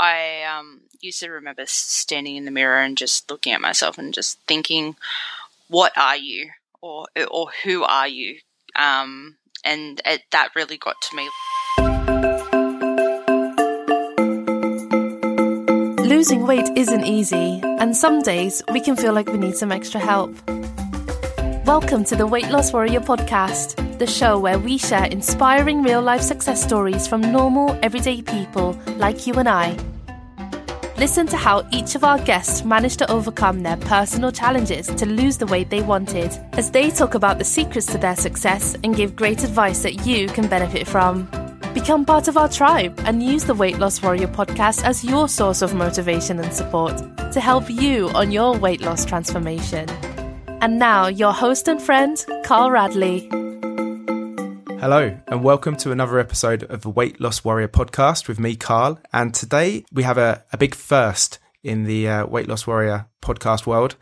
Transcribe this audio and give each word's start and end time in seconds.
I 0.00 0.44
um, 0.44 0.82
used 1.00 1.18
to 1.20 1.28
remember 1.28 1.64
standing 1.66 2.36
in 2.36 2.44
the 2.44 2.52
mirror 2.52 2.80
and 2.80 2.96
just 2.96 3.28
looking 3.28 3.52
at 3.52 3.60
myself 3.60 3.98
and 3.98 4.14
just 4.14 4.38
thinking, 4.46 4.94
"What 5.66 5.90
are 5.98 6.16
you?" 6.16 6.50
or 6.80 7.06
or 7.28 7.50
"Who 7.64 7.82
are 7.82 8.06
you?" 8.06 8.38
Um, 8.76 9.38
and 9.64 10.00
it, 10.04 10.22
that 10.30 10.50
really 10.54 10.76
got 10.76 10.94
to 11.02 11.16
me. 11.16 11.28
Losing 16.06 16.46
weight 16.46 16.68
isn't 16.76 17.04
easy, 17.04 17.60
and 17.64 17.96
some 17.96 18.22
days 18.22 18.62
we 18.72 18.80
can 18.80 18.94
feel 18.94 19.12
like 19.12 19.26
we 19.26 19.38
need 19.38 19.56
some 19.56 19.72
extra 19.72 20.00
help. 20.00 20.32
Welcome 21.66 22.04
to 22.04 22.14
the 22.14 22.26
Weight 22.26 22.48
Loss 22.50 22.72
Warrior 22.72 23.00
podcast, 23.00 23.74
the 23.98 24.06
show 24.06 24.38
where 24.38 24.58
we 24.58 24.78
share 24.78 25.06
inspiring 25.06 25.82
real 25.82 26.00
life 26.00 26.22
success 26.22 26.62
stories 26.62 27.06
from 27.06 27.20
normal, 27.20 27.78
everyday 27.82 28.22
people 28.22 28.78
like 28.96 29.26
you 29.26 29.34
and 29.34 29.48
I. 29.48 29.76
Listen 30.96 31.26
to 31.28 31.36
how 31.36 31.66
each 31.70 31.94
of 31.94 32.02
our 32.02 32.18
guests 32.18 32.64
managed 32.64 32.98
to 32.98 33.10
overcome 33.10 33.62
their 33.62 33.76
personal 33.76 34.32
challenges 34.32 34.88
to 34.88 35.06
lose 35.06 35.36
the 35.36 35.46
weight 35.46 35.70
they 35.70 35.82
wanted, 35.82 36.32
as 36.54 36.70
they 36.72 36.90
talk 36.90 37.14
about 37.14 37.38
the 37.38 37.44
secrets 37.44 37.86
to 37.86 37.98
their 37.98 38.16
success 38.16 38.76
and 38.82 38.96
give 38.96 39.14
great 39.14 39.44
advice 39.44 39.82
that 39.84 40.04
you 40.06 40.26
can 40.26 40.48
benefit 40.48 40.88
from. 40.88 41.28
Become 41.72 42.04
part 42.04 42.26
of 42.26 42.36
our 42.36 42.48
tribe 42.48 42.98
and 43.04 43.22
use 43.22 43.44
the 43.44 43.54
Weight 43.54 43.78
Loss 43.78 44.02
Warrior 44.02 44.26
podcast 44.26 44.82
as 44.82 45.04
your 45.04 45.28
source 45.28 45.62
of 45.62 45.74
motivation 45.74 46.40
and 46.40 46.52
support 46.52 46.96
to 47.32 47.40
help 47.40 47.70
you 47.70 48.08
on 48.10 48.32
your 48.32 48.58
weight 48.58 48.80
loss 48.80 49.04
transformation. 49.04 49.88
And 50.60 50.80
now, 50.80 51.06
your 51.06 51.32
host 51.32 51.68
and 51.68 51.80
friend, 51.80 52.24
Carl 52.44 52.72
Radley. 52.72 53.47
Hello, 54.80 55.18
and 55.26 55.42
welcome 55.42 55.74
to 55.78 55.90
another 55.90 56.20
episode 56.20 56.62
of 56.62 56.82
the 56.82 56.88
Weight 56.88 57.20
Loss 57.20 57.42
Warrior 57.44 57.66
podcast 57.66 58.28
with 58.28 58.38
me, 58.38 58.54
Carl. 58.54 59.00
And 59.12 59.34
today 59.34 59.84
we 59.90 60.04
have 60.04 60.16
a, 60.16 60.44
a 60.52 60.56
big 60.56 60.76
first 60.76 61.40
in 61.64 61.82
the 61.82 62.08
uh, 62.08 62.26
Weight 62.26 62.46
Loss 62.46 62.68
Warrior 62.68 63.08
podcast 63.20 63.66
world. 63.66 63.96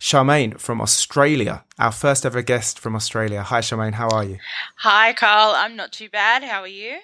Charmane 0.00 0.58
from 0.58 0.80
Australia, 0.80 1.64
our 1.78 1.92
first 1.92 2.26
ever 2.26 2.42
guest 2.42 2.80
from 2.80 2.96
Australia. 2.96 3.42
Hi, 3.42 3.60
Charmane, 3.60 3.94
how 3.94 4.08
are 4.08 4.24
you? 4.24 4.38
Hi, 4.78 5.12
Carl. 5.12 5.54
I'm 5.54 5.76
not 5.76 5.92
too 5.92 6.08
bad. 6.08 6.42
How 6.42 6.62
are 6.62 6.66
you? 6.66 6.98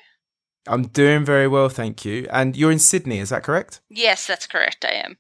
I'm 0.67 0.89
doing 0.89 1.25
very 1.25 1.47
well, 1.47 1.69
thank 1.69 2.05
you. 2.05 2.27
And 2.29 2.57
you're 2.57 2.73
in 2.73 2.81
Sydney, 2.81 3.21
is 3.21 3.29
that 3.29 3.45
correct? 3.45 3.81
Yes, 3.89 4.27
that's 4.27 4.49
correct. 4.49 4.85
I 4.85 4.95
am. 4.95 5.19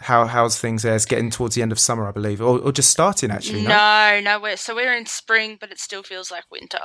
How 0.00 0.26
how's 0.26 0.58
things 0.58 0.82
there? 0.82 0.96
It's 0.96 1.06
getting 1.06 1.30
towards 1.30 1.54
the 1.54 1.62
end 1.62 1.70
of 1.70 1.78
summer, 1.78 2.08
I 2.08 2.12
believe, 2.12 2.42
or, 2.42 2.58
or 2.58 2.72
just 2.72 2.90
starting 2.90 3.30
actually. 3.30 3.62
No, 3.62 3.68
no, 3.68 4.20
no 4.22 4.40
we're, 4.40 4.56
so 4.56 4.74
we're 4.74 4.94
in 4.94 5.06
spring, 5.06 5.56
but 5.60 5.70
it 5.70 5.78
still 5.78 6.02
feels 6.02 6.32
like 6.32 6.44
winter. 6.50 6.80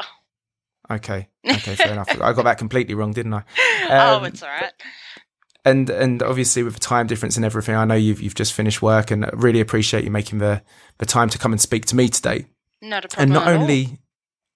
Okay, 0.92 1.28
okay, 1.45 1.76
fair 1.76 1.94
enough. 1.94 2.09
I 2.22 2.34
got 2.34 2.44
that 2.44 2.58
completely 2.58 2.94
wrong, 2.94 3.12
didn't 3.12 3.34
I? 3.34 3.44
Oh, 3.89 4.16
um, 4.16 4.23
oh, 4.23 4.26
it's 4.26 4.42
all 4.42 4.50
right. 4.50 4.72
And 5.66 5.90
and 5.90 6.23
obviously 6.23 6.64
with 6.64 6.73
the 6.73 6.80
time 6.80 7.08
difference 7.08 7.36
and 7.36 7.45
everything, 7.45 7.75
I 7.75 7.86
know 7.86 7.95
you've 7.95 8.22
you've 8.22 8.36
just 8.36 8.53
finished 8.53 8.81
work, 8.81 9.12
and 9.12 9.30
really 9.34 9.59
appreciate 9.59 10.03
you 10.03 10.12
making 10.12 10.40
the 10.40 10.62
the 11.00 11.06
time 11.06 11.30
to 11.30 11.38
come 11.38 11.52
and 11.52 11.62
speak 11.62 11.86
to 11.88 11.95
me 11.95 12.08
today. 12.09 12.45
Not 12.81 13.06
a 13.06 13.08
problem. 13.08 13.23
And 13.23 13.34
not 13.34 13.48
only 13.48 14.00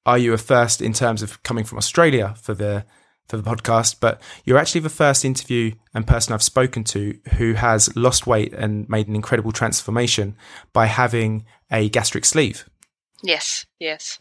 are 0.06 0.18
you 0.18 0.34
a 0.34 0.38
first 0.38 0.82
in 0.82 0.94
terms 0.94 1.22
of 1.22 1.44
coming 1.44 1.66
from 1.66 1.78
Australia 1.78 2.36
for 2.42 2.54
the 2.54 2.86
for 3.28 3.38
the 3.38 3.44
podcast, 3.44 3.98
but 4.00 4.22
you're 4.46 4.58
actually 4.58 4.82
the 4.82 4.90
first 4.90 5.26
interview 5.26 5.74
and 5.94 6.08
person 6.08 6.34
I've 6.34 6.44
spoken 6.44 6.84
to 6.86 7.20
who 7.36 7.54
has 7.54 7.94
lost 7.96 8.26
weight 8.26 8.54
and 8.54 8.88
made 8.88 9.08
an 9.08 9.16
incredible 9.16 9.52
transformation 9.52 10.36
by 10.72 10.86
having 10.86 11.46
a 11.70 11.90
gastric 11.90 12.24
sleeve. 12.24 12.70
Yes, 13.22 13.66
yes. 13.80 14.20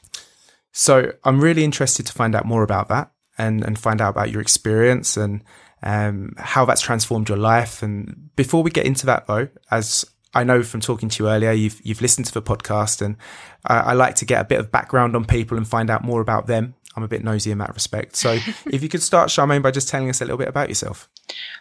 So 0.78 1.14
I'm 1.24 1.40
really 1.40 1.64
interested 1.64 2.04
to 2.04 2.12
find 2.12 2.34
out 2.34 2.44
more 2.44 2.62
about 2.62 2.88
that 2.88 3.10
and, 3.38 3.64
and 3.64 3.78
find 3.78 4.02
out 4.02 4.10
about 4.10 4.30
your 4.30 4.42
experience 4.42 5.16
and 5.16 5.42
um, 5.82 6.34
how 6.36 6.66
that's 6.66 6.82
transformed 6.82 7.30
your 7.30 7.38
life. 7.38 7.82
And 7.82 8.28
before 8.36 8.62
we 8.62 8.70
get 8.70 8.84
into 8.84 9.06
that, 9.06 9.26
though, 9.26 9.48
as 9.70 10.04
I 10.34 10.44
know 10.44 10.62
from 10.62 10.82
talking 10.82 11.08
to 11.08 11.24
you 11.24 11.30
earlier, 11.30 11.52
you've 11.52 11.80
you've 11.82 12.02
listened 12.02 12.26
to 12.26 12.34
the 12.34 12.42
podcast, 12.42 13.00
and 13.00 13.16
I, 13.64 13.78
I 13.78 13.92
like 13.94 14.16
to 14.16 14.26
get 14.26 14.42
a 14.42 14.44
bit 14.44 14.60
of 14.60 14.70
background 14.70 15.16
on 15.16 15.24
people 15.24 15.56
and 15.56 15.66
find 15.66 15.88
out 15.88 16.04
more 16.04 16.20
about 16.20 16.46
them 16.46 16.74
I'm 16.96 17.02
a 17.02 17.08
bit 17.08 17.22
nosy 17.22 17.50
in 17.50 17.58
that 17.58 17.74
respect. 17.74 18.16
So 18.16 18.32
if 18.66 18.82
you 18.82 18.88
could 18.88 19.02
start, 19.02 19.28
Charmane, 19.28 19.62
by 19.62 19.70
just 19.70 19.88
telling 19.88 20.08
us 20.08 20.20
a 20.20 20.24
little 20.24 20.38
bit 20.38 20.48
about 20.48 20.68
yourself. 20.68 21.08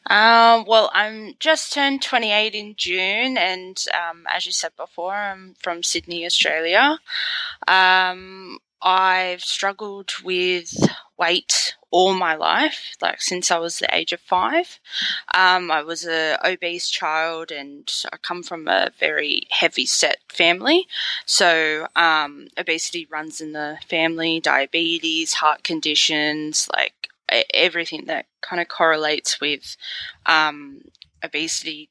Um, 0.09 0.65
well, 0.65 0.89
I'm 0.93 1.35
just 1.39 1.73
turned 1.73 2.01
28 2.01 2.55
in 2.55 2.75
June, 2.77 3.37
and 3.37 3.83
um, 3.93 4.25
as 4.33 4.45
you 4.45 4.51
said 4.51 4.71
before, 4.77 5.13
I'm 5.13 5.55
from 5.59 5.83
Sydney, 5.83 6.25
Australia. 6.25 6.99
Um, 7.67 8.59
I've 8.85 9.41
struggled 9.41 10.11
with 10.23 10.71
weight 11.17 11.75
all 11.89 12.13
my 12.13 12.35
life, 12.35 12.95
like 13.01 13.19
since 13.19 13.49
I 13.49 13.57
was 13.57 13.79
the 13.79 13.93
age 13.93 14.13
of 14.13 14.19
five. 14.19 14.79
Um, 15.33 15.71
I 15.71 15.81
was 15.81 16.05
a 16.05 16.37
obese 16.45 16.89
child, 16.89 17.51
and 17.51 17.91
I 18.13 18.17
come 18.17 18.43
from 18.43 18.67
a 18.67 18.91
very 18.99 19.47
heavy 19.49 19.87
set 19.87 20.17
family. 20.29 20.87
So 21.25 21.87
um, 21.95 22.47
obesity 22.59 23.07
runs 23.09 23.41
in 23.41 23.53
the 23.53 23.79
family, 23.89 24.39
diabetes, 24.39 25.33
heart 25.33 25.63
conditions, 25.63 26.69
like 26.71 27.09
everything 27.53 28.05
that 28.05 28.27
kind 28.41 28.61
of 28.61 28.67
correlates 28.67 29.41
with 29.41 29.77
um, 30.27 30.81
obesity. 31.23 31.89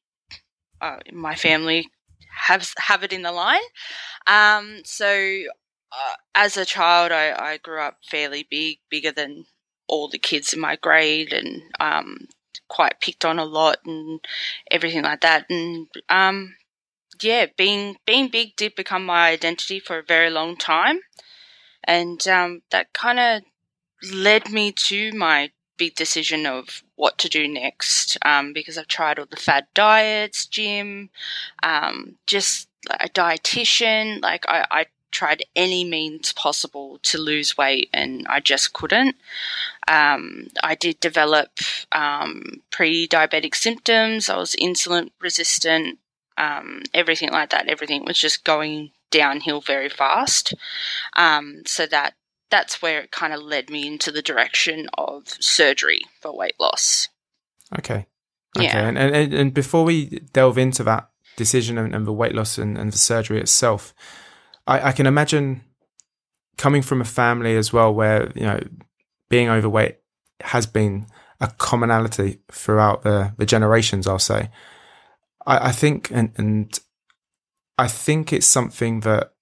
Uh, 0.80 0.98
my 1.12 1.34
family 1.34 1.88
have 2.46 2.72
have 2.78 3.02
it 3.02 3.12
in 3.12 3.22
the 3.22 3.32
line. 3.32 3.62
Um, 4.26 4.82
so 4.84 5.44
uh, 5.94 6.14
as 6.34 6.56
a 6.56 6.64
child, 6.64 7.12
I, 7.12 7.32
I 7.32 7.58
grew 7.58 7.80
up 7.80 7.98
fairly 8.08 8.46
big, 8.48 8.78
bigger 8.90 9.12
than 9.12 9.46
all 9.86 10.08
the 10.08 10.18
kids 10.18 10.52
in 10.52 10.60
my 10.60 10.76
grade, 10.76 11.32
and 11.32 11.62
um, 11.78 12.28
quite 12.68 13.00
picked 13.00 13.24
on 13.24 13.38
a 13.38 13.44
lot 13.44 13.78
and 13.84 14.20
everything 14.70 15.02
like 15.02 15.20
that. 15.20 15.46
And 15.48 15.88
um, 16.08 16.56
yeah, 17.22 17.46
being 17.56 17.96
being 18.06 18.28
big 18.28 18.56
did 18.56 18.74
become 18.74 19.04
my 19.04 19.28
identity 19.28 19.78
for 19.78 19.98
a 19.98 20.04
very 20.04 20.30
long 20.30 20.56
time, 20.56 21.00
and 21.84 22.26
um, 22.26 22.62
that 22.70 22.92
kind 22.92 23.20
of 23.20 23.42
led 24.12 24.50
me 24.50 24.72
to 24.72 25.12
my 25.12 25.50
big 25.76 25.94
decision 25.94 26.46
of 26.46 26.82
what 26.96 27.18
to 27.18 27.28
do 27.28 27.48
next 27.48 28.16
um, 28.24 28.52
because 28.52 28.78
I've 28.78 28.86
tried 28.86 29.18
all 29.18 29.26
the 29.26 29.36
fad 29.36 29.66
diets, 29.74 30.46
gym, 30.46 31.10
um, 31.62 32.16
just 32.26 32.68
a 32.88 33.08
dietitian. 33.08 34.22
Like 34.22 34.44
I, 34.48 34.66
I 34.70 34.86
tried 35.14 35.44
any 35.56 35.84
means 35.84 36.32
possible 36.32 36.98
to 37.04 37.18
lose 37.18 37.56
weight 37.56 37.88
and 37.92 38.26
I 38.28 38.40
just 38.40 38.72
couldn't. 38.72 39.16
Um, 39.88 40.48
I 40.62 40.74
did 40.74 41.00
develop 41.00 41.50
um, 41.92 42.62
pre 42.70 43.08
diabetic 43.08 43.54
symptoms, 43.54 44.28
I 44.28 44.36
was 44.36 44.56
insulin 44.60 45.10
resistant, 45.20 45.98
um, 46.36 46.82
everything 46.92 47.30
like 47.30 47.50
that. 47.50 47.68
Everything 47.68 48.04
was 48.04 48.18
just 48.18 48.44
going 48.44 48.90
downhill 49.10 49.60
very 49.60 49.88
fast. 49.88 50.54
Um, 51.14 51.62
so 51.66 51.86
that 51.86 52.14
that's 52.50 52.82
where 52.82 53.00
it 53.00 53.10
kind 53.10 53.32
of 53.32 53.42
led 53.42 53.70
me 53.70 53.86
into 53.86 54.10
the 54.10 54.22
direction 54.22 54.88
of 54.96 55.28
surgery 55.40 56.02
for 56.20 56.36
weight 56.36 56.54
loss. 56.60 57.08
Okay. 57.78 58.06
Okay. 58.56 58.66
Yeah. 58.66 58.88
And, 58.88 58.98
and, 58.98 59.34
and 59.34 59.54
before 59.54 59.84
we 59.84 60.20
delve 60.32 60.58
into 60.58 60.84
that 60.84 61.10
decision 61.36 61.78
and, 61.78 61.94
and 61.94 62.06
the 62.06 62.12
weight 62.12 62.34
loss 62.34 62.58
and, 62.58 62.78
and 62.78 62.92
the 62.92 62.98
surgery 62.98 63.40
itself, 63.40 63.92
I, 64.66 64.88
I 64.88 64.92
can 64.92 65.06
imagine 65.06 65.62
coming 66.56 66.82
from 66.82 67.00
a 67.00 67.04
family 67.04 67.56
as 67.56 67.72
well 67.72 67.92
where 67.92 68.30
you 68.34 68.42
know 68.42 68.60
being 69.28 69.48
overweight 69.48 69.96
has 70.40 70.66
been 70.66 71.06
a 71.40 71.48
commonality 71.48 72.38
throughout 72.50 73.02
the, 73.02 73.34
the 73.36 73.46
generations. 73.46 74.06
I'll 74.06 74.18
say. 74.18 74.50
I, 75.46 75.68
I 75.68 75.72
think, 75.72 76.10
and, 76.10 76.32
and 76.36 76.78
I 77.78 77.88
think 77.88 78.32
it's 78.32 78.46
something 78.46 79.00
that 79.00 79.32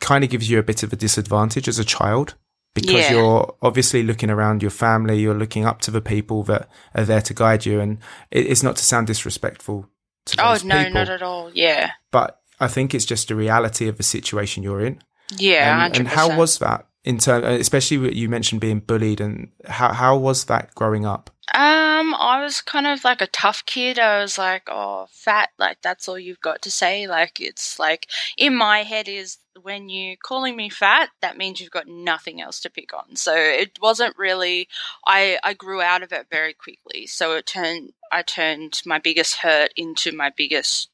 kind 0.00 0.24
of 0.24 0.30
gives 0.30 0.48
you 0.48 0.58
a 0.58 0.62
bit 0.62 0.82
of 0.82 0.92
a 0.92 0.96
disadvantage 0.96 1.68
as 1.68 1.78
a 1.78 1.84
child 1.84 2.34
because 2.74 2.94
yeah. 2.94 3.12
you're 3.12 3.56
obviously 3.62 4.02
looking 4.02 4.30
around 4.30 4.62
your 4.62 4.70
family, 4.70 5.18
you're 5.18 5.34
looking 5.34 5.64
up 5.64 5.80
to 5.82 5.90
the 5.90 6.00
people 6.00 6.42
that 6.44 6.68
are 6.94 7.04
there 7.04 7.20
to 7.22 7.34
guide 7.34 7.66
you, 7.66 7.80
and 7.80 7.98
it, 8.30 8.46
it's 8.46 8.62
not 8.62 8.76
to 8.76 8.84
sound 8.84 9.06
disrespectful. 9.06 9.88
To 10.26 10.46
oh 10.46 10.58
no, 10.64 10.78
people, 10.78 10.94
not 10.94 11.08
at 11.08 11.22
all. 11.22 11.50
Yeah, 11.52 11.90
but 12.10 12.39
I 12.60 12.68
think 12.68 12.94
it's 12.94 13.04
just 13.04 13.30
a 13.30 13.34
reality 13.34 13.88
of 13.88 13.96
the 13.96 14.02
situation 14.02 14.62
you're 14.62 14.84
in. 14.84 15.02
Yeah, 15.36 15.86
and, 15.86 15.96
and 15.96 16.08
how 16.08 16.36
was 16.36 16.58
that 16.58 16.86
in 17.04 17.18
terms, 17.18 17.46
especially 17.60 18.14
you 18.14 18.28
mentioned 18.28 18.60
being 18.60 18.80
bullied, 18.80 19.20
and 19.20 19.50
how 19.66 19.92
how 19.92 20.16
was 20.16 20.44
that 20.44 20.74
growing 20.74 21.06
up? 21.06 21.30
Um, 21.52 22.14
I 22.14 22.42
was 22.42 22.60
kind 22.60 22.86
of 22.86 23.02
like 23.02 23.20
a 23.20 23.26
tough 23.26 23.64
kid. 23.66 23.98
I 23.98 24.20
was 24.20 24.38
like, 24.38 24.68
oh, 24.68 25.06
fat, 25.10 25.50
like 25.58 25.78
that's 25.82 26.08
all 26.08 26.18
you've 26.18 26.40
got 26.40 26.62
to 26.62 26.70
say. 26.70 27.06
Like 27.06 27.40
it's 27.40 27.78
like 27.78 28.06
in 28.36 28.54
my 28.54 28.82
head 28.82 29.08
is 29.08 29.38
when 29.62 29.88
you're 29.88 30.16
calling 30.22 30.56
me 30.56 30.68
fat, 30.68 31.10
that 31.22 31.36
means 31.36 31.60
you've 31.60 31.70
got 31.70 31.88
nothing 31.88 32.40
else 32.40 32.60
to 32.60 32.70
pick 32.70 32.94
on. 32.94 33.16
So 33.16 33.34
it 33.34 33.78
wasn't 33.80 34.16
really. 34.18 34.68
I 35.06 35.38
I 35.42 35.54
grew 35.54 35.80
out 35.80 36.02
of 36.02 36.12
it 36.12 36.26
very 36.30 36.52
quickly. 36.52 37.06
So 37.06 37.34
it 37.36 37.46
turned 37.46 37.92
I 38.12 38.22
turned 38.22 38.80
my 38.84 38.98
biggest 38.98 39.36
hurt 39.36 39.72
into 39.76 40.12
my 40.12 40.30
biggest 40.36 40.90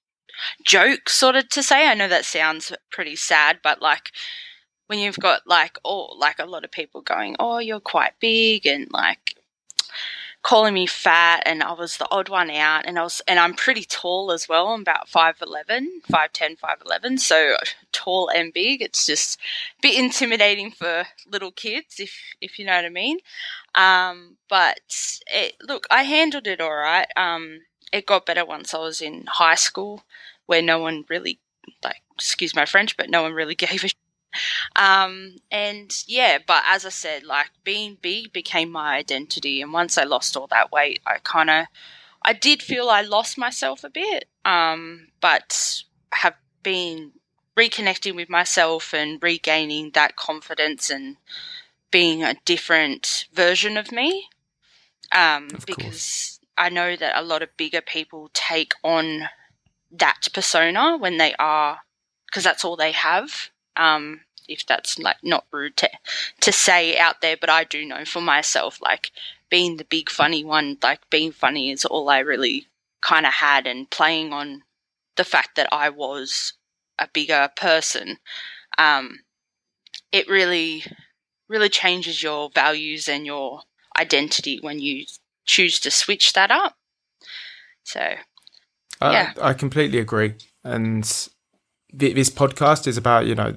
joke, 0.65 1.09
sort 1.09 1.37
of 1.37 1.49
to 1.51 1.63
say. 1.63 1.87
I 1.89 1.95
know 1.95 2.09
that 2.09 2.25
sounds 2.25 2.73
pretty 2.91 3.17
sad, 3.17 3.61
but 3.63 3.83
like 3.83 4.13
when 4.87 4.99
you've 4.99 5.19
got 5.19 5.47
like 5.47 5.79
all 5.85 6.17
like 6.19 6.39
a 6.39 6.47
lot 6.47 6.65
of 6.65 6.71
people 6.71 7.01
going, 7.03 7.37
"Oh, 7.39 7.59
you're 7.59 7.81
quite 7.81 8.15
big," 8.21 8.67
and 8.67 8.89
like 8.93 9.37
calling 10.47 10.75
me 10.75 10.87
fat 10.87 11.43
and 11.45 11.61
I 11.61 11.73
was 11.73 11.97
the 11.97 12.07
odd 12.13 12.29
one 12.29 12.53
out 12.53 12.87
and 12.87 13.01
I 13.01 13.03
was 13.03 13.21
and 13.27 13.41
I'm 13.41 13.53
pretty 13.55 13.83
tall 13.83 14.31
as 14.31 14.49
well. 14.49 14.69
I'm 14.69 14.83
about 14.83 15.09
5'11, 15.09 16.03
5'10, 16.09 16.57
5'11, 16.61 17.19
so 17.19 17.57
tall 17.91 18.29
and 18.29 18.53
big. 18.53 18.81
It's 18.81 19.07
just 19.07 19.41
a 19.41 19.83
bit 19.83 19.99
intimidating 19.99 20.71
for 20.71 21.05
little 21.27 21.51
kids 21.51 21.99
if 21.99 22.13
if 22.41 22.61
you 22.61 22.65
know 22.65 22.77
what 22.77 22.85
I 22.85 22.91
mean. 22.91 23.19
Um, 23.75 24.37
but 24.49 24.79
it, 25.27 25.57
look, 25.63 25.89
I 25.91 26.05
handled 26.05 26.47
it 26.47 26.61
all 26.61 26.77
right. 26.77 27.09
Um, 27.17 27.63
it 27.93 28.07
got 28.07 28.27
better 28.27 28.45
once 28.45 28.75
I 28.75 28.79
was 28.79 29.01
in 29.01 29.25
high 29.27 29.55
school 29.55 30.03
where 30.47 30.63
no 30.63 30.79
one 30.79 31.05
really 31.09 31.39
like 31.83 32.03
excuse 32.15 32.55
my 32.55 32.65
French, 32.65 32.97
but 32.97 33.11
no 33.11 33.23
one 33.23 33.33
really 33.33 33.55
gave 33.57 33.85
a 33.85 33.89
um, 34.75 35.37
and 35.51 35.95
yeah, 36.07 36.39
but 36.47 36.63
as 36.69 36.85
I 36.85 36.91
said, 36.91 37.25
like 37.25 37.51
being 37.65 37.97
big 38.01 38.33
became 38.33 38.71
my 38.71 38.97
identity. 38.97 39.63
And 39.63 39.73
once 39.73 39.97
I 39.97 40.05
lost 40.05 40.37
all 40.37 40.47
that 40.49 40.73
weight, 40.73 41.01
I 41.07 41.19
kind 41.23 41.51
of, 41.51 41.67
I 42.23 42.33
did 42.33 42.63
feel 42.63 42.89
I 42.89 43.03
lost 43.03 43.39
myself 43.39 43.85
a 43.85 43.91
bit. 43.91 44.29
Um, 44.45 45.09
but 45.21 45.83
have 46.13 46.35
been 46.63 47.13
reconnecting 47.57 48.15
with 48.15 48.29
myself 48.29 48.93
and 48.93 49.23
regaining 49.23 49.93
that 49.93 50.17
confidence 50.17 50.91
and 50.91 51.17
being 51.91 52.23
a 52.23 52.37
different 52.45 53.27
version 53.33 53.77
of 53.77 53.93
me. 53.93 54.29
Um, 55.15 55.49
of 55.55 55.65
because. 55.67 56.36
I 56.59 56.69
know 56.69 56.97
that 56.97 57.19
a 57.19 57.23
lot 57.23 57.43
of 57.43 57.57
bigger 57.57 57.81
people 57.81 58.31
take 58.33 58.73
on 58.83 59.29
that 59.91 60.29
persona 60.33 60.97
when 60.97 61.19
they 61.19 61.35
are, 61.39 61.81
because 62.27 62.45
that's 62.45 62.65
all 62.65 62.77
they 62.77 62.93
have. 62.93 63.51
Um, 63.77 64.21
if 64.49 64.65
that's 64.65 64.99
like 64.99 65.17
not 65.23 65.47
rude 65.51 65.77
to 65.79 65.91
to 66.41 66.53
say 66.53 66.97
out 66.97 67.21
there, 67.21 67.37
but 67.39 67.51
I 67.51 67.65
do 67.65 67.85
know 67.85 68.05
for 68.05 68.21
myself, 68.21 68.81
like 68.81 69.11
being 69.51 69.77
the 69.77 69.85
big 69.85 70.09
funny 70.11 70.45
one, 70.45 70.79
like 70.83 71.09
being 71.11 71.33
funny 71.33 71.71
is 71.71 71.85
all 71.85 72.09
I 72.09 72.21
really 72.21 72.67
kind 73.01 73.27
of 73.27 73.35
had, 73.35 73.67
and 73.67 73.91
playing 73.91 74.33
on 74.33 74.63
the 75.17 75.25
fact 75.25 75.57
that 75.57 75.69
I 75.73 75.89
was 75.91 76.55
a 76.99 77.09
bigger 77.13 77.51
person, 77.57 78.19
um, 78.79 79.21
it 80.13 80.29
really, 80.29 80.85
really 81.49 81.69
changes 81.69 82.23
your 82.23 82.51
values 82.55 83.09
and 83.09 83.27
your 83.27 83.63
identity 83.99 84.59
when 84.61 84.79
you 84.79 85.05
choose 85.47 85.81
to 85.81 85.91
switch 85.91 86.33
that 86.35 86.51
up. 86.51 86.77
So, 87.85 88.01
yeah, 89.01 89.33
I, 89.41 89.51
I 89.51 89.55
completely 89.55 89.99
agree, 89.99 90.35
and 90.65 91.05
this 91.93 92.31
podcast 92.31 92.87
is 92.87 92.97
about 92.97 93.27
you 93.27 93.35
know 93.35 93.57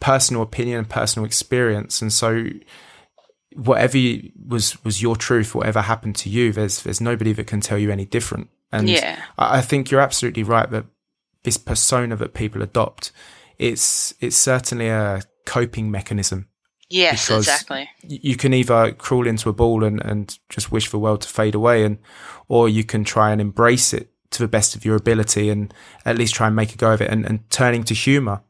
personal 0.00 0.42
opinion 0.42 0.78
and 0.78 0.88
personal 0.88 1.26
experience. 1.26 2.00
And 2.02 2.12
so 2.12 2.46
whatever 3.54 3.98
was 4.46 4.82
was 4.84 5.02
your 5.02 5.16
truth, 5.16 5.54
whatever 5.54 5.82
happened 5.82 6.16
to 6.16 6.30
you, 6.30 6.52
there's 6.52 6.82
there's 6.82 7.00
nobody 7.00 7.32
that 7.34 7.46
can 7.46 7.60
tell 7.60 7.78
you 7.78 7.90
any 7.90 8.06
different. 8.06 8.48
And 8.72 8.88
yeah. 8.88 9.22
I, 9.38 9.58
I 9.58 9.60
think 9.60 9.90
you're 9.90 10.00
absolutely 10.00 10.42
right 10.42 10.70
that 10.70 10.86
this 11.42 11.56
persona 11.56 12.16
that 12.16 12.34
people 12.34 12.62
adopt, 12.62 13.12
it's 13.58 14.14
it's 14.20 14.36
certainly 14.36 14.88
a 14.88 15.22
coping 15.46 15.90
mechanism. 15.90 16.48
Yes, 16.90 17.30
exactly. 17.30 17.88
You 18.02 18.36
can 18.36 18.52
either 18.52 18.92
crawl 18.92 19.26
into 19.26 19.48
a 19.48 19.52
ball 19.52 19.84
and, 19.84 20.04
and 20.04 20.38
just 20.48 20.72
wish 20.72 20.90
the 20.90 20.98
world 20.98 21.22
to 21.22 21.28
fade 21.28 21.54
away 21.54 21.84
and 21.84 21.98
or 22.48 22.68
you 22.68 22.84
can 22.84 23.04
try 23.04 23.30
and 23.30 23.40
embrace 23.40 23.94
it 23.94 24.10
to 24.30 24.42
the 24.42 24.48
best 24.48 24.74
of 24.74 24.84
your 24.84 24.96
ability 24.96 25.50
and 25.50 25.72
at 26.04 26.18
least 26.18 26.34
try 26.34 26.48
and 26.48 26.56
make 26.56 26.74
a 26.74 26.76
go 26.76 26.92
of 26.92 27.00
it 27.00 27.10
and, 27.10 27.24
and 27.24 27.48
turning 27.50 27.84
to 27.84 27.94
humor 27.94 28.42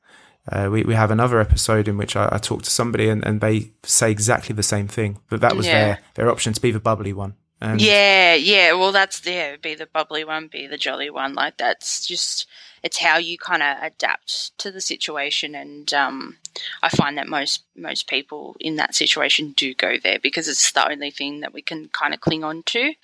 uh, 0.50 0.68
we, 0.70 0.82
we 0.82 0.94
have 0.94 1.10
another 1.10 1.40
episode 1.40 1.86
in 1.86 1.96
which 1.96 2.16
I, 2.16 2.28
I 2.32 2.38
talk 2.38 2.62
to 2.62 2.70
somebody 2.70 3.08
and, 3.08 3.24
and 3.24 3.40
they 3.40 3.72
say 3.84 4.10
exactly 4.10 4.54
the 4.54 4.62
same 4.62 4.88
thing, 4.88 5.20
but 5.28 5.40
that 5.42 5.54
was 5.54 5.66
yeah. 5.66 5.72
their, 5.72 5.98
their 6.14 6.30
option 6.30 6.52
to 6.52 6.60
be 6.60 6.70
the 6.70 6.80
bubbly 6.80 7.12
one. 7.12 7.34
And 7.60 7.80
yeah, 7.80 8.34
yeah. 8.34 8.72
Well, 8.72 8.90
that's 8.90 9.24
yeah. 9.26 9.56
Be 9.56 9.74
the 9.74 9.86
bubbly 9.86 10.24
one, 10.24 10.48
be 10.48 10.66
the 10.66 10.78
jolly 10.78 11.10
one. 11.10 11.34
Like 11.34 11.58
that's 11.58 12.06
just 12.06 12.46
it's 12.82 12.98
how 12.98 13.18
you 13.18 13.36
kind 13.38 13.62
of 13.62 13.76
adapt 13.82 14.56
to 14.58 14.70
the 14.70 14.80
situation. 14.80 15.54
And 15.54 15.92
um, 15.92 16.36
I 16.82 16.88
find 16.88 17.18
that 17.18 17.28
most 17.28 17.64
most 17.76 18.08
people 18.08 18.56
in 18.60 18.76
that 18.76 18.94
situation 18.94 19.52
do 19.56 19.74
go 19.74 19.96
there 20.02 20.18
because 20.18 20.48
it's 20.48 20.72
the 20.72 20.88
only 20.88 21.10
thing 21.10 21.40
that 21.40 21.52
we 21.52 21.62
can 21.62 21.88
kind 21.88 22.14
of 22.14 22.20
cling 22.20 22.44
on 22.44 22.62
to. 22.64 22.78
Mm-hmm. 22.78 22.94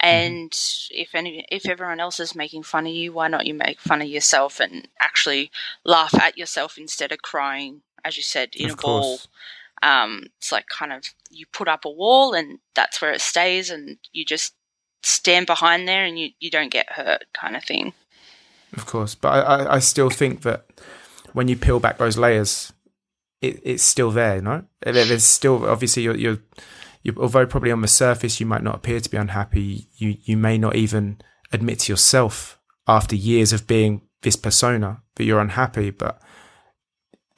And 0.00 0.52
if 0.90 1.14
any 1.14 1.46
if 1.50 1.68
everyone 1.68 2.00
else 2.00 2.20
is 2.20 2.34
making 2.34 2.64
fun 2.64 2.86
of 2.86 2.92
you, 2.92 3.12
why 3.12 3.28
not 3.28 3.46
you 3.46 3.54
make 3.54 3.80
fun 3.80 4.02
of 4.02 4.08
yourself 4.08 4.60
and 4.60 4.88
actually 5.00 5.50
laugh 5.84 6.14
at 6.14 6.38
yourself 6.38 6.78
instead 6.78 7.12
of 7.12 7.22
crying, 7.22 7.82
as 8.04 8.16
you 8.16 8.22
said, 8.22 8.50
in 8.54 8.70
of 8.70 8.72
a 8.74 8.76
course. 8.76 9.04
ball. 9.04 9.20
Um, 9.82 10.26
it's 10.38 10.52
like 10.52 10.66
kind 10.68 10.92
of 10.92 11.04
you 11.28 11.46
put 11.52 11.66
up 11.66 11.84
a 11.84 11.90
wall 11.90 12.34
and 12.34 12.60
that's 12.74 13.02
where 13.02 13.12
it 13.12 13.20
stays, 13.20 13.70
and 13.70 13.98
you 14.12 14.24
just 14.24 14.54
stand 15.02 15.46
behind 15.46 15.88
there 15.88 16.04
and 16.04 16.18
you, 16.18 16.30
you 16.38 16.50
don't 16.50 16.70
get 16.70 16.92
hurt, 16.92 17.24
kind 17.32 17.56
of 17.56 17.64
thing. 17.64 17.92
Of 18.74 18.86
course, 18.86 19.14
but 19.14 19.28
I, 19.28 19.74
I 19.74 19.78
still 19.80 20.10
think 20.10 20.42
that 20.42 20.66
when 21.32 21.48
you 21.48 21.56
peel 21.56 21.80
back 21.80 21.98
those 21.98 22.16
layers, 22.16 22.72
it, 23.40 23.60
it's 23.64 23.82
still 23.82 24.10
there. 24.10 24.40
No, 24.40 24.64
there's 24.80 25.24
still 25.24 25.68
obviously 25.68 26.04
you're, 26.04 26.16
you're, 26.16 26.38
you're 27.02 27.18
although 27.20 27.46
probably 27.46 27.70
on 27.70 27.82
the 27.82 27.88
surface 27.88 28.40
you 28.40 28.46
might 28.46 28.62
not 28.62 28.76
appear 28.76 29.00
to 29.00 29.10
be 29.10 29.16
unhappy. 29.16 29.88
You 29.96 30.16
you 30.22 30.36
may 30.36 30.56
not 30.56 30.76
even 30.76 31.20
admit 31.52 31.80
to 31.80 31.92
yourself 31.92 32.58
after 32.86 33.14
years 33.14 33.52
of 33.52 33.66
being 33.66 34.02
this 34.22 34.36
persona 34.36 35.02
that 35.16 35.24
you're 35.24 35.40
unhappy, 35.40 35.90
but 35.90 36.22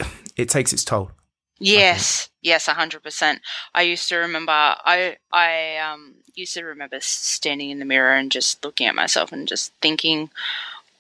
it 0.37 0.49
takes 0.49 0.73
its 0.73 0.85
toll. 0.85 1.11
Yes, 1.59 2.29
yes, 2.43 2.67
hundred 2.67 3.03
percent. 3.03 3.41
I 3.75 3.83
used 3.83 4.09
to 4.09 4.17
remember. 4.17 4.53
I 4.53 5.17
I 5.33 5.79
um 5.79 6.17
used 6.35 6.55
to 6.55 6.65
remember 6.65 6.99
standing 7.01 7.71
in 7.71 7.79
the 7.79 7.85
mirror 7.85 8.15
and 8.15 8.31
just 8.31 8.65
looking 8.65 8.87
at 8.87 8.95
myself 8.95 9.33
and 9.33 9.47
just 9.47 9.73
thinking, 9.81 10.31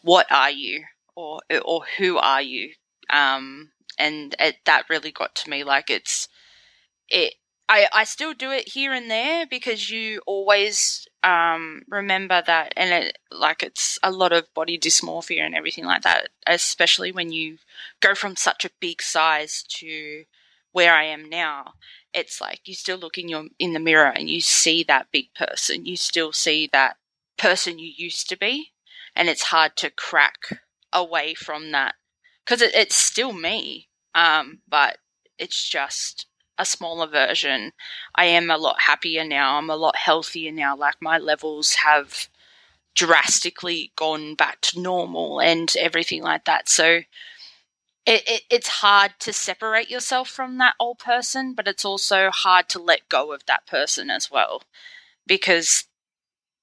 "What 0.04 0.30
are 0.30 0.50
you?" 0.50 0.84
or 1.16 1.40
or 1.64 1.84
"Who 1.98 2.18
are 2.18 2.42
you?" 2.42 2.74
Um, 3.10 3.72
and 3.98 4.34
it, 4.38 4.56
that 4.66 4.88
really 4.90 5.12
got 5.12 5.34
to 5.36 5.50
me. 5.50 5.64
Like 5.64 5.90
it's 5.90 6.28
it. 7.08 7.34
I, 7.68 7.88
I 7.94 8.04
still 8.04 8.34
do 8.34 8.50
it 8.50 8.68
here 8.68 8.92
and 8.92 9.10
there 9.10 9.46
because 9.46 9.88
you 9.88 10.20
always 10.26 11.08
um, 11.22 11.82
remember 11.88 12.42
that, 12.46 12.74
and 12.76 12.90
it 12.92 13.18
like 13.32 13.62
it's 13.62 13.98
a 14.02 14.10
lot 14.10 14.32
of 14.34 14.52
body 14.54 14.78
dysmorphia 14.78 15.40
and 15.40 15.54
everything 15.54 15.86
like 15.86 16.02
that, 16.02 16.28
especially 16.46 17.10
when 17.10 17.32
you 17.32 17.58
go 18.00 18.14
from 18.14 18.36
such 18.36 18.64
a 18.66 18.70
big 18.80 19.00
size 19.00 19.62
to 19.80 20.24
where 20.72 20.94
I 20.94 21.04
am 21.04 21.28
now, 21.30 21.74
it's 22.12 22.40
like 22.40 22.60
you 22.68 22.74
still 22.74 22.98
look 22.98 23.16
in 23.18 23.28
your 23.28 23.44
in 23.58 23.72
the 23.72 23.80
mirror 23.80 24.08
and 24.14 24.28
you 24.28 24.40
see 24.42 24.82
that 24.84 25.08
big 25.12 25.32
person. 25.34 25.86
You 25.86 25.96
still 25.96 26.32
see 26.32 26.68
that 26.72 26.96
person 27.38 27.78
you 27.78 27.90
used 27.96 28.28
to 28.28 28.36
be, 28.36 28.72
and 29.16 29.28
it's 29.28 29.44
hard 29.44 29.76
to 29.76 29.90
crack 29.90 30.60
away 30.92 31.34
from 31.34 31.72
that 31.72 31.94
because 32.44 32.62
it, 32.62 32.74
it's 32.74 32.96
still 32.96 33.32
me, 33.32 33.88
um, 34.14 34.60
but 34.68 34.98
it's 35.38 35.68
just 35.68 36.26
a 36.58 36.64
smaller 36.64 37.06
version. 37.06 37.72
I 38.14 38.26
am 38.26 38.50
a 38.50 38.58
lot 38.58 38.82
happier 38.82 39.24
now. 39.24 39.58
I'm 39.58 39.70
a 39.70 39.76
lot 39.76 39.96
healthier 39.96 40.52
now. 40.52 40.76
Like 40.76 40.96
my 41.00 41.18
levels 41.18 41.74
have 41.74 42.28
drastically 42.94 43.92
gone 43.96 44.34
back 44.36 44.60
to 44.60 44.80
normal 44.80 45.40
and 45.40 45.72
everything 45.78 46.22
like 46.22 46.44
that. 46.44 46.68
So 46.68 47.00
it, 48.06 48.22
it, 48.26 48.42
it's 48.50 48.68
hard 48.68 49.14
to 49.20 49.32
separate 49.32 49.90
yourself 49.90 50.28
from 50.28 50.58
that 50.58 50.74
old 50.78 50.98
person, 50.98 51.54
but 51.54 51.66
it's 51.66 51.84
also 51.84 52.30
hard 52.30 52.68
to 52.68 52.78
let 52.78 53.08
go 53.08 53.32
of 53.32 53.46
that 53.46 53.66
person 53.66 54.10
as 54.10 54.30
well, 54.30 54.62
because 55.26 55.84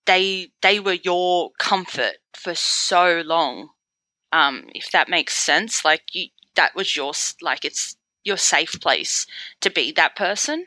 they 0.05 0.51
they 0.61 0.79
were 0.79 0.93
your 0.93 1.51
comfort 1.59 2.17
for 2.33 2.55
so 2.55 3.21
long. 3.25 3.69
Um, 4.33 4.69
if 4.73 4.91
that 4.91 5.09
makes 5.09 5.35
sense, 5.35 5.83
like 5.83 6.03
you, 6.13 6.27
that 6.55 6.75
was 6.75 6.95
your 6.95 7.13
like 7.41 7.65
it's 7.65 7.97
your 8.23 8.37
safe 8.37 8.79
place 8.81 9.27
to 9.61 9.69
be 9.69 9.91
that 9.93 10.15
person. 10.15 10.65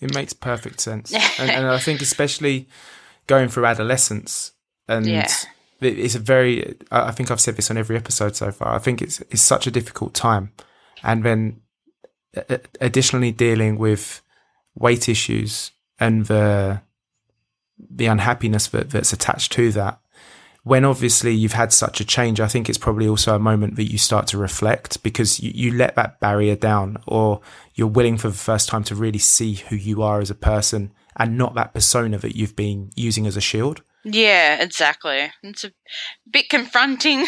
It 0.00 0.14
makes 0.14 0.32
perfect 0.32 0.80
sense, 0.80 1.12
and, 1.38 1.50
and 1.50 1.66
I 1.66 1.78
think 1.78 2.02
especially 2.02 2.68
going 3.26 3.48
through 3.48 3.66
adolescence 3.66 4.52
and. 4.88 5.06
Yeah 5.06 5.28
it's 5.80 6.14
a 6.14 6.18
very 6.18 6.76
i 6.90 7.10
think 7.10 7.30
i've 7.30 7.40
said 7.40 7.56
this 7.56 7.70
on 7.70 7.76
every 7.76 7.96
episode 7.96 8.34
so 8.34 8.50
far 8.50 8.74
i 8.74 8.78
think 8.78 9.02
it's 9.02 9.20
it's 9.30 9.42
such 9.42 9.66
a 9.66 9.70
difficult 9.70 10.14
time 10.14 10.50
and 11.02 11.24
then 11.24 11.60
additionally 12.80 13.32
dealing 13.32 13.76
with 13.76 14.22
weight 14.74 15.08
issues 15.08 15.70
and 15.98 16.26
the 16.26 16.80
the 17.78 18.06
unhappiness 18.06 18.68
that, 18.68 18.90
that's 18.90 19.12
attached 19.12 19.52
to 19.52 19.72
that 19.72 20.00
when 20.62 20.84
obviously 20.84 21.34
you've 21.34 21.52
had 21.52 21.72
such 21.72 22.00
a 22.00 22.04
change 22.04 22.40
i 22.40 22.48
think 22.48 22.68
it's 22.68 22.78
probably 22.78 23.08
also 23.08 23.34
a 23.34 23.38
moment 23.38 23.76
that 23.76 23.90
you 23.90 23.98
start 23.98 24.26
to 24.26 24.38
reflect 24.38 25.02
because 25.02 25.40
you, 25.40 25.50
you 25.54 25.76
let 25.76 25.94
that 25.96 26.20
barrier 26.20 26.56
down 26.56 26.96
or 27.06 27.40
you're 27.74 27.86
willing 27.86 28.16
for 28.16 28.28
the 28.28 28.34
first 28.34 28.68
time 28.68 28.84
to 28.84 28.94
really 28.94 29.18
see 29.18 29.54
who 29.54 29.76
you 29.76 30.02
are 30.02 30.20
as 30.20 30.30
a 30.30 30.34
person 30.34 30.92
and 31.16 31.36
not 31.36 31.54
that 31.54 31.74
persona 31.74 32.18
that 32.18 32.36
you've 32.36 32.56
been 32.56 32.90
using 32.96 33.26
as 33.26 33.36
a 33.36 33.40
shield 33.40 33.82
yeah, 34.04 34.62
exactly. 34.62 35.30
It's 35.42 35.64
a 35.64 35.72
bit 36.30 36.50
confronting. 36.50 37.26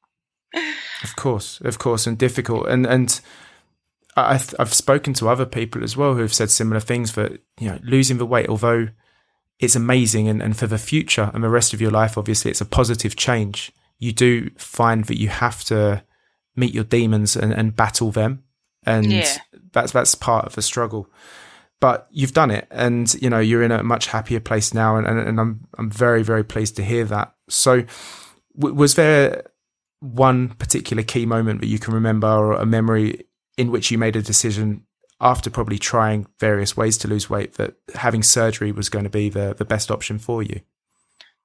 of 1.02 1.16
course, 1.16 1.60
of 1.60 1.78
course, 1.78 2.06
and 2.06 2.18
difficult. 2.18 2.68
And 2.68 2.84
and 2.84 3.20
I've 4.16 4.54
I've 4.58 4.74
spoken 4.74 5.14
to 5.14 5.28
other 5.28 5.46
people 5.46 5.84
as 5.84 5.96
well 5.96 6.14
who 6.14 6.22
have 6.22 6.34
said 6.34 6.50
similar 6.50 6.80
things. 6.80 7.14
That 7.14 7.40
you 7.60 7.68
know, 7.68 7.78
losing 7.84 8.18
the 8.18 8.26
weight, 8.26 8.48
although 8.48 8.88
it's 9.62 9.76
amazing. 9.76 10.28
And, 10.28 10.42
and 10.42 10.56
for 10.56 10.66
the 10.66 10.76
future 10.76 11.30
and 11.32 11.42
the 11.42 11.48
rest 11.48 11.72
of 11.72 11.80
your 11.80 11.92
life, 11.92 12.18
obviously, 12.18 12.50
it's 12.50 12.60
a 12.60 12.66
positive 12.66 13.14
change. 13.16 13.72
You 13.98 14.12
do 14.12 14.50
find 14.58 15.04
that 15.04 15.18
you 15.18 15.28
have 15.28 15.62
to 15.64 16.02
meet 16.56 16.74
your 16.74 16.84
demons 16.84 17.36
and, 17.36 17.52
and 17.52 17.74
battle 17.74 18.10
them. 18.10 18.42
And 18.84 19.10
yeah. 19.10 19.38
that's, 19.72 19.92
that's 19.92 20.16
part 20.16 20.46
of 20.46 20.56
the 20.56 20.62
struggle. 20.62 21.08
But 21.80 22.08
you've 22.10 22.34
done 22.34 22.50
it 22.50 22.66
and, 22.72 23.14
you 23.22 23.30
know, 23.30 23.38
you're 23.38 23.62
in 23.62 23.70
a 23.70 23.84
much 23.84 24.08
happier 24.08 24.40
place 24.40 24.74
now. 24.74 24.96
And, 24.96 25.06
and, 25.06 25.18
and 25.20 25.40
I'm, 25.40 25.66
I'm 25.78 25.90
very, 25.90 26.24
very 26.24 26.44
pleased 26.44 26.74
to 26.76 26.84
hear 26.84 27.04
that. 27.04 27.32
So 27.48 27.84
w- 28.58 28.74
was 28.74 28.96
there 28.96 29.44
one 30.00 30.48
particular 30.50 31.04
key 31.04 31.24
moment 31.24 31.60
that 31.60 31.68
you 31.68 31.78
can 31.78 31.94
remember 31.94 32.26
or 32.26 32.54
a 32.54 32.66
memory 32.66 33.26
in 33.56 33.70
which 33.70 33.92
you 33.92 33.98
made 33.98 34.16
a 34.16 34.22
decision 34.22 34.84
after 35.22 35.48
probably 35.48 35.78
trying 35.78 36.26
various 36.40 36.76
ways 36.76 36.98
to 36.98 37.08
lose 37.08 37.30
weight 37.30 37.54
that 37.54 37.76
having 37.94 38.22
surgery 38.22 38.72
was 38.72 38.88
going 38.88 39.04
to 39.04 39.10
be 39.10 39.28
the, 39.28 39.54
the 39.56 39.64
best 39.64 39.90
option 39.90 40.18
for 40.18 40.42
you? 40.42 40.60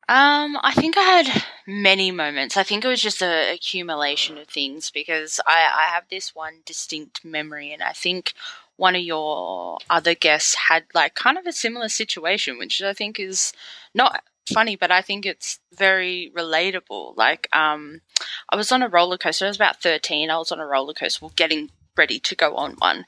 Um, 0.10 0.58
I 0.64 0.74
think 0.74 0.98
I 0.98 1.02
had 1.02 1.44
many 1.68 2.12
moments. 2.12 2.58
I 2.58 2.64
think 2.64 2.84
it 2.84 2.88
was 2.88 3.02
just 3.02 3.22
an 3.22 3.54
accumulation 3.54 4.38
of 4.38 4.48
things 4.48 4.90
because 4.90 5.40
I, 5.46 5.70
I 5.74 5.94
have 5.94 6.06
this 6.10 6.34
one 6.34 6.62
distinct 6.66 7.24
memory, 7.24 7.72
and 7.72 7.84
I 7.84 7.92
think 7.92 8.34
one 8.78 8.96
of 8.96 9.02
your 9.02 9.78
other 9.90 10.16
guests 10.16 10.56
had 10.70 10.86
like 10.94 11.14
kind 11.14 11.38
of 11.38 11.46
a 11.46 11.52
similar 11.52 11.90
situation, 11.90 12.58
which 12.58 12.82
I 12.82 12.94
think 12.94 13.20
is 13.20 13.52
not 13.94 14.24
funny, 14.54 14.78
but 14.78 14.92
I 14.92 15.02
think 15.02 15.26
it's 15.26 15.60
very 15.76 16.32
relatable. 16.34 17.18
Like, 17.18 17.50
um, 17.52 18.02
I 18.50 18.56
was 18.56 18.72
on 18.72 18.82
a 18.82 18.88
roller 18.88 19.18
coaster. 19.18 19.46
I 19.46 19.50
was 19.50 19.58
about 19.58 19.82
13. 19.82 20.30
I 20.30 20.38
was 20.38 20.54
on 20.54 20.60
a 20.60 20.66
roller 20.66 20.94
coaster, 20.94 21.26
well, 21.26 21.34
getting 21.36 21.70
ready 21.98 22.20
to 22.20 22.36
go 22.36 22.56
on 22.56 22.74
one. 22.80 23.06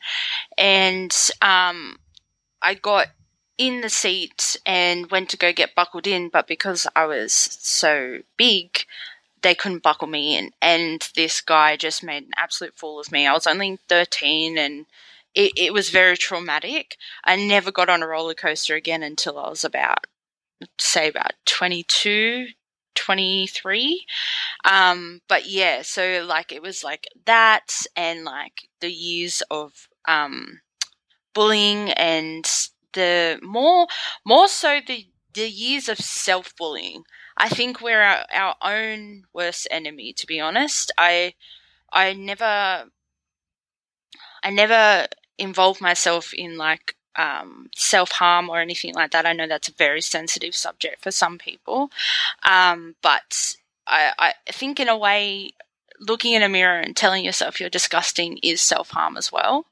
And, 0.57 1.15
um, 1.41 1.97
I 2.61 2.73
got 2.73 3.07
in 3.57 3.81
the 3.81 3.89
seat 3.89 4.57
and 4.65 5.11
went 5.11 5.29
to 5.29 5.37
go 5.37 5.51
get 5.51 5.75
buckled 5.75 6.07
in, 6.07 6.29
but 6.29 6.47
because 6.47 6.87
I 6.95 7.05
was 7.05 7.33
so 7.33 8.19
big, 8.37 8.85
they 9.41 9.55
couldn't 9.55 9.83
buckle 9.83 10.07
me 10.07 10.37
in. 10.37 10.51
And 10.61 11.07
this 11.15 11.41
guy 11.41 11.75
just 11.75 12.03
made 12.03 12.23
an 12.23 12.31
absolute 12.37 12.77
fool 12.77 12.99
of 12.99 13.11
me. 13.11 13.27
I 13.27 13.33
was 13.33 13.47
only 13.47 13.77
13 13.87 14.57
and 14.57 14.85
it, 15.35 15.51
it 15.55 15.73
was 15.73 15.89
very 15.89 16.17
traumatic. 16.17 16.97
I 17.23 17.35
never 17.35 17.71
got 17.71 17.89
on 17.89 18.01
a 18.01 18.07
roller 18.07 18.33
coaster 18.33 18.75
again 18.75 19.03
until 19.03 19.37
I 19.37 19.49
was 19.49 19.63
about 19.63 20.07
say 20.77 21.07
about 21.07 21.31
22 21.45 22.47
23 22.99 24.05
um 24.65 25.21
but 25.27 25.47
yeah 25.49 25.81
so 25.81 26.25
like 26.27 26.51
it 26.51 26.61
was 26.61 26.83
like 26.83 27.07
that 27.25 27.73
and 27.95 28.23
like 28.25 28.67
the 28.81 28.91
years 28.91 29.41
of 29.49 29.87
um 30.07 30.61
bullying 31.33 31.91
and 31.91 32.45
the 32.93 33.39
more 33.41 33.87
more 34.25 34.47
so 34.47 34.79
the 34.85 35.07
the 35.33 35.49
years 35.49 35.87
of 35.87 35.99
self-bullying. 35.99 37.03
I 37.37 37.49
think 37.49 37.81
we're 37.81 38.01
our, 38.01 38.25
our 38.33 38.55
own 38.63 39.23
worst 39.33 39.67
enemy 39.71 40.13
to 40.13 40.27
be 40.27 40.39
honest. 40.39 40.91
I 40.97 41.33
i 41.93 42.13
never 42.13 42.89
i 44.43 44.49
never 44.49 45.07
involved 45.37 45.81
myself 45.81 46.33
in 46.33 46.57
like 46.57 46.95
um, 47.15 47.69
self 47.75 48.11
harm 48.11 48.49
or 48.49 48.59
anything 48.59 48.93
like 48.93 49.11
that. 49.11 49.25
I 49.25 49.33
know 49.33 49.47
that's 49.47 49.67
a 49.67 49.73
very 49.73 50.01
sensitive 50.01 50.55
subject 50.55 51.01
for 51.01 51.11
some 51.11 51.37
people, 51.37 51.89
um, 52.43 52.95
but 53.01 53.55
I, 53.87 54.11
I 54.47 54.51
think 54.51 54.79
in 54.79 54.89
a 54.89 54.97
way, 54.97 55.51
looking 55.99 56.33
in 56.33 56.43
a 56.43 56.49
mirror 56.49 56.79
and 56.79 56.95
telling 56.95 57.25
yourself 57.25 57.59
you're 57.59 57.69
disgusting 57.69 58.37
is 58.43 58.61
self 58.61 58.91
harm 58.91 59.17
as 59.17 59.31
well, 59.31 59.65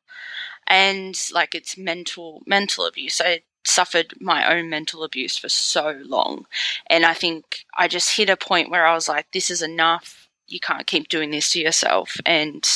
and 0.68 1.20
like 1.34 1.56
it's 1.56 1.78
mental 1.78 2.42
mental 2.46 2.86
abuse. 2.86 3.22
I 3.24 3.42
suffered 3.66 4.14
my 4.20 4.54
own 4.56 4.70
mental 4.70 5.04
abuse 5.04 5.38
for 5.38 5.50
so 5.50 6.02
long, 6.06 6.46
and 6.90 7.06
I 7.06 7.14
think 7.14 7.66
I 7.78 7.88
just 7.88 8.18
hit 8.18 8.30
a 8.30 8.38
point 8.38 8.72
where 8.72 8.86
I 8.86 8.94
was 8.94 9.08
like, 9.08 9.28
"This 9.32 9.50
is 9.50 9.62
enough. 9.62 10.28
You 10.48 10.60
can't 10.60 10.88
keep 10.88 11.10
doing 11.10 11.32
this 11.32 11.52
to 11.54 11.60
yourself," 11.60 12.18
and 12.26 12.68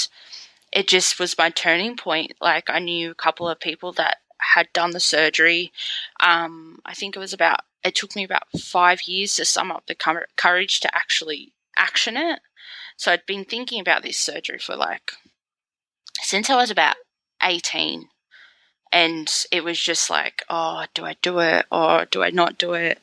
it 0.72 0.88
just 0.88 1.20
was 1.20 1.38
my 1.38 1.50
turning 1.50 1.98
point. 1.98 2.34
Like 2.40 2.70
I 2.70 2.80
knew 2.80 3.12
a 3.12 3.16
couple 3.16 3.50
of 3.50 3.60
people 3.60 3.92
that 3.94 4.18
had 4.54 4.72
done 4.74 4.92
the 4.92 5.00
surgery. 5.00 5.72
Um, 6.20 6.80
I 6.86 6.94
think 6.94 7.16
it 7.16 7.20
was 7.20 7.34
about, 7.34 7.62
it 7.84 7.96
took 7.96 8.16
me 8.16 8.24
about 8.24 8.44
five 8.60 9.04
years 9.04 9.36
to 9.36 9.46
sum 9.46 9.72
up 9.72 9.88
the 9.88 9.96
courage 10.38 10.80
to 10.82 10.96
actually 10.96 11.54
action 11.78 12.18
it. 12.18 12.40
So 12.98 13.12
I'd 13.12 13.26
been 13.26 13.46
thinking 13.46 13.80
about 13.80 14.04
this 14.04 14.18
surgery 14.18 14.60
for 14.60 14.76
like, 14.76 15.14
since 16.22 16.50
I 16.50 16.56
was 16.56 16.70
about 16.70 16.96
18. 17.42 18.10
And 18.92 19.34
it 19.52 19.64
was 19.64 19.80
just 19.80 20.10
like, 20.10 20.44
oh, 20.50 20.86
do 20.94 21.06
I 21.06 21.16
do 21.22 21.40
it 21.40 21.66
or 21.72 22.06
do 22.06 22.24
I 22.24 22.30
not 22.30 22.58
do 22.58 22.74
it? 22.74 23.00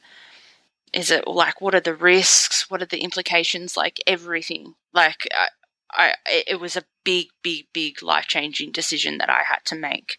Is 0.92 1.11
it 1.11 1.26
like, 1.26 1.61
what 1.61 1.75
are 1.75 1.80
the 1.80 1.95
risks? 1.95 2.71
What 2.71 2.83
are 2.83 2.87
the 2.87 3.02
implications? 3.02 3.76
Like 3.76 3.99
everything. 4.07 4.75
Like, 4.92 5.26
I, 5.33 5.49
I, 5.90 6.14
it 6.47 6.61
was 6.61 6.76
a 6.76 6.85
big, 7.04 7.28
big, 7.42 7.66
big 7.73 8.02
life 8.02 8.26
changing 8.26 8.73
decision 8.73 9.18
that 9.18 9.30
I 9.30 9.42
had 9.45 9.64
to 9.66 9.76
make. 9.76 10.18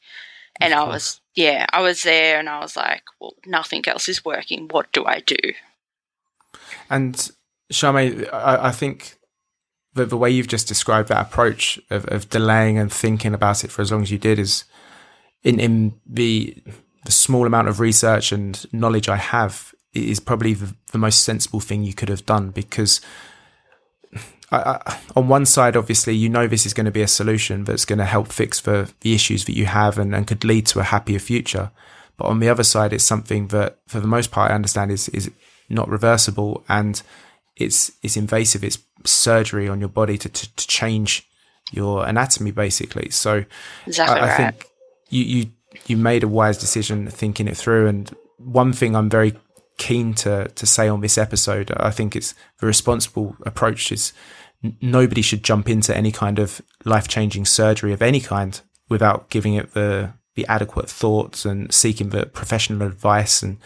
And 0.60 0.74
I 0.74 0.84
was, 0.84 1.22
yeah, 1.36 1.66
I 1.72 1.82
was 1.82 2.04
there 2.04 2.40
and 2.40 2.50
I 2.50 2.60
was 2.60 2.76
like, 2.76 3.04
well, 3.20 3.34
nothing 3.46 3.88
else 3.88 4.10
is 4.10 4.26
working. 4.26 4.68
What 4.68 4.92
do 4.92 5.06
I 5.06 5.22
do? 5.22 5.38
And 6.90 7.32
Charmane, 7.72 8.32
I, 8.34 8.68
I 8.68 8.72
think 8.72 9.18
that 9.94 10.10
the 10.10 10.18
way 10.18 10.30
you've 10.30 10.48
just 10.48 10.68
described 10.68 11.10
that 11.10 11.26
approach 11.26 11.80
of, 11.90 12.06
of 12.08 12.30
delaying 12.30 12.78
and 12.78 12.92
thinking 12.92 13.34
about 13.34 13.64
it 13.64 13.72
for 13.72 13.82
as 13.82 13.92
long 13.92 14.02
as 14.02 14.12
you 14.12 14.18
did 14.18 14.38
is 14.38 14.66
in, 15.44 15.60
in 15.60 16.00
the, 16.06 16.56
the 17.06 17.12
small 17.12 17.48
amount 17.48 17.68
of 17.68 17.80
research 17.80 18.32
and 18.32 18.66
knowledge 18.74 19.08
I 19.08 19.18
have 19.18 19.74
is 19.94 20.20
probably 20.20 20.54
the, 20.54 20.76
the 20.92 20.98
most 20.98 21.24
sensible 21.24 21.60
thing 21.60 21.84
you 21.84 21.94
could 21.94 22.10
have 22.10 22.26
done 22.26 22.52
because 22.52 23.02
I, 24.52 24.82
I, 24.86 25.00
on 25.16 25.28
one 25.28 25.46
side, 25.46 25.76
obviously, 25.76 26.16
you 26.16 26.30
know 26.30 26.48
this 26.48 26.66
is 26.66 26.74
going 26.74 26.86
to 26.86 26.92
be 26.92 27.02
a 27.02 27.08
solution 27.08 27.64
that's 27.64 27.86
going 27.86 28.00
to 28.00 28.06
help 28.06 28.30
fix 28.30 28.62
the, 28.62 28.92
the 29.02 29.14
issues 29.14 29.46
that 29.46 29.56
you 29.56 29.66
have 29.66 29.98
and, 29.98 30.16
and 30.16 30.28
could 30.28 30.44
lead 30.44 30.66
to 30.68 30.80
a 30.80 30.84
happier 30.84 31.20
future. 31.20 31.72
But 32.18 32.26
on 32.26 32.40
the 32.40 32.50
other 32.50 32.64
side, 32.64 32.92
it's 32.92 33.04
something 33.04 33.48
that, 33.48 33.80
for 33.88 34.00
the 34.00 34.08
most 34.08 34.32
part, 34.32 34.52
I 34.52 34.56
understand 34.56 34.92
is 34.92 35.08
is 35.10 35.32
not 35.70 35.88
reversible 35.88 36.64
and 36.68 37.02
it's 37.56 37.92
it's 38.02 38.18
invasive. 38.18 38.64
It's 38.64 38.80
surgery 39.06 39.70
on 39.70 39.80
your 39.80 39.90
body 39.90 40.18
to 40.18 40.30
to, 40.30 40.56
to 40.56 40.68
change 40.68 41.28
your 41.72 42.06
anatomy, 42.06 42.52
basically. 42.52 43.10
So 43.12 43.46
exactly 43.86 44.20
I, 44.20 44.24
I 44.24 44.28
right. 44.28 44.38
think 44.38 44.66
you 45.10 45.24
you 45.24 45.52
you 45.88 45.98
made 45.98 46.24
a 46.24 46.28
wise 46.28 46.58
decision 46.58 47.08
thinking 47.08 47.48
it 47.48 47.56
through. 47.56 47.88
And 47.88 48.14
one 48.38 48.74
thing 48.74 48.96
I'm 48.96 49.10
very 49.10 49.34
keen 49.78 50.14
to 50.16 50.48
to 50.48 50.66
say 50.66 50.88
on 50.88 51.02
this 51.02 51.18
episode, 51.18 51.72
I 51.78 51.92
think 51.92 52.16
it's 52.16 52.34
the 52.60 52.68
responsible 52.68 53.36
approach 53.46 53.92
is 53.92 54.14
nobody 54.82 55.22
should 55.22 55.44
jump 55.44 55.70
into 55.70 55.96
any 55.96 56.12
kind 56.12 56.40
of 56.40 56.62
life 56.86 57.08
changing 57.08 57.46
surgery 57.46 57.94
of 57.94 58.02
any 58.02 58.20
kind 58.20 58.62
without 58.90 59.30
giving 59.30 59.54
it 59.54 59.74
the 59.74 60.14
the 60.36 60.46
adequate 60.48 60.90
thoughts 60.90 61.46
and 61.46 61.74
seeking 61.74 62.10
the 62.10 62.26
professional 62.26 62.88
advice 62.88 63.42
and 63.42 63.58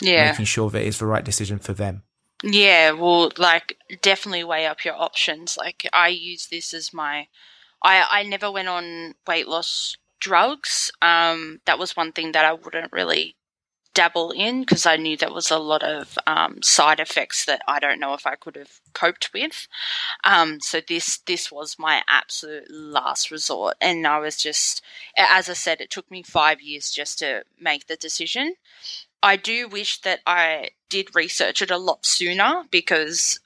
yeah. 0.00 0.30
making 0.30 0.44
sure 0.44 0.70
that 0.70 0.86
it's 0.86 0.98
the 0.98 1.06
right 1.06 1.24
decision 1.24 1.58
for 1.58 1.72
them. 1.72 2.02
Yeah, 2.44 2.92
well, 2.92 3.32
like 3.38 3.76
definitely 4.02 4.44
weigh 4.44 4.66
up 4.66 4.84
your 4.84 4.94
options. 4.94 5.56
Like 5.56 5.88
I 5.92 6.08
use 6.08 6.48
this 6.48 6.74
as 6.74 6.92
my, 6.92 7.28
I 7.82 8.06
I 8.10 8.22
never 8.24 8.50
went 8.50 8.68
on 8.68 9.14
weight 9.26 9.48
loss 9.48 9.96
drugs. 10.20 10.90
Um, 11.00 11.60
that 11.66 11.78
was 11.78 11.96
one 11.96 12.12
thing 12.12 12.32
that 12.32 12.44
I 12.44 12.52
wouldn't 12.52 12.92
really 12.92 13.36
dabble 13.94 14.30
in 14.30 14.60
because 14.60 14.86
I 14.86 14.96
knew 14.96 15.16
there 15.16 15.32
was 15.32 15.50
a 15.50 15.58
lot 15.58 15.82
of 15.82 16.18
um, 16.26 16.62
side 16.62 17.00
effects 17.00 17.44
that 17.44 17.62
I 17.68 17.78
don't 17.78 18.00
know 18.00 18.14
if 18.14 18.26
I 18.26 18.36
could 18.36 18.56
have 18.56 18.80
coped 18.94 19.30
with. 19.32 19.66
Um, 20.24 20.60
so 20.60 20.80
this 20.86 21.18
this 21.26 21.50
was 21.52 21.78
my 21.78 22.02
absolute 22.08 22.70
last 22.70 23.30
resort, 23.30 23.76
and 23.80 24.06
I 24.06 24.18
was 24.18 24.36
just, 24.36 24.82
as 25.16 25.48
I 25.48 25.54
said, 25.54 25.80
it 25.80 25.90
took 25.90 26.10
me 26.10 26.22
five 26.22 26.60
years 26.60 26.90
just 26.90 27.18
to 27.20 27.44
make 27.60 27.86
the 27.86 27.96
decision. 27.96 28.54
I 29.22 29.36
do 29.36 29.68
wish 29.68 30.00
that 30.00 30.20
I 30.26 30.70
did 30.88 31.14
research 31.14 31.62
it 31.62 31.70
a 31.70 31.78
lot 31.78 32.04
sooner 32.04 32.64
because 32.70 33.38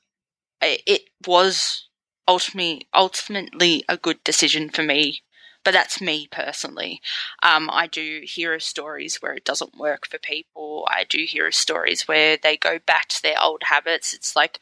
it 0.62 1.02
was 1.26 1.88
ultimately 2.28 2.86
ultimately 2.94 3.84
a 3.88 3.96
good 3.96 4.22
decision 4.24 4.68
for 4.68 4.82
me 4.82 5.22
but 5.66 5.72
that's 5.72 6.00
me 6.00 6.28
personally. 6.30 7.02
Um, 7.42 7.68
I 7.72 7.88
do 7.88 8.22
hear 8.22 8.54
of 8.54 8.62
stories 8.62 9.16
where 9.16 9.34
it 9.34 9.44
doesn't 9.44 9.76
work 9.76 10.06
for 10.06 10.16
people. 10.16 10.86
I 10.88 11.02
do 11.02 11.24
hear 11.26 11.48
of 11.48 11.56
stories 11.56 12.06
where 12.06 12.36
they 12.40 12.56
go 12.56 12.78
back 12.78 13.08
to 13.08 13.20
their 13.20 13.42
old 13.42 13.64
habits. 13.64 14.14
It's 14.14 14.36
like 14.36 14.60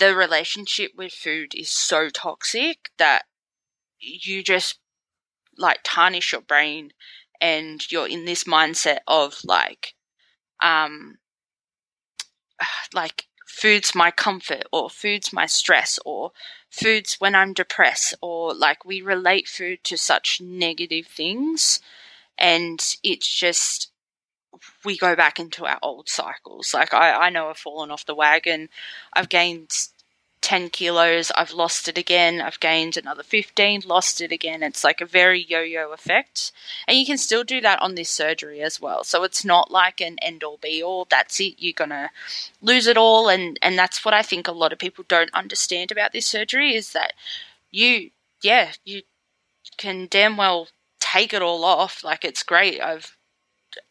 the 0.00 0.16
relationship 0.16 0.90
with 0.96 1.12
food 1.12 1.54
is 1.54 1.70
so 1.70 2.08
toxic 2.08 2.90
that 2.98 3.26
you 4.00 4.42
just 4.42 4.80
like 5.56 5.82
tarnish 5.84 6.32
your 6.32 6.40
brain 6.40 6.90
and 7.40 7.88
you're 7.92 8.08
in 8.08 8.24
this 8.24 8.42
mindset 8.42 8.98
of 9.06 9.38
like 9.44 9.94
um 10.62 11.18
like 12.94 13.26
food's 13.50 13.94
my 13.94 14.10
comfort 14.12 14.62
or 14.72 14.88
food's 14.88 15.32
my 15.32 15.44
stress 15.44 15.98
or 16.06 16.30
food's 16.70 17.16
when 17.18 17.34
I'm 17.34 17.52
depressed 17.52 18.14
or 18.22 18.54
like 18.54 18.84
we 18.84 19.02
relate 19.02 19.48
food 19.48 19.82
to 19.84 19.96
such 19.96 20.40
negative 20.40 21.06
things 21.06 21.80
and 22.38 22.80
it's 23.02 23.28
just 23.28 23.90
we 24.84 24.96
go 24.96 25.16
back 25.16 25.40
into 25.40 25.66
our 25.66 25.78
old 25.82 26.08
cycles. 26.08 26.72
Like 26.72 26.94
I, 26.94 27.26
I 27.26 27.30
know 27.30 27.48
I've 27.48 27.58
fallen 27.58 27.90
off 27.90 28.06
the 28.06 28.14
wagon. 28.14 28.68
I've 29.12 29.28
gained 29.28 29.70
10 30.42 30.70
kilos, 30.70 31.30
I've 31.36 31.52
lost 31.52 31.86
it 31.86 31.98
again, 31.98 32.40
I've 32.40 32.60
gained 32.60 32.96
another 32.96 33.22
15, 33.22 33.82
lost 33.84 34.20
it 34.20 34.32
again. 34.32 34.62
It's 34.62 34.82
like 34.82 35.00
a 35.00 35.06
very 35.06 35.40
yo 35.40 35.60
yo 35.60 35.92
effect. 35.92 36.52
And 36.88 36.96
you 36.96 37.04
can 37.04 37.18
still 37.18 37.44
do 37.44 37.60
that 37.60 37.80
on 37.82 37.94
this 37.94 38.10
surgery 38.10 38.62
as 38.62 38.80
well. 38.80 39.04
So 39.04 39.22
it's 39.22 39.44
not 39.44 39.70
like 39.70 40.00
an 40.00 40.18
end 40.20 40.42
all 40.42 40.56
be 40.56 40.82
all, 40.82 41.06
that's 41.08 41.40
it, 41.40 41.54
you're 41.58 41.74
gonna 41.74 42.10
lose 42.62 42.86
it 42.86 42.96
all. 42.96 43.28
And, 43.28 43.58
and 43.60 43.78
that's 43.78 44.04
what 44.04 44.14
I 44.14 44.22
think 44.22 44.48
a 44.48 44.52
lot 44.52 44.72
of 44.72 44.78
people 44.78 45.04
don't 45.06 45.32
understand 45.34 45.92
about 45.92 46.12
this 46.12 46.26
surgery 46.26 46.74
is 46.74 46.92
that 46.92 47.12
you, 47.70 48.10
yeah, 48.42 48.72
you 48.84 49.02
can 49.76 50.08
damn 50.10 50.36
well 50.36 50.68
take 51.00 51.32
it 51.32 51.42
all 51.42 51.64
off. 51.64 52.02
Like 52.04 52.24
it's 52.24 52.42
great. 52.42 52.80
I've 52.80 53.16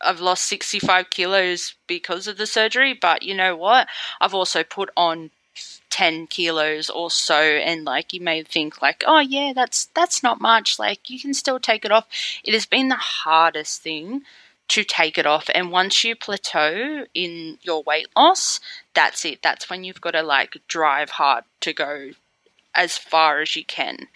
I've 0.01 0.19
lost 0.19 0.45
65 0.47 1.09
kilos 1.09 1.75
because 1.87 2.27
of 2.27 2.37
the 2.37 2.45
surgery, 2.45 2.93
but 2.93 3.23
you 3.23 3.33
know 3.33 3.55
what? 3.55 3.87
I've 4.19 4.33
also 4.33 4.63
put 4.63 4.89
on 4.97 5.31
10 5.89 6.27
kilos 6.27 6.89
or 6.89 7.09
so 7.09 7.39
and 7.39 7.85
like 7.85 8.13
you 8.13 8.21
may 8.21 8.43
think 8.43 8.81
like 8.81 9.03
oh 9.07 9.19
yeah 9.19 9.53
that's 9.53 9.85
that's 9.95 10.21
not 10.21 10.39
much 10.39 10.77
like 10.79 11.09
you 11.09 11.19
can 11.19 11.33
still 11.33 11.59
take 11.59 11.85
it 11.85 11.91
off. 11.91 12.07
It 12.43 12.53
has 12.53 12.65
been 12.65 12.89
the 12.89 12.95
hardest 12.95 13.81
thing 13.81 14.21
to 14.69 14.83
take 14.83 15.17
it 15.17 15.25
off 15.25 15.49
and 15.53 15.71
once 15.71 16.03
you 16.03 16.15
plateau 16.15 17.05
in 17.13 17.57
your 17.61 17.81
weight 17.83 18.07
loss 18.15 18.59
that's 18.93 19.25
it. 19.25 19.41
That's 19.41 19.69
when 19.69 19.83
you've 19.83 20.01
got 20.01 20.11
to 20.11 20.23
like 20.23 20.57
drive 20.67 21.11
hard 21.11 21.43
to 21.61 21.73
go 21.73 22.11
as 22.75 22.97
far 22.97 23.41
as 23.41 23.55
you 23.55 23.65
can. 23.65 24.07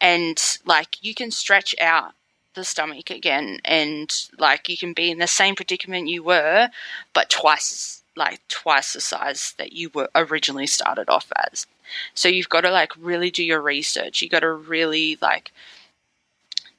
And 0.00 0.40
like 0.66 1.02
you 1.02 1.14
can 1.14 1.30
stretch 1.30 1.74
out 1.80 2.12
the 2.54 2.64
stomach 2.64 3.10
again 3.10 3.58
and 3.64 4.12
like 4.38 4.68
you 4.68 4.76
can 4.76 4.92
be 4.92 5.10
in 5.10 5.18
the 5.18 5.26
same 5.26 5.54
predicament 5.54 6.08
you 6.08 6.22
were 6.22 6.68
but 7.14 7.30
twice 7.30 8.01
like 8.16 8.40
twice 8.48 8.92
the 8.92 9.00
size 9.00 9.54
that 9.58 9.72
you 9.72 9.90
were 9.94 10.08
originally 10.14 10.66
started 10.66 11.08
off 11.08 11.32
as. 11.50 11.66
So 12.14 12.28
you've 12.28 12.48
got 12.48 12.62
to 12.62 12.70
like 12.70 12.92
really 12.98 13.30
do 13.30 13.44
your 13.44 13.60
research. 13.60 14.22
You 14.22 14.28
got 14.28 14.40
to 14.40 14.52
really 14.52 15.18
like 15.20 15.52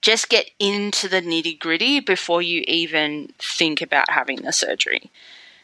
just 0.01 0.29
get 0.29 0.51
into 0.59 1.07
the 1.07 1.21
nitty 1.21 1.59
gritty 1.59 1.99
before 1.99 2.41
you 2.41 2.63
even 2.67 3.33
think 3.39 3.81
about 3.81 4.11
having 4.11 4.41
the 4.41 4.51
surgery. 4.51 5.09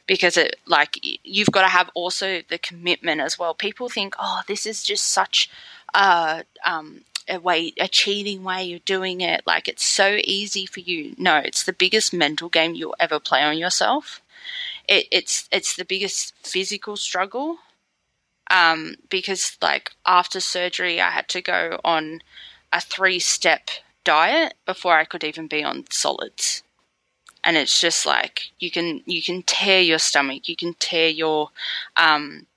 Because 0.07 0.37
it 0.37 0.55
like 0.65 0.97
you've 1.23 1.51
got 1.51 1.61
to 1.61 1.67
have 1.67 1.91
also 1.93 2.41
the 2.47 2.57
commitment 2.57 3.21
as 3.21 3.37
well. 3.37 3.53
People 3.53 3.89
think, 3.89 4.15
oh, 4.17 4.41
this 4.47 4.65
is 4.65 4.83
just 4.83 5.07
such 5.07 5.49
a 5.93 6.43
um, 6.65 7.01
a 7.27 7.39
way, 7.39 7.73
a 7.79 7.87
cheating 7.87 8.43
way 8.43 8.73
of 8.73 8.83
doing 8.85 9.21
it. 9.21 9.43
Like 9.45 9.67
it's 9.67 9.85
so 9.85 10.17
easy 10.23 10.65
for 10.65 10.79
you. 10.79 11.13
No, 11.19 11.37
it's 11.37 11.63
the 11.63 11.73
biggest 11.73 12.11
mental 12.11 12.49
game 12.49 12.73
you'll 12.73 12.95
ever 12.99 13.19
play 13.19 13.43
on 13.43 13.57
yourself 13.57 14.21
it, 14.87 15.07
it's 15.11 15.47
it's 15.51 15.75
the 15.75 15.85
biggest 15.85 16.33
physical 16.43 16.97
struggle 16.97 17.57
um, 18.49 18.95
because 19.09 19.57
like 19.61 19.91
after 20.05 20.39
surgery 20.39 20.99
I 20.99 21.11
had 21.11 21.27
to 21.29 21.41
go 21.41 21.79
on 21.83 22.21
a 22.71 22.81
three 22.81 23.19
step 23.19 23.69
diet 24.03 24.55
before 24.65 24.97
I 24.97 25.05
could 25.05 25.23
even 25.23 25.47
be 25.47 25.63
on 25.63 25.85
solids. 25.89 26.63
And 27.43 27.55
it's 27.55 27.79
just 27.79 28.05
like 28.05 28.51
you 28.59 28.69
can 28.69 29.01
you 29.05 29.21
can 29.23 29.43
tear 29.43 29.81
your 29.81 29.99
stomach, 29.99 30.49
you 30.49 30.55
can 30.55 30.73
tear 30.73 31.09
your 31.09 31.49
um, 31.95 32.47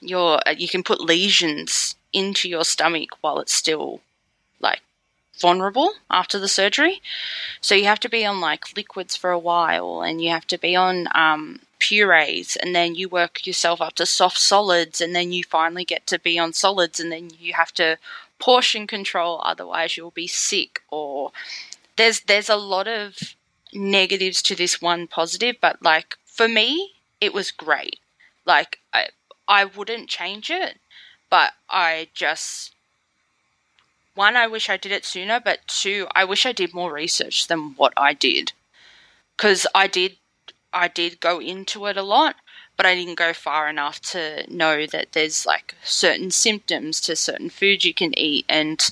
your 0.00 0.40
you 0.56 0.68
can 0.68 0.82
put 0.82 1.00
lesions 1.00 1.96
into 2.12 2.48
your 2.48 2.64
stomach 2.64 3.10
while 3.20 3.40
it's 3.40 3.54
still 3.54 4.00
vulnerable 5.38 5.92
after 6.10 6.38
the 6.38 6.48
surgery. 6.48 7.00
So 7.60 7.74
you 7.74 7.84
have 7.84 8.00
to 8.00 8.08
be 8.08 8.24
on 8.24 8.40
like 8.40 8.76
liquids 8.76 9.16
for 9.16 9.30
a 9.30 9.38
while 9.38 10.02
and 10.02 10.22
you 10.22 10.30
have 10.30 10.46
to 10.48 10.58
be 10.58 10.76
on 10.76 11.08
um, 11.14 11.60
purees 11.78 12.56
and 12.56 12.74
then 12.74 12.94
you 12.94 13.08
work 13.08 13.46
yourself 13.46 13.80
up 13.80 13.94
to 13.94 14.06
soft 14.06 14.38
solids 14.38 15.00
and 15.00 15.14
then 15.14 15.32
you 15.32 15.44
finally 15.44 15.84
get 15.84 16.06
to 16.06 16.18
be 16.18 16.38
on 16.38 16.52
solids 16.52 16.98
and 16.98 17.12
then 17.12 17.30
you 17.38 17.52
have 17.52 17.72
to 17.72 17.98
portion 18.38 18.86
control 18.86 19.40
otherwise 19.44 19.96
you'll 19.96 20.10
be 20.10 20.26
sick 20.26 20.80
or 20.90 21.30
there's 21.96 22.20
there's 22.20 22.48
a 22.48 22.56
lot 22.56 22.88
of 22.88 23.16
negatives 23.72 24.42
to 24.42 24.54
this 24.54 24.80
one 24.80 25.06
positive 25.06 25.56
but 25.60 25.82
like 25.82 26.16
for 26.24 26.48
me 26.48 26.92
it 27.20 27.34
was 27.34 27.50
great 27.50 27.98
like 28.46 28.78
I 28.92 29.08
I 29.46 29.64
wouldn't 29.64 30.08
change 30.08 30.50
it 30.50 30.78
but 31.30 31.52
I 31.68 32.08
just 32.14 32.74
one, 34.14 34.36
I 34.36 34.46
wish 34.46 34.68
I 34.68 34.76
did 34.76 34.92
it 34.92 35.04
sooner, 35.04 35.40
but 35.40 35.66
two, 35.66 36.06
I 36.14 36.24
wish 36.24 36.46
I 36.46 36.52
did 36.52 36.74
more 36.74 36.92
research 36.92 37.48
than 37.48 37.74
what 37.76 37.92
I 37.96 38.14
did. 38.14 38.52
Because 39.36 39.66
I 39.74 39.86
did, 39.86 40.16
I 40.72 40.88
did 40.88 41.20
go 41.20 41.40
into 41.40 41.86
it 41.86 41.96
a 41.96 42.02
lot, 42.02 42.36
but 42.76 42.86
I 42.86 42.94
didn't 42.94 43.18
go 43.18 43.32
far 43.32 43.68
enough 43.68 44.00
to 44.12 44.44
know 44.48 44.86
that 44.86 45.12
there's 45.12 45.46
like 45.46 45.74
certain 45.82 46.30
symptoms 46.30 47.00
to 47.02 47.16
certain 47.16 47.50
foods 47.50 47.84
you 47.84 47.94
can 47.94 48.16
eat 48.18 48.44
and 48.48 48.90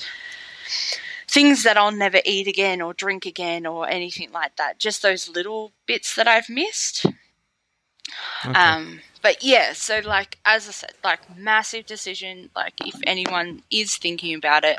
things 1.29 1.63
that 1.63 1.77
I'll 1.79 1.93
never 1.93 2.21
eat 2.25 2.47
again 2.47 2.83
or 2.83 2.93
drink 2.93 3.25
again 3.25 3.67
or 3.67 3.89
anything 3.89 4.31
like 4.33 4.57
that. 4.57 4.79
Just 4.79 5.03
those 5.03 5.29
little 5.29 5.73
bits 5.87 6.15
that 6.15 6.29
I've 6.29 6.49
missed. 6.49 7.07
Okay. 8.45 8.53
Um, 8.59 9.01
but 9.23 9.43
yeah, 9.43 9.73
so 9.73 10.01
like 10.05 10.39
as 10.45 10.69
I 10.69 10.73
said, 10.73 10.93
like 11.03 11.37
massive 11.39 11.87
decision. 11.87 12.51
Like 12.55 12.75
if 12.85 13.01
anyone 13.07 13.63
is 13.71 13.97
thinking 13.97 14.35
about 14.35 14.65
it, 14.65 14.79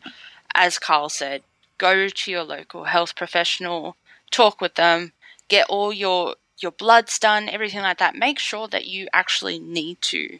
as 0.55 0.79
Carl 0.79 1.09
said, 1.09 1.43
go 1.77 2.07
to 2.07 2.31
your 2.31 2.43
local 2.43 2.85
health 2.85 3.15
professional, 3.15 3.95
talk 4.31 4.61
with 4.61 4.75
them, 4.75 5.13
get 5.47 5.67
all 5.69 5.91
your 5.91 6.35
your 6.59 6.71
bloods 6.71 7.19
done, 7.19 7.49
everything 7.49 7.81
like 7.81 7.97
that. 7.97 8.15
Make 8.15 8.39
sure 8.39 8.67
that 8.69 8.85
you 8.85 9.07
actually 9.11 9.59
need 9.59 10.01
to 10.01 10.39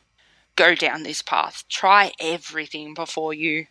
go 0.56 0.76
down 0.76 1.04
this 1.04 1.22
path. 1.22 1.64
Try 1.70 2.12
everything 2.20 2.94
before 2.94 3.34
you 3.34 3.68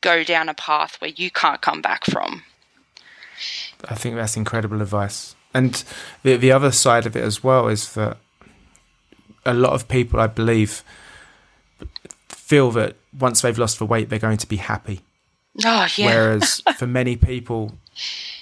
go 0.00 0.24
down 0.24 0.48
a 0.48 0.54
path 0.54 1.00
where 1.00 1.10
you 1.10 1.30
can't 1.30 1.60
come 1.60 1.82
back 1.82 2.04
from. 2.04 2.42
I 3.84 3.94
think 3.94 4.16
that's 4.16 4.36
incredible 4.36 4.82
advice. 4.82 5.36
And 5.54 5.82
the 6.22 6.36
the 6.36 6.52
other 6.52 6.72
side 6.72 7.06
of 7.06 7.16
it 7.16 7.24
as 7.24 7.42
well 7.44 7.68
is 7.68 7.94
that 7.94 8.18
a 9.44 9.54
lot 9.54 9.72
of 9.72 9.88
people, 9.88 10.18
I 10.20 10.26
believe, 10.26 10.82
feel 12.28 12.70
that 12.72 12.96
once 13.18 13.40
they've 13.42 13.58
lost 13.58 13.78
the 13.78 13.86
weight, 13.86 14.08
they're 14.08 14.18
going 14.18 14.38
to 14.38 14.48
be 14.48 14.56
happy. 14.56 15.00
Oh, 15.64 15.86
yeah. 15.96 16.06
Whereas 16.06 16.60
for 16.76 16.86
many 16.86 17.16
people, 17.16 17.72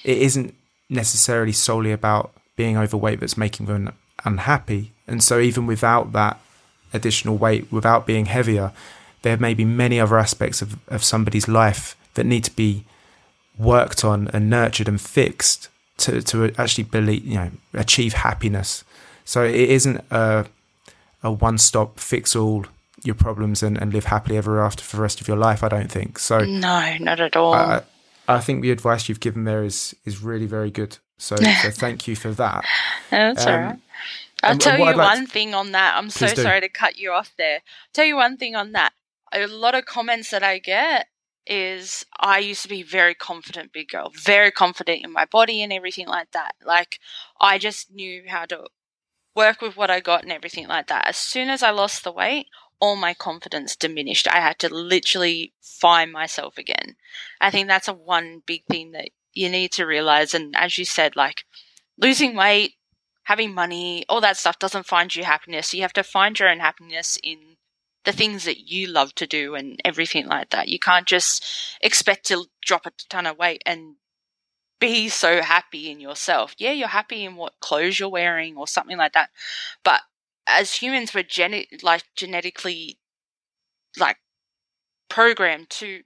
it 0.03 0.18
isn't 0.18 0.55
necessarily 0.88 1.53
solely 1.53 1.92
about 1.92 2.33
being 2.57 2.77
overweight 2.77 3.20
that's 3.20 3.37
making 3.37 3.66
them 3.66 3.92
unhappy. 4.24 4.92
And 5.07 5.22
so, 5.22 5.38
even 5.38 5.66
without 5.66 6.12
that 6.12 6.40
additional 6.92 7.37
weight, 7.37 7.70
without 7.70 8.07
being 8.07 8.27
heavier, 8.27 8.72
there 9.22 9.37
may 9.37 9.55
be 9.55 9.64
many 9.64 10.00
other 10.00 10.18
aspects 10.18 10.62
of, 10.62 10.79
of 10.88 11.03
somebody's 11.05 11.48
life 11.48 11.96
that 12.14 12.24
need 12.24 12.44
to 12.44 12.55
be 12.55 12.85
worked 13.59 14.05
on 14.05 14.29
and 14.29 14.50
nurtured 14.50 14.88
and 14.88 15.00
fixed 15.00 15.68
to, 15.96 16.22
to 16.22 16.53
actually 16.59 16.85
believe, 16.85 17.24
you 17.24 17.35
know, 17.35 17.50
achieve 17.72 18.14
happiness. 18.14 18.85
So 19.24 19.44
it 19.44 19.55
isn't 19.55 20.05
a, 20.11 20.46
a 21.22 21.31
one 21.33 21.59
stop 21.59 21.98
fix 21.98 22.35
all 22.37 22.66
your 23.04 23.14
problems 23.14 23.62
and, 23.62 23.76
and 23.76 23.92
live 23.92 24.06
happily 24.06 24.36
ever 24.36 24.62
after 24.62 24.82
for 24.82 24.96
the 24.96 25.02
rest 25.02 25.20
of 25.20 25.28
your 25.28 25.36
life. 25.36 25.62
I 25.62 25.68
don't 25.68 25.90
think 25.90 26.18
so. 26.18 26.38
No, 26.38 26.96
not 26.98 27.20
at 27.20 27.36
all. 27.36 27.54
I, 27.54 27.82
I 28.26 28.40
think 28.40 28.62
the 28.62 28.70
advice 28.70 29.08
you've 29.08 29.20
given 29.20 29.44
there 29.44 29.64
is 29.64 29.94
is 30.04 30.22
really 30.22 30.46
very 30.46 30.70
good. 30.70 30.98
So, 31.18 31.36
so 31.62 31.70
thank 31.70 32.08
you 32.08 32.16
for 32.16 32.30
that. 32.32 32.64
That's 33.10 33.46
um, 33.46 33.52
all 33.52 33.60
right. 33.60 33.78
I'll 34.42 34.58
tell 34.58 34.78
you 34.78 34.84
like 34.84 34.96
one 34.96 35.26
to... 35.26 35.30
thing 35.30 35.54
on 35.54 35.72
that. 35.72 35.96
I'm 35.96 36.10
so 36.10 36.26
sorry 36.26 36.60
to 36.60 36.68
cut 36.68 36.98
you 36.98 37.12
off 37.12 37.32
there. 37.38 37.56
I'll 37.56 37.92
tell 37.92 38.04
you 38.04 38.16
one 38.16 38.36
thing 38.36 38.54
on 38.54 38.72
that. 38.72 38.92
A 39.32 39.46
lot 39.46 39.74
of 39.74 39.86
comments 39.86 40.30
that 40.30 40.42
I 40.42 40.58
get 40.58 41.06
is 41.46 42.04
I 42.18 42.38
used 42.38 42.62
to 42.62 42.68
be 42.68 42.82
very 42.82 43.14
confident 43.14 43.72
big 43.72 43.88
girl, 43.88 44.12
very 44.14 44.50
confident 44.50 45.04
in 45.04 45.12
my 45.12 45.24
body 45.26 45.62
and 45.62 45.72
everything 45.72 46.06
like 46.06 46.30
that. 46.32 46.54
Like 46.64 46.98
I 47.40 47.58
just 47.58 47.92
knew 47.92 48.24
how 48.26 48.46
to 48.46 48.66
work 49.34 49.60
with 49.60 49.76
what 49.76 49.90
I 49.90 50.00
got 50.00 50.22
and 50.22 50.32
everything 50.32 50.68
like 50.68 50.86
that. 50.88 51.08
As 51.08 51.16
soon 51.16 51.48
as 51.48 51.62
I 51.62 51.70
lost 51.70 52.04
the 52.04 52.12
weight, 52.12 52.46
all 52.85 52.97
my 52.97 53.14
confidence 53.14 53.77
diminished. 53.77 54.29
I 54.29 54.40
had 54.40 54.59
to 54.59 54.68
literally 54.68 55.55
find 55.62 56.12
myself 56.12 56.59
again. 56.59 56.97
I 57.40 57.51
think 57.51 57.66
that's 57.66 57.88
a 57.88 57.94
one 57.94 58.42
big 58.44 58.66
thing 58.66 58.92
that 58.92 59.09
you 59.33 59.49
need 59.49 59.73
to 59.73 59.87
realize. 59.87 60.35
And 60.35 60.55
as 60.55 60.77
you 60.77 60.85
said, 60.85 61.16
like 61.16 61.47
losing 61.99 62.37
weight, 62.37 62.75
having 63.23 63.55
money, 63.55 64.05
all 64.07 64.20
that 64.20 64.37
stuff 64.37 64.59
doesn't 64.59 64.85
find 64.85 65.16
you 65.16 65.25
happiness. 65.25 65.73
You 65.73 65.81
have 65.81 65.94
to 65.94 66.03
find 66.03 66.38
your 66.38 66.51
own 66.51 66.61
happiness 66.61 67.16
in 67.23 67.57
the 68.05 68.12
things 68.12 68.44
that 68.44 68.70
you 68.70 68.87
love 68.87 69.14
to 69.14 69.27
do 69.27 69.55
and 69.55 69.81
everything 69.83 70.27
like 70.27 70.51
that. 70.51 70.68
You 70.68 70.79
can't 70.79 71.07
just 71.07 71.42
expect 71.81 72.27
to 72.27 72.44
drop 72.62 72.85
a 72.85 72.92
ton 73.09 73.27
of 73.27 73.38
weight 73.38 73.62
and 73.64 73.94
be 74.79 75.09
so 75.09 75.40
happy 75.40 75.90
in 75.90 76.01
yourself. 76.01 76.55
Yeah, 76.59 76.73
you're 76.73 76.88
happy 76.88 77.25
in 77.25 77.37
what 77.37 77.61
clothes 77.61 77.99
you're 77.99 78.11
wearing 78.11 78.59
or 78.59 78.68
something 78.68 78.99
like 78.99 79.14
that. 79.14 79.31
But 79.83 80.03
as 80.46 80.74
humans, 80.74 81.14
we're 81.14 81.24
like 81.83 82.04
genetically 82.16 82.98
like 83.98 84.18
programmed 85.09 85.70
to, 85.70 86.02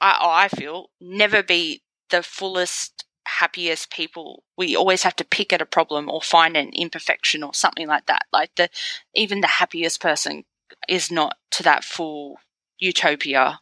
I, 0.00 0.18
I 0.22 0.48
feel, 0.48 0.90
never 1.00 1.42
be 1.42 1.82
the 2.10 2.22
fullest 2.22 3.04
happiest 3.26 3.90
people, 3.90 4.44
we 4.56 4.76
always 4.76 5.02
have 5.02 5.16
to 5.16 5.24
pick 5.24 5.52
at 5.52 5.60
a 5.60 5.66
problem 5.66 6.08
or 6.08 6.22
find 6.22 6.56
an 6.56 6.70
imperfection 6.70 7.42
or 7.42 7.52
something 7.52 7.86
like 7.86 8.06
that. 8.06 8.22
Like 8.32 8.54
the, 8.56 8.68
even 9.14 9.40
the 9.40 9.46
happiest 9.46 10.00
person 10.00 10.44
is 10.88 11.10
not 11.10 11.36
to 11.52 11.62
that 11.64 11.84
full 11.84 12.38
utopia. 12.78 13.60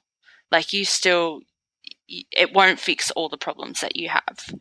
Like 0.53 0.73
you 0.73 0.85
still, 0.85 1.41
it 2.09 2.53
won't 2.53 2.79
fix 2.79 3.11
all 3.11 3.29
the 3.29 3.37
problems 3.37 3.81
that 3.81 3.97
you 3.97 4.11
have. 4.11 4.55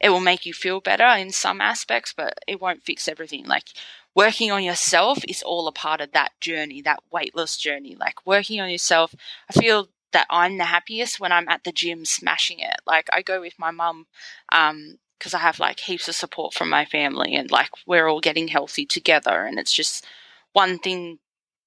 It 0.00 0.10
will 0.10 0.20
make 0.20 0.44
you 0.46 0.52
feel 0.52 0.80
better 0.80 1.06
in 1.06 1.30
some 1.32 1.60
aspects, 1.60 2.12
but 2.16 2.38
it 2.46 2.60
won't 2.60 2.82
fix 2.82 3.08
everything. 3.08 3.46
Like 3.46 3.68
working 4.14 4.50
on 4.52 4.62
yourself 4.62 5.24
is 5.28 5.42
all 5.42 5.66
a 5.68 5.72
part 5.72 6.00
of 6.00 6.12
that 6.12 6.32
journey, 6.40 6.82
that 6.82 7.02
weight 7.10 7.34
loss 7.34 7.56
journey. 7.56 7.96
Like 7.98 8.26
working 8.26 8.60
on 8.60 8.70
yourself, 8.70 9.14
I 9.48 9.52
feel 9.58 9.88
that 10.12 10.26
I'm 10.30 10.58
the 10.58 10.64
happiest 10.64 11.18
when 11.18 11.32
I'm 11.32 11.48
at 11.48 11.64
the 11.64 11.72
gym 11.72 12.04
smashing 12.04 12.60
it. 12.60 12.76
Like 12.86 13.08
I 13.12 13.22
go 13.22 13.40
with 13.40 13.58
my 13.58 13.70
mum, 13.70 14.06
um, 14.52 14.98
because 15.18 15.34
I 15.34 15.38
have 15.38 15.58
like 15.58 15.80
heaps 15.80 16.08
of 16.08 16.14
support 16.14 16.54
from 16.54 16.68
my 16.68 16.84
family 16.84 17.34
and 17.34 17.50
like 17.50 17.70
we're 17.86 18.08
all 18.08 18.20
getting 18.20 18.48
healthy 18.48 18.84
together 18.84 19.44
and 19.44 19.58
it's 19.58 19.72
just 19.72 20.04
one 20.52 20.78
thing 20.78 21.18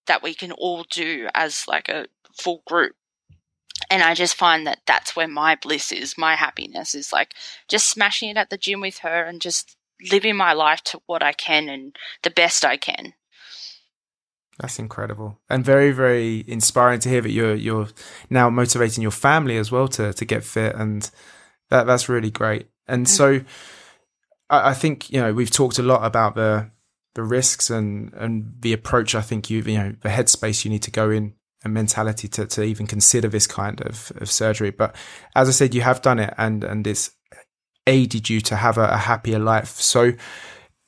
that 0.05 0.21
we 0.23 0.33
can 0.33 0.51
all 0.51 0.83
do 0.89 1.27
as 1.33 1.65
like 1.67 1.89
a 1.89 2.07
full 2.33 2.61
group. 2.67 2.95
And 3.89 4.03
I 4.03 4.13
just 4.13 4.35
find 4.35 4.67
that 4.67 4.79
that's 4.85 5.15
where 5.15 5.27
my 5.27 5.55
bliss 5.55 5.91
is, 5.91 6.17
my 6.17 6.35
happiness 6.35 6.95
is 6.95 7.13
like 7.13 7.33
just 7.67 7.89
smashing 7.89 8.29
it 8.29 8.37
at 8.37 8.49
the 8.49 8.57
gym 8.57 8.81
with 8.81 8.99
her 8.99 9.23
and 9.23 9.41
just 9.41 9.77
living 10.11 10.35
my 10.35 10.53
life 10.53 10.83
to 10.83 11.01
what 11.05 11.23
I 11.23 11.33
can 11.33 11.69
and 11.69 11.95
the 12.23 12.29
best 12.29 12.65
I 12.65 12.77
can. 12.77 13.13
That's 14.59 14.79
incredible 14.79 15.39
and 15.49 15.63
very, 15.63 15.91
very 15.91 16.43
inspiring 16.47 16.99
to 17.01 17.09
hear 17.09 17.21
that 17.21 17.29
you're 17.29 17.53
you're 17.53 17.89
now 18.29 18.49
motivating 18.49 19.03
your 19.03 19.11
family 19.11 19.57
as 19.57 19.71
well 19.71 19.87
to 19.89 20.13
to 20.13 20.25
get 20.25 20.43
fit, 20.43 20.75
and 20.75 21.09
that 21.69 21.85
that's 21.85 22.09
really 22.09 22.31
great. 22.31 22.67
And 22.87 23.05
mm. 23.05 23.09
so, 23.09 23.41
I, 24.49 24.69
I 24.69 24.73
think 24.73 25.11
you 25.11 25.21
know 25.21 25.31
we've 25.31 25.51
talked 25.51 25.77
a 25.77 25.83
lot 25.83 26.03
about 26.03 26.33
the 26.33 26.71
the 27.13 27.21
risks 27.21 27.69
and 27.69 28.11
and 28.13 28.55
the 28.61 28.73
approach. 28.73 29.13
I 29.13 29.21
think 29.21 29.51
you 29.51 29.61
you 29.61 29.77
know 29.77 29.95
the 30.01 30.09
headspace 30.09 30.65
you 30.65 30.71
need 30.71 30.83
to 30.83 30.91
go 30.91 31.11
in 31.11 31.35
and 31.67 31.73
mentality 31.73 32.27
to 32.29 32.45
to 32.47 32.63
even 32.63 32.87
consider 32.87 33.27
this 33.27 33.47
kind 33.47 33.81
of 33.81 34.11
of 34.17 34.31
surgery. 34.31 34.71
But 34.71 34.95
as 35.35 35.47
I 35.47 35.51
said, 35.51 35.75
you 35.75 35.81
have 35.81 36.01
done 36.01 36.19
it, 36.19 36.33
and 36.37 36.63
and 36.63 36.87
it's 36.87 37.11
aided 37.85 38.29
you 38.29 38.41
to 38.41 38.55
have 38.55 38.77
a, 38.77 38.87
a 38.89 38.97
happier 38.97 39.39
life. 39.39 39.69
So 39.69 40.13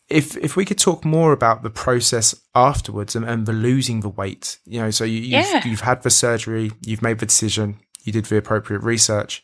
if 0.09 0.35
if 0.37 0.55
we 0.55 0.65
could 0.65 0.79
talk 0.79 1.05
more 1.05 1.31
about 1.31 1.63
the 1.63 1.69
process 1.69 2.35
afterwards 2.55 3.15
and, 3.15 3.25
and 3.25 3.45
the 3.45 3.53
losing 3.53 3.99
the 4.01 4.09
weight, 4.09 4.57
you 4.65 4.81
know, 4.81 4.91
so 4.91 5.03
you, 5.03 5.35
have 5.35 5.45
yeah. 5.45 5.55
you've, 5.55 5.65
you've 5.65 5.81
had 5.81 6.01
the 6.01 6.09
surgery, 6.09 6.71
you've 6.81 7.01
made 7.01 7.19
the 7.19 7.25
decision, 7.25 7.79
you 8.03 8.11
did 8.11 8.25
the 8.25 8.37
appropriate 8.37 8.81
research, 8.81 9.43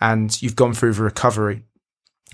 and 0.00 0.40
you've 0.40 0.56
gone 0.56 0.72
through 0.72 0.94
the 0.94 1.02
recovery. 1.02 1.62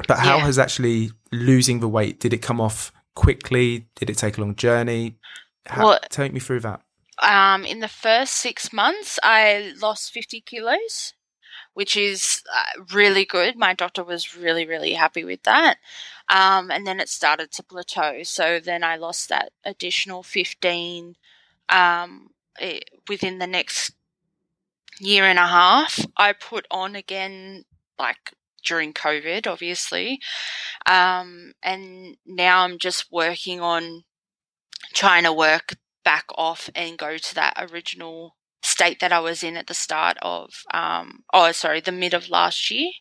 But 0.08 0.18
how 0.18 0.38
yeah. 0.38 0.46
has 0.46 0.58
actually 0.58 1.10
losing 1.32 1.80
the 1.80 1.88
weight? 1.88 2.20
Did 2.20 2.32
it 2.32 2.38
come 2.38 2.60
off 2.60 2.92
quickly? 3.14 3.88
Did 3.96 4.08
it 4.10 4.16
take 4.16 4.38
a 4.38 4.40
long 4.40 4.54
journey? 4.54 5.18
How, 5.66 5.86
well, 5.86 6.00
take 6.08 6.32
me 6.32 6.40
through 6.40 6.60
that. 6.60 6.82
Um, 7.18 7.64
in 7.64 7.80
the 7.80 7.88
first 7.88 8.34
six 8.34 8.72
months, 8.72 9.18
I 9.22 9.74
lost 9.80 10.12
fifty 10.12 10.40
kilos 10.40 11.14
which 11.74 11.96
is 11.96 12.42
uh, 12.54 12.82
really 12.92 13.24
good. 13.24 13.56
My 13.56 13.74
doctor 13.74 14.04
was 14.04 14.36
really, 14.36 14.66
really 14.66 14.92
happy 14.92 15.24
with 15.24 15.42
that. 15.44 15.78
Um, 16.28 16.70
and 16.70 16.86
then 16.86 17.00
it 17.00 17.08
started 17.08 17.50
to 17.52 17.62
plateau. 17.62 18.22
So 18.22 18.60
then 18.60 18.84
I 18.84 18.96
lost 18.96 19.28
that 19.28 19.52
additional 19.64 20.22
15 20.22 21.16
um, 21.68 22.30
it, 22.60 22.90
within 23.08 23.38
the 23.38 23.46
next 23.46 23.92
year 24.98 25.24
and 25.24 25.38
a 25.38 25.46
half. 25.46 26.04
I 26.16 26.32
put 26.32 26.66
on 26.70 26.94
again, 26.94 27.64
like 27.98 28.34
during 28.64 28.92
COVID, 28.92 29.46
obviously. 29.46 30.20
Um, 30.86 31.52
and 31.62 32.16
now 32.26 32.64
I'm 32.64 32.78
just 32.78 33.10
working 33.10 33.60
on 33.60 34.04
trying 34.92 35.24
to 35.24 35.32
work 35.32 35.74
back 36.04 36.26
off 36.36 36.68
and 36.74 36.98
go 36.98 37.16
to 37.16 37.34
that 37.34 37.54
original 37.70 38.36
state 38.64 39.00
that 39.00 39.12
I 39.12 39.18
was 39.18 39.42
in 39.42 39.56
at 39.56 39.66
the 39.66 39.74
start 39.74 40.16
of, 40.22 40.62
um, 40.72 41.24
oh, 41.32 41.50
sorry, 41.52 41.80
the 41.80 41.90
mid 41.90 42.14
of 42.14 42.30
last 42.30 42.70
year, 42.70 42.92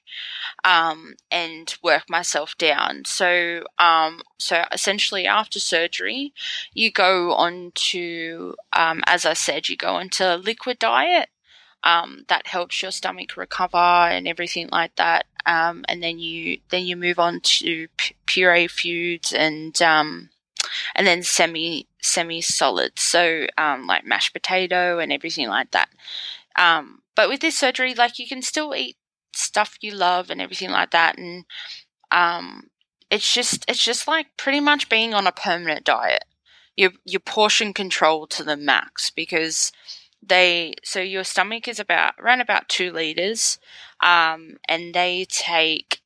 um, 0.63 1.13
and 1.29 1.73
work 1.83 2.09
myself 2.09 2.57
down. 2.57 3.05
So, 3.05 3.63
um, 3.77 4.21
so 4.39 4.63
essentially 4.71 5.27
after 5.27 5.59
surgery, 5.59 6.33
you 6.73 6.91
go 6.91 7.33
on 7.33 7.71
to, 7.75 8.55
um, 8.73 9.03
as 9.05 9.25
I 9.25 9.33
said, 9.33 9.69
you 9.69 9.77
go 9.77 9.99
into 9.99 10.35
liquid 10.35 10.79
diet. 10.79 11.29
Um, 11.83 12.25
that 12.27 12.45
helps 12.45 12.81
your 12.83 12.91
stomach 12.91 13.35
recover 13.35 13.77
and 13.77 14.27
everything 14.27 14.69
like 14.71 14.95
that. 14.97 15.25
Um, 15.47 15.83
and 15.87 16.03
then 16.03 16.19
you, 16.19 16.59
then 16.69 16.85
you 16.85 16.95
move 16.95 17.17
on 17.17 17.39
to 17.41 17.87
p- 17.97 18.15
puree 18.27 18.67
foods 18.67 19.33
and, 19.33 19.79
and 20.95 21.07
then 21.07 21.23
semi 21.23 21.87
semi 22.01 22.41
solid, 22.41 22.99
so 22.99 23.47
um, 23.57 23.87
like 23.87 24.05
mashed 24.05 24.33
potato 24.33 24.99
and 24.99 25.11
everything 25.11 25.47
like 25.47 25.71
that. 25.71 25.89
Um, 26.55 27.01
but 27.15 27.29
with 27.29 27.41
this 27.41 27.57
surgery, 27.57 27.93
like 27.93 28.19
you 28.19 28.27
can 28.27 28.41
still 28.41 28.75
eat 28.75 28.97
stuff 29.33 29.77
you 29.81 29.91
love 29.93 30.29
and 30.29 30.41
everything 30.41 30.71
like 30.71 30.91
that, 30.91 31.17
and 31.17 31.45
um, 32.11 32.69
it's 33.09 33.33
just 33.33 33.65
it's 33.67 33.83
just 33.83 34.07
like 34.07 34.27
pretty 34.37 34.59
much 34.59 34.89
being 34.89 35.13
on 35.13 35.27
a 35.27 35.31
permanent 35.31 35.85
diet. 35.85 36.25
Your 36.75 36.91
your 37.05 37.19
portion 37.19 37.73
control 37.73 38.27
to 38.27 38.43
the 38.43 38.57
max 38.57 39.09
because 39.09 39.71
they 40.23 40.75
so 40.83 40.99
your 40.99 41.23
stomach 41.23 41.67
is 41.67 41.79
about 41.79 42.13
around 42.19 42.41
about 42.41 42.69
two 42.69 42.91
liters, 42.91 43.59
um, 44.01 44.57
and 44.67 44.93
they 44.93 45.25
take 45.29 46.01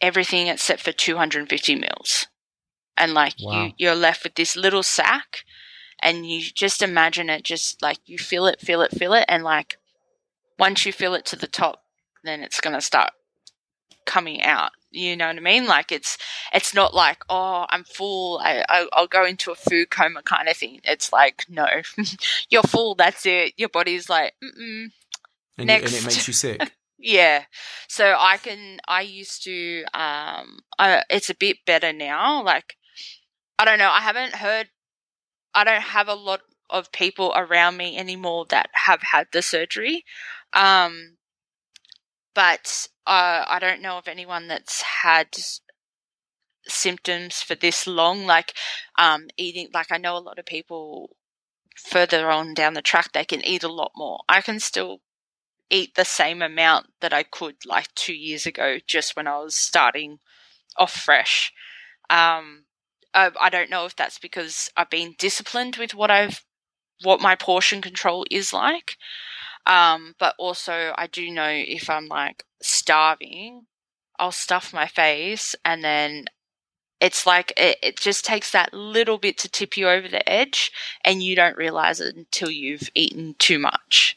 everything 0.00 0.48
except 0.48 0.82
for 0.82 0.92
250 0.92 1.76
mils 1.76 2.26
and 2.96 3.14
like 3.14 3.34
wow. 3.40 3.66
you 3.66 3.72
you're 3.78 3.94
left 3.94 4.24
with 4.24 4.34
this 4.34 4.56
little 4.56 4.82
sack 4.82 5.44
and 6.02 6.26
you 6.26 6.42
just 6.42 6.82
imagine 6.82 7.30
it 7.30 7.42
just 7.42 7.80
like 7.82 7.98
you 8.06 8.18
feel 8.18 8.46
it 8.46 8.60
feel 8.60 8.82
it 8.82 8.90
feel 8.90 9.12
it 9.12 9.24
and 9.28 9.44
like 9.44 9.78
once 10.58 10.84
you 10.84 10.92
fill 10.92 11.14
it 11.14 11.24
to 11.24 11.36
the 11.36 11.46
top 11.46 11.82
then 12.24 12.42
it's 12.42 12.60
going 12.60 12.74
to 12.74 12.80
start 12.80 13.10
coming 14.04 14.42
out. 14.42 14.72
You 14.90 15.16
know 15.16 15.28
what 15.28 15.36
i 15.36 15.40
mean? 15.40 15.66
Like 15.66 15.90
it's 15.90 16.18
it's 16.52 16.74
not 16.74 16.92
like 16.92 17.24
oh 17.30 17.64
i'm 17.70 17.84
full. 17.84 18.40
I, 18.44 18.62
I 18.68 18.86
will 18.94 19.06
go 19.06 19.24
into 19.24 19.50
a 19.50 19.54
food 19.54 19.88
coma 19.88 20.22
kind 20.22 20.48
of 20.48 20.56
thing. 20.56 20.80
It's 20.84 21.12
like 21.12 21.46
no. 21.48 21.66
You're 22.50 22.62
full. 22.62 22.94
That's 22.94 23.24
it. 23.24 23.54
Your 23.56 23.70
body's 23.70 24.10
like 24.10 24.34
mm 24.44 24.90
and, 25.56 25.66
next. 25.66 25.92
You, 25.92 25.98
and 25.98 26.06
it 26.06 26.08
makes 26.08 26.28
you 26.28 26.34
sick. 26.34 26.72
Yeah. 27.04 27.46
So 27.88 28.14
I 28.16 28.36
can, 28.36 28.78
I 28.86 29.00
used 29.00 29.42
to, 29.42 29.82
um, 29.92 30.60
I, 30.78 31.02
it's 31.10 31.30
a 31.30 31.34
bit 31.34 31.56
better 31.66 31.92
now. 31.92 32.44
Like 32.44 32.76
I 33.62 33.64
don't 33.64 33.78
know. 33.78 33.92
I 33.92 34.00
haven't 34.00 34.34
heard. 34.34 34.70
I 35.54 35.62
don't 35.62 35.82
have 35.82 36.08
a 36.08 36.14
lot 36.14 36.40
of 36.68 36.90
people 36.90 37.32
around 37.36 37.76
me 37.76 37.96
anymore 37.96 38.44
that 38.48 38.70
have 38.72 39.02
had 39.02 39.28
the 39.32 39.40
surgery. 39.40 40.04
Um, 40.52 41.18
but 42.34 42.88
uh, 43.06 43.44
I 43.46 43.60
don't 43.60 43.80
know 43.80 43.98
of 43.98 44.08
anyone 44.08 44.48
that's 44.48 44.82
had 44.82 45.28
symptoms 46.66 47.40
for 47.40 47.54
this 47.54 47.86
long. 47.86 48.26
Like 48.26 48.52
um, 48.98 49.28
eating, 49.36 49.68
like 49.72 49.92
I 49.92 49.98
know 49.98 50.16
a 50.16 50.18
lot 50.18 50.40
of 50.40 50.44
people 50.44 51.14
further 51.76 52.32
on 52.32 52.54
down 52.54 52.74
the 52.74 52.82
track 52.82 53.12
they 53.12 53.24
can 53.24 53.46
eat 53.46 53.62
a 53.62 53.72
lot 53.72 53.92
more. 53.96 54.22
I 54.28 54.40
can 54.40 54.58
still 54.58 55.02
eat 55.70 55.94
the 55.94 56.04
same 56.04 56.42
amount 56.42 56.86
that 57.00 57.12
I 57.12 57.22
could 57.22 57.58
like 57.64 57.94
two 57.94 58.14
years 58.14 58.44
ago, 58.44 58.78
just 58.84 59.14
when 59.14 59.28
I 59.28 59.38
was 59.38 59.54
starting 59.54 60.18
off 60.76 60.90
fresh. 60.90 61.52
Um, 62.10 62.64
uh, 63.14 63.30
I 63.40 63.50
don't 63.50 63.70
know 63.70 63.84
if 63.86 63.96
that's 63.96 64.18
because 64.18 64.70
I've 64.76 64.90
been 64.90 65.14
disciplined 65.18 65.76
with 65.76 65.94
what 65.94 66.10
I've 66.10 66.44
what 67.02 67.20
my 67.20 67.34
portion 67.34 67.82
control 67.82 68.24
is 68.30 68.52
like. 68.52 68.96
Um, 69.66 70.14
but 70.18 70.34
also 70.38 70.92
I 70.96 71.06
do 71.06 71.30
know 71.30 71.48
if 71.50 71.90
I'm 71.90 72.06
like 72.06 72.44
starving, 72.62 73.66
I'll 74.18 74.32
stuff 74.32 74.72
my 74.72 74.86
face 74.86 75.54
and 75.64 75.84
then 75.84 76.26
it's 77.02 77.26
like 77.26 77.52
it, 77.56 77.78
it 77.82 77.96
just 77.96 78.24
takes 78.24 78.52
that 78.52 78.72
little 78.72 79.18
bit 79.18 79.36
to 79.38 79.48
tip 79.48 79.76
you 79.76 79.88
over 79.88 80.06
the 80.06 80.26
edge 80.26 80.70
and 81.04 81.20
you 81.20 81.34
don't 81.34 81.56
realize 81.56 82.00
it 82.00 82.14
until 82.14 82.48
you've 82.48 82.88
eaten 82.94 83.34
too 83.40 83.58
much. 83.58 84.16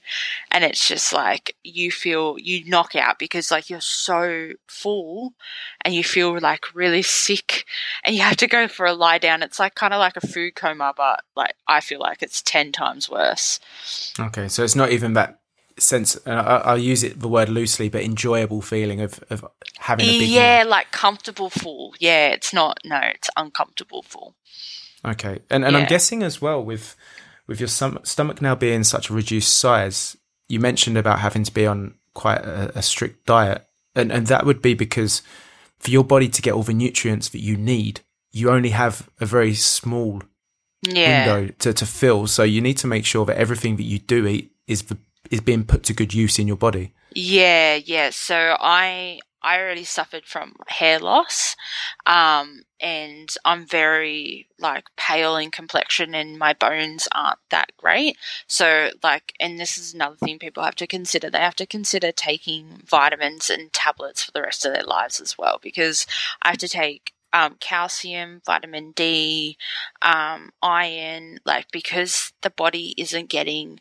And 0.51 0.63
it's 0.63 0.87
just 0.87 1.11
like 1.11 1.55
you 1.63 1.91
feel 1.91 2.37
you 2.37 2.63
knock 2.69 2.95
out 2.95 3.17
because 3.17 3.49
like 3.49 3.71
you're 3.71 3.81
so 3.81 4.51
full 4.67 5.33
and 5.81 5.95
you 5.95 6.03
feel 6.03 6.39
like 6.39 6.75
really 6.75 7.01
sick 7.01 7.65
and 8.03 8.15
you 8.15 8.21
have 8.21 8.37
to 8.37 8.47
go 8.47 8.67
for 8.67 8.85
a 8.85 8.93
lie 8.93 9.17
down. 9.17 9.41
It's 9.41 9.57
like 9.57 9.73
kind 9.73 9.93
of 9.93 9.97
like 9.97 10.15
a 10.15 10.27
food 10.27 10.53
coma 10.53 10.93
but 10.95 11.23
like 11.35 11.55
i 11.67 11.81
feel 11.81 11.99
like 11.99 12.21
it's 12.21 12.43
10 12.43 12.71
times 12.71 13.09
worse. 13.09 13.59
Okay 14.19 14.47
so 14.47 14.63
it's 14.63 14.75
not 14.75 14.91
even 14.91 15.13
that 15.13 15.39
sense 15.77 16.15
uh, 16.25 16.61
I'll 16.63 16.77
use 16.77 17.03
it 17.03 17.19
the 17.19 17.27
word 17.27 17.49
loosely 17.49 17.89
but 17.89 18.01
enjoyable 18.01 18.61
feeling 18.61 19.01
of, 19.01 19.23
of 19.29 19.45
having 19.79 20.05
a 20.05 20.19
big 20.19 20.29
yeah 20.29 20.63
meal. 20.63 20.69
like 20.69 20.91
comfortable 20.91 21.49
full 21.49 21.93
yeah 21.99 22.29
it's 22.29 22.53
not 22.53 22.79
no 22.85 22.99
it's 23.03 23.29
uncomfortable 23.35 24.01
full 24.03 24.35
okay 25.03 25.39
and 25.49 25.65
and 25.65 25.73
yeah. 25.73 25.79
I'm 25.79 25.87
guessing 25.87 26.23
as 26.23 26.41
well 26.41 26.63
with 26.63 26.95
with 27.47 27.59
your 27.59 27.67
stomach 27.67 28.41
now 28.41 28.55
being 28.55 28.83
such 28.83 29.09
a 29.09 29.13
reduced 29.13 29.57
size 29.57 30.15
you 30.47 30.59
mentioned 30.59 30.97
about 30.97 31.19
having 31.19 31.43
to 31.43 31.53
be 31.53 31.65
on 31.67 31.95
quite 32.13 32.39
a, 32.39 32.71
a 32.77 32.81
strict 32.81 33.25
diet 33.25 33.65
and 33.95 34.11
and 34.11 34.27
that 34.27 34.45
would 34.45 34.61
be 34.61 34.73
because 34.73 35.21
for 35.85 35.91
your 35.91 36.03
body 36.03 36.27
to 36.27 36.41
get 36.41 36.53
all 36.53 36.63
the 36.63 36.73
nutrients 36.73 37.29
that 37.29 37.41
you 37.41 37.55
need, 37.55 38.01
you 38.31 38.49
only 38.49 38.69
have 38.69 39.09
a 39.19 39.25
very 39.25 39.53
small 39.53 40.21
yeah. 40.81 41.35
window 41.35 41.53
to, 41.59 41.73
to 41.73 41.85
fill. 41.85 42.27
So 42.27 42.43
you 42.43 42.61
need 42.61 42.77
to 42.77 42.87
make 42.87 43.05
sure 43.05 43.25
that 43.25 43.37
everything 43.37 43.75
that 43.77 43.83
you 43.83 43.99
do 43.99 44.25
eat 44.25 44.51
is 44.67 44.83
the, 44.83 44.97
is 45.31 45.41
being 45.41 45.65
put 45.65 45.83
to 45.83 45.93
good 45.93 46.13
use 46.13 46.39
in 46.39 46.47
your 46.47 46.57
body. 46.57 46.93
Yeah, 47.13 47.75
yeah. 47.75 48.09
So 48.11 48.57
I 48.59 49.19
I 49.41 49.59
already 49.59 49.83
suffered 49.83 50.25
from 50.25 50.55
hair 50.67 50.97
loss, 50.97 51.55
um, 52.07 52.63
and 52.79 53.33
I'm 53.45 53.67
very 53.67 54.47
like 54.59 54.85
pale 54.97 55.37
in 55.37 55.51
complexion, 55.51 56.15
and 56.15 56.39
my 56.39 56.53
bones 56.53 57.07
aren't 57.13 57.37
that 57.51 57.71
great. 57.77 58.17
So, 58.47 58.89
like, 59.03 59.33
and 59.39 59.59
this 59.59 59.77
is 59.77 59.93
another 59.93 60.15
thing 60.17 60.39
people 60.39 60.63
have 60.63 60.75
to 60.75 60.87
consider. 60.87 61.29
They 61.29 61.37
have 61.37 61.55
to 61.57 61.67
consider 61.67 62.11
taking 62.11 62.81
vitamins 62.85 63.49
and 63.51 63.71
tablets 63.71 64.23
for 64.23 64.31
the 64.31 64.41
rest 64.41 64.65
of 64.65 64.73
their 64.73 64.83
lives 64.83 65.19
as 65.19 65.37
well, 65.37 65.59
because 65.61 66.07
I 66.41 66.49
have 66.49 66.57
to 66.57 66.67
take 66.67 67.13
um, 67.31 67.57
calcium, 67.59 68.41
vitamin 68.45 68.93
D, 68.93 69.57
um, 70.01 70.51
iron, 70.61 71.39
like 71.45 71.67
because 71.71 72.33
the 72.41 72.49
body 72.49 72.95
isn't 72.97 73.29
getting, 73.29 73.79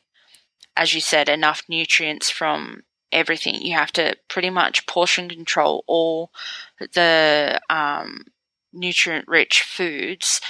as 0.76 0.94
you 0.94 1.00
said, 1.00 1.28
enough 1.28 1.62
nutrients 1.68 2.30
from 2.30 2.82
everything. 3.12 3.62
You 3.62 3.74
have 3.74 3.92
to 3.92 4.16
pretty 4.28 4.50
much 4.50 4.87
portion 4.87 5.28
control 5.28 5.84
all 5.87 6.30
the 6.78 7.60
um, 7.70 8.24
nutrient 8.72 9.26
rich 9.28 9.62
foods. 9.62 10.40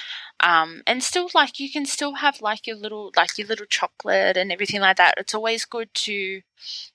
Um, 0.40 0.82
and 0.86 1.02
still 1.02 1.28
like 1.34 1.60
you 1.60 1.70
can 1.70 1.86
still 1.86 2.14
have 2.14 2.40
like 2.42 2.66
your 2.66 2.76
little 2.76 3.12
like 3.16 3.38
your 3.38 3.46
little 3.46 3.66
chocolate 3.66 4.36
and 4.36 4.50
everything 4.50 4.80
like 4.80 4.96
that. 4.96 5.14
It's 5.16 5.34
always 5.34 5.64
good 5.64 5.94
to 5.94 6.42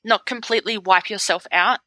not 0.04 0.26
completely 0.26 0.78
wipe 0.78 1.10
yourself 1.10 1.48
out 1.52 1.80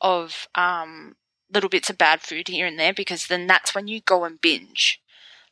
of 0.00 0.48
um, 0.54 1.16
little 1.52 1.68
bits 1.68 1.90
of 1.90 1.98
bad 1.98 2.20
food 2.22 2.48
here 2.48 2.66
and 2.66 2.78
there 2.78 2.94
because 2.94 3.26
then 3.26 3.46
that's 3.46 3.74
when 3.74 3.88
you 3.88 4.00
go 4.00 4.24
and 4.24 4.40
binge. 4.40 5.01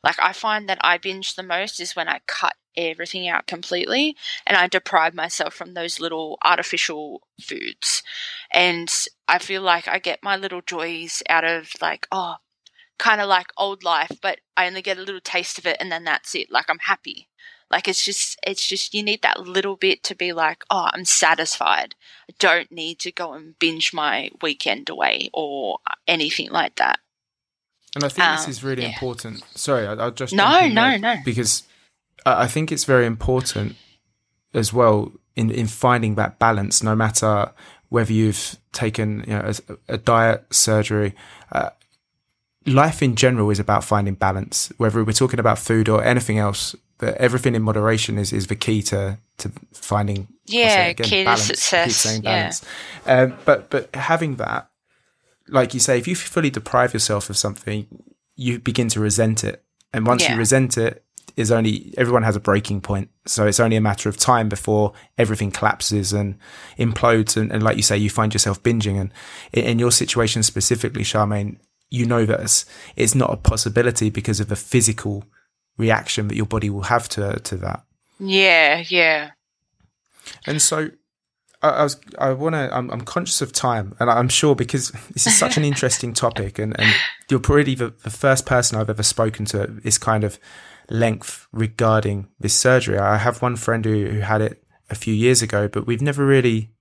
Like 0.03 0.19
I 0.19 0.33
find 0.33 0.67
that 0.67 0.79
I 0.81 0.97
binge 0.97 1.35
the 1.35 1.43
most 1.43 1.79
is 1.79 1.95
when 1.95 2.07
I 2.07 2.21
cut 2.27 2.53
everything 2.75 3.27
out 3.27 3.47
completely 3.47 4.15
and 4.45 4.57
I 4.57 4.67
deprive 4.67 5.13
myself 5.13 5.53
from 5.53 5.73
those 5.73 5.99
little 5.99 6.37
artificial 6.43 7.21
foods. 7.39 8.01
And 8.51 8.91
I 9.27 9.37
feel 9.37 9.61
like 9.61 9.87
I 9.87 9.99
get 9.99 10.23
my 10.23 10.35
little 10.35 10.61
joys 10.61 11.21
out 11.29 11.43
of 11.43 11.73
like, 11.81 12.07
oh, 12.11 12.35
kind 12.97 13.21
of 13.21 13.27
like 13.27 13.47
old 13.57 13.83
life, 13.83 14.11
but 14.21 14.39
I 14.55 14.67
only 14.67 14.81
get 14.81 14.97
a 14.97 15.01
little 15.01 15.21
taste 15.21 15.57
of 15.57 15.65
it 15.65 15.77
and 15.79 15.91
then 15.91 16.03
that's 16.03 16.35
it. 16.35 16.51
Like 16.51 16.65
I'm 16.69 16.79
happy. 16.79 17.27
Like 17.69 17.87
it's 17.87 18.03
just, 18.03 18.37
it's 18.45 18.67
just, 18.67 18.93
you 18.93 19.01
need 19.01 19.21
that 19.21 19.39
little 19.39 19.77
bit 19.77 20.03
to 20.03 20.15
be 20.15 20.33
like, 20.33 20.63
oh, 20.69 20.89
I'm 20.91 21.05
satisfied. 21.05 21.95
I 22.29 22.33
don't 22.37 22.71
need 22.71 22.99
to 22.99 23.11
go 23.11 23.33
and 23.33 23.57
binge 23.59 23.93
my 23.93 24.29
weekend 24.41 24.89
away 24.89 25.29
or 25.33 25.79
anything 26.07 26.49
like 26.49 26.75
that. 26.75 26.99
And 27.95 28.03
I 28.03 28.07
think 28.07 28.25
um, 28.25 28.35
this 28.37 28.47
is 28.47 28.63
really 28.63 28.83
yeah. 28.83 28.89
important. 28.89 29.43
Sorry, 29.55 29.85
I, 29.85 29.93
will 29.93 30.11
just 30.11 30.33
no, 30.33 30.67
no, 30.67 30.97
no, 30.97 31.15
because 31.25 31.63
I 32.25 32.47
think 32.47 32.71
it's 32.71 32.85
very 32.85 33.05
important 33.05 33.75
as 34.53 34.71
well 34.71 35.11
in 35.35 35.51
in 35.51 35.67
finding 35.67 36.15
that 36.15 36.39
balance. 36.39 36.83
No 36.83 36.95
matter 36.95 37.51
whether 37.89 38.13
you've 38.13 38.57
taken 38.71 39.25
you 39.27 39.33
know 39.33 39.51
a, 39.67 39.93
a 39.93 39.97
diet, 39.97 40.45
surgery, 40.53 41.13
uh, 41.51 41.71
life 42.65 43.03
in 43.03 43.15
general 43.15 43.49
is 43.49 43.59
about 43.59 43.83
finding 43.83 44.13
balance. 44.13 44.71
Whether 44.77 45.03
we're 45.03 45.11
talking 45.11 45.39
about 45.39 45.59
food 45.59 45.89
or 45.89 46.03
anything 46.03 46.37
else, 46.37 46.75
that 46.99 47.17
everything 47.17 47.55
in 47.55 47.61
moderation 47.61 48.17
is 48.17 48.31
is 48.31 48.47
the 48.47 48.55
key 48.55 48.81
to 48.83 49.17
to 49.39 49.51
finding 49.73 50.29
yeah 50.45 50.85
again, 50.85 51.05
key 51.05 51.23
balance. 51.25 51.47
to 51.47 51.55
success. 51.57 51.85
keep 51.85 51.93
saying 51.95 52.21
balance. 52.21 52.63
Yeah. 53.05 53.21
Um, 53.21 53.33
but 53.43 53.69
but 53.69 53.93
having 53.95 54.37
that 54.37 54.70
like 55.47 55.73
you 55.73 55.79
say, 55.79 55.97
if 55.97 56.07
you 56.07 56.15
fully 56.15 56.49
deprive 56.49 56.93
yourself 56.93 57.29
of 57.29 57.37
something, 57.37 57.87
you 58.35 58.59
begin 58.59 58.87
to 58.89 58.99
resent 58.99 59.43
it. 59.43 59.63
And 59.93 60.05
once 60.05 60.23
yeah. 60.23 60.33
you 60.33 60.37
resent 60.37 60.77
it, 60.77 61.03
is 61.37 61.51
only 61.51 61.93
everyone 61.97 62.23
has 62.23 62.35
a 62.35 62.39
breaking 62.39 62.81
point. 62.81 63.09
So 63.25 63.45
it's 63.47 63.59
only 63.59 63.75
a 63.75 63.81
matter 63.81 64.09
of 64.09 64.17
time 64.17 64.49
before 64.49 64.93
everything 65.17 65.51
collapses 65.51 66.13
and 66.13 66.37
implodes. 66.77 67.37
And, 67.37 67.51
and 67.51 67.63
like 67.63 67.77
you 67.77 67.83
say, 67.83 67.97
you 67.97 68.09
find 68.09 68.33
yourself 68.33 68.61
binging. 68.63 68.99
And 68.99 69.13
in, 69.53 69.63
in, 69.63 69.79
your 69.79 69.91
situation 69.91 70.43
specifically, 70.43 71.03
Charmane, 71.03 71.57
you 71.89 72.05
know 72.05 72.25
that 72.25 72.41
it's, 72.41 72.65
it's 72.95 73.15
not 73.15 73.33
a 73.33 73.37
possibility 73.37 74.09
because 74.09 74.39
of 74.39 74.49
the 74.49 74.55
physical 74.55 75.23
reaction 75.77 76.27
that 76.27 76.35
your 76.35 76.45
body 76.45 76.69
will 76.69 76.83
have 76.83 77.07
to 77.09 77.39
to 77.39 77.55
that. 77.57 77.83
Yeah, 78.19 78.83
yeah. 78.87 79.31
And 80.45 80.61
so 80.61 80.91
I, 81.61 81.69
I 81.69 81.83
was 81.83 81.99
I 82.17 82.33
want 82.33 82.55
to 82.55 82.75
I'm, 82.75 82.89
I'm, 82.89 83.01
conscious 83.01 83.41
of 83.41 83.51
time, 83.51 83.95
and 83.99 84.09
I'm 84.09 84.29
sure 84.29 84.55
because 84.55 84.91
this 85.11 85.27
is 85.27 85.37
such 85.37 85.57
an 85.57 85.63
interesting 85.63 86.13
topic, 86.13 86.59
and, 86.59 86.79
and 86.79 86.93
you're 87.29 87.39
probably 87.39 87.75
the, 87.75 87.93
the, 88.03 88.09
first 88.09 88.45
person 88.45 88.77
I've 88.77 88.89
ever 88.89 89.03
spoken 89.03 89.45
to 89.45 89.67
this 89.67 89.97
kind 89.97 90.23
of 90.23 90.39
length 90.89 91.47
regarding 91.51 92.27
this 92.39 92.53
surgery. 92.53 92.97
I 92.97 93.17
have 93.17 93.41
one 93.41 93.55
friend 93.55 93.85
who, 93.85 94.07
who 94.07 94.19
had 94.19 94.41
it 94.41 94.63
a 94.89 94.95
few 94.95 95.13
years 95.13 95.41
ago, 95.41 95.67
but 95.67 95.87
we've 95.87 96.01
never 96.01 96.25
really 96.25 96.71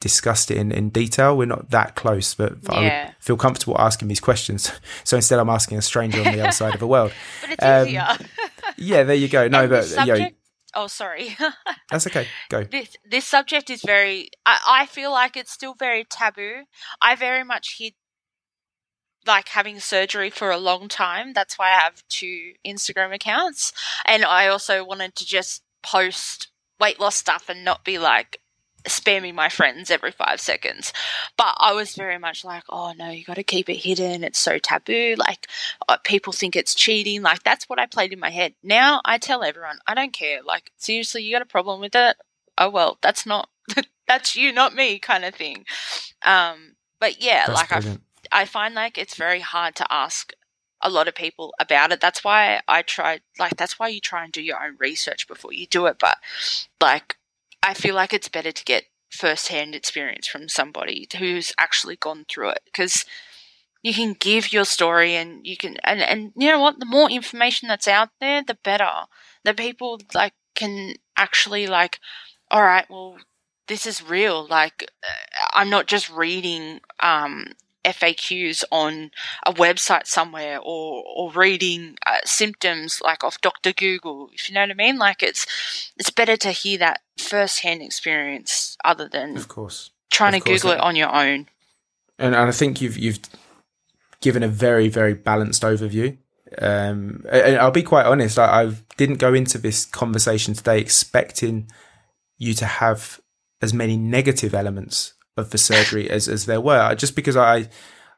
discussed 0.00 0.50
it 0.50 0.56
in, 0.56 0.72
in 0.72 0.90
detail. 0.90 1.36
We're 1.36 1.46
not 1.46 1.70
that 1.70 1.94
close, 1.94 2.34
but 2.34 2.54
yeah. 2.64 2.72
I 2.72 2.80
would 2.80 3.14
feel 3.20 3.36
comfortable 3.36 3.76
asking 3.78 4.08
these 4.08 4.20
questions. 4.20 4.70
So 5.04 5.16
instead, 5.16 5.38
I'm 5.38 5.50
asking 5.50 5.78
a 5.78 5.82
stranger 5.82 6.20
on 6.20 6.32
the 6.32 6.40
other 6.40 6.52
side 6.52 6.74
of 6.74 6.80
the 6.80 6.86
world. 6.86 7.12
But 7.42 7.50
it's 7.50 7.64
um, 7.64 7.88
easier. 7.88 8.28
yeah, 8.76 9.02
there 9.02 9.16
you 9.16 9.28
go. 9.28 9.48
No, 9.48 9.62
and 9.62 9.70
but 9.70 9.90
you 10.06 10.06
know, 10.06 10.28
Oh, 10.74 10.86
sorry. 10.86 11.36
That's 11.90 12.06
okay. 12.06 12.26
Go. 12.48 12.64
This 12.64 12.96
this 13.08 13.26
subject 13.26 13.70
is 13.70 13.82
very. 13.82 14.30
I, 14.46 14.60
I 14.66 14.86
feel 14.86 15.10
like 15.10 15.36
it's 15.36 15.52
still 15.52 15.74
very 15.74 16.04
taboo. 16.04 16.64
I 17.00 17.14
very 17.14 17.44
much 17.44 17.76
hid 17.78 17.94
like 19.26 19.48
having 19.48 19.78
surgery 19.80 20.30
for 20.30 20.50
a 20.50 20.58
long 20.58 20.88
time. 20.88 21.32
That's 21.32 21.58
why 21.58 21.68
I 21.68 21.80
have 21.80 22.02
two 22.08 22.54
Instagram 22.66 23.14
accounts, 23.14 23.72
and 24.04 24.24
I 24.24 24.48
also 24.48 24.84
wanted 24.84 25.14
to 25.16 25.26
just 25.26 25.62
post 25.82 26.48
weight 26.80 26.98
loss 26.98 27.16
stuff 27.16 27.48
and 27.48 27.64
not 27.64 27.84
be 27.84 27.98
like, 27.98 28.40
spamming 28.84 29.34
my 29.34 29.48
friends 29.48 29.90
every 29.90 30.10
five 30.10 30.40
seconds. 30.40 30.92
But 31.36 31.54
I 31.58 31.72
was 31.72 31.94
very 31.94 32.18
much 32.18 32.44
like, 32.44 32.64
oh 32.68 32.92
no, 32.96 33.10
you 33.10 33.24
got 33.24 33.34
to 33.34 33.42
keep 33.42 33.68
it 33.68 33.76
hidden. 33.76 34.24
It's 34.24 34.38
so 34.38 34.58
taboo. 34.58 35.14
Like, 35.16 35.46
uh, 35.88 35.98
people 35.98 36.32
think 36.32 36.56
it's 36.56 36.74
cheating. 36.74 37.22
Like, 37.22 37.42
that's 37.42 37.68
what 37.68 37.78
I 37.78 37.86
played 37.86 38.12
in 38.12 38.20
my 38.20 38.30
head. 38.30 38.54
Now 38.62 39.00
I 39.04 39.18
tell 39.18 39.42
everyone, 39.42 39.78
I 39.86 39.94
don't 39.94 40.12
care. 40.12 40.42
Like, 40.42 40.72
seriously, 40.76 41.22
you 41.22 41.32
got 41.32 41.42
a 41.42 41.46
problem 41.46 41.80
with 41.80 41.94
it? 41.94 42.16
Oh 42.58 42.70
well, 42.70 42.98
that's 43.02 43.26
not, 43.26 43.48
that's 44.08 44.36
you, 44.36 44.52
not 44.52 44.74
me 44.74 44.98
kind 44.98 45.24
of 45.24 45.34
thing. 45.34 45.64
Um, 46.24 46.76
but 47.00 47.22
yeah, 47.22 47.46
that's 47.46 47.70
like 47.70 47.86
I, 47.86 47.98
I 48.30 48.44
find 48.44 48.74
like 48.74 48.98
it's 48.98 49.14
very 49.14 49.40
hard 49.40 49.74
to 49.76 49.86
ask 49.90 50.32
a 50.82 50.90
lot 50.90 51.08
of 51.08 51.14
people 51.14 51.54
about 51.58 51.92
it. 51.92 52.00
That's 52.00 52.24
why 52.24 52.60
I 52.66 52.82
try, 52.82 53.20
like, 53.38 53.56
that's 53.56 53.78
why 53.78 53.88
you 53.88 54.00
try 54.00 54.24
and 54.24 54.32
do 54.32 54.42
your 54.42 54.62
own 54.62 54.76
research 54.78 55.28
before 55.28 55.52
you 55.52 55.66
do 55.66 55.86
it. 55.86 55.96
But 55.98 56.18
like, 56.80 57.16
I 57.62 57.74
feel 57.74 57.94
like 57.94 58.12
it's 58.12 58.28
better 58.28 58.52
to 58.52 58.64
get 58.64 58.84
first-hand 59.10 59.74
experience 59.74 60.26
from 60.26 60.48
somebody 60.48 61.06
who's 61.18 61.52
actually 61.58 61.96
gone 61.96 62.24
through 62.28 62.50
it 62.50 62.62
because 62.64 63.04
you 63.82 63.92
can 63.94 64.14
give 64.14 64.52
your 64.52 64.64
story 64.64 65.14
and 65.16 65.46
you 65.46 65.56
can 65.56 65.76
and 65.84 66.00
and 66.02 66.32
you 66.36 66.48
know 66.48 66.60
what? 66.60 66.78
The 66.80 66.86
more 66.86 67.10
information 67.10 67.68
that's 67.68 67.88
out 67.88 68.10
there 68.20 68.42
the 68.42 68.58
better. 68.64 68.90
The 69.44 69.54
people 69.54 70.00
like 70.14 70.34
can 70.54 70.94
actually 71.16 71.66
like 71.66 71.98
all 72.50 72.62
right 72.62 72.86
well 72.90 73.16
this 73.68 73.86
is 73.86 74.02
real. 74.02 74.46
Like 74.46 74.90
uh, 75.04 75.46
i'm 75.54 75.70
not 75.70 75.86
just 75.86 76.10
reading 76.10 76.80
um 77.00 77.46
FAQs 77.84 78.64
on 78.70 79.10
a 79.46 79.52
website 79.52 80.06
somewhere 80.06 80.58
or 80.58 81.02
or 81.04 81.30
reading 81.32 81.96
uh, 82.06 82.18
symptoms 82.24 83.00
like 83.02 83.24
off 83.24 83.40
Doctor 83.40 83.72
Google. 83.72 84.30
If 84.32 84.48
you 84.48 84.54
know 84.54 84.62
what 84.62 84.70
I 84.70 84.74
mean, 84.74 84.98
like 84.98 85.22
it's 85.22 85.46
it's 85.96 86.10
better 86.10 86.36
to 86.38 86.50
hear 86.50 86.78
that 86.78 87.00
first-hand 87.18 87.82
experience 87.82 88.76
other 88.84 89.08
than 89.08 89.36
of 89.36 89.48
course 89.48 89.90
trying 90.10 90.34
of 90.34 90.42
to 90.42 90.48
course. 90.48 90.62
Google 90.62 90.76
it 90.76 90.80
on 90.80 90.96
your 90.96 91.14
own. 91.14 91.48
And, 92.18 92.34
and 92.34 92.48
I 92.48 92.52
think 92.52 92.80
you've 92.80 92.96
you've 92.96 93.20
given 94.20 94.42
a 94.42 94.48
very 94.48 94.88
very 94.88 95.14
balanced 95.14 95.62
overview. 95.62 96.16
Um, 96.58 97.24
and 97.30 97.56
I'll 97.56 97.70
be 97.70 97.82
quite 97.82 98.04
honest. 98.04 98.38
I, 98.38 98.64
I 98.64 98.72
didn't 98.98 99.16
go 99.16 99.32
into 99.32 99.56
this 99.56 99.86
conversation 99.86 100.52
today 100.52 100.78
expecting 100.78 101.68
you 102.36 102.52
to 102.54 102.66
have 102.66 103.20
as 103.62 103.72
many 103.72 103.96
negative 103.96 104.54
elements 104.54 105.14
of 105.36 105.50
the 105.50 105.58
surgery 105.58 106.10
as 106.10 106.28
as 106.28 106.46
there 106.46 106.60
were. 106.60 106.94
Just 106.94 107.16
because 107.16 107.36
I. 107.36 107.68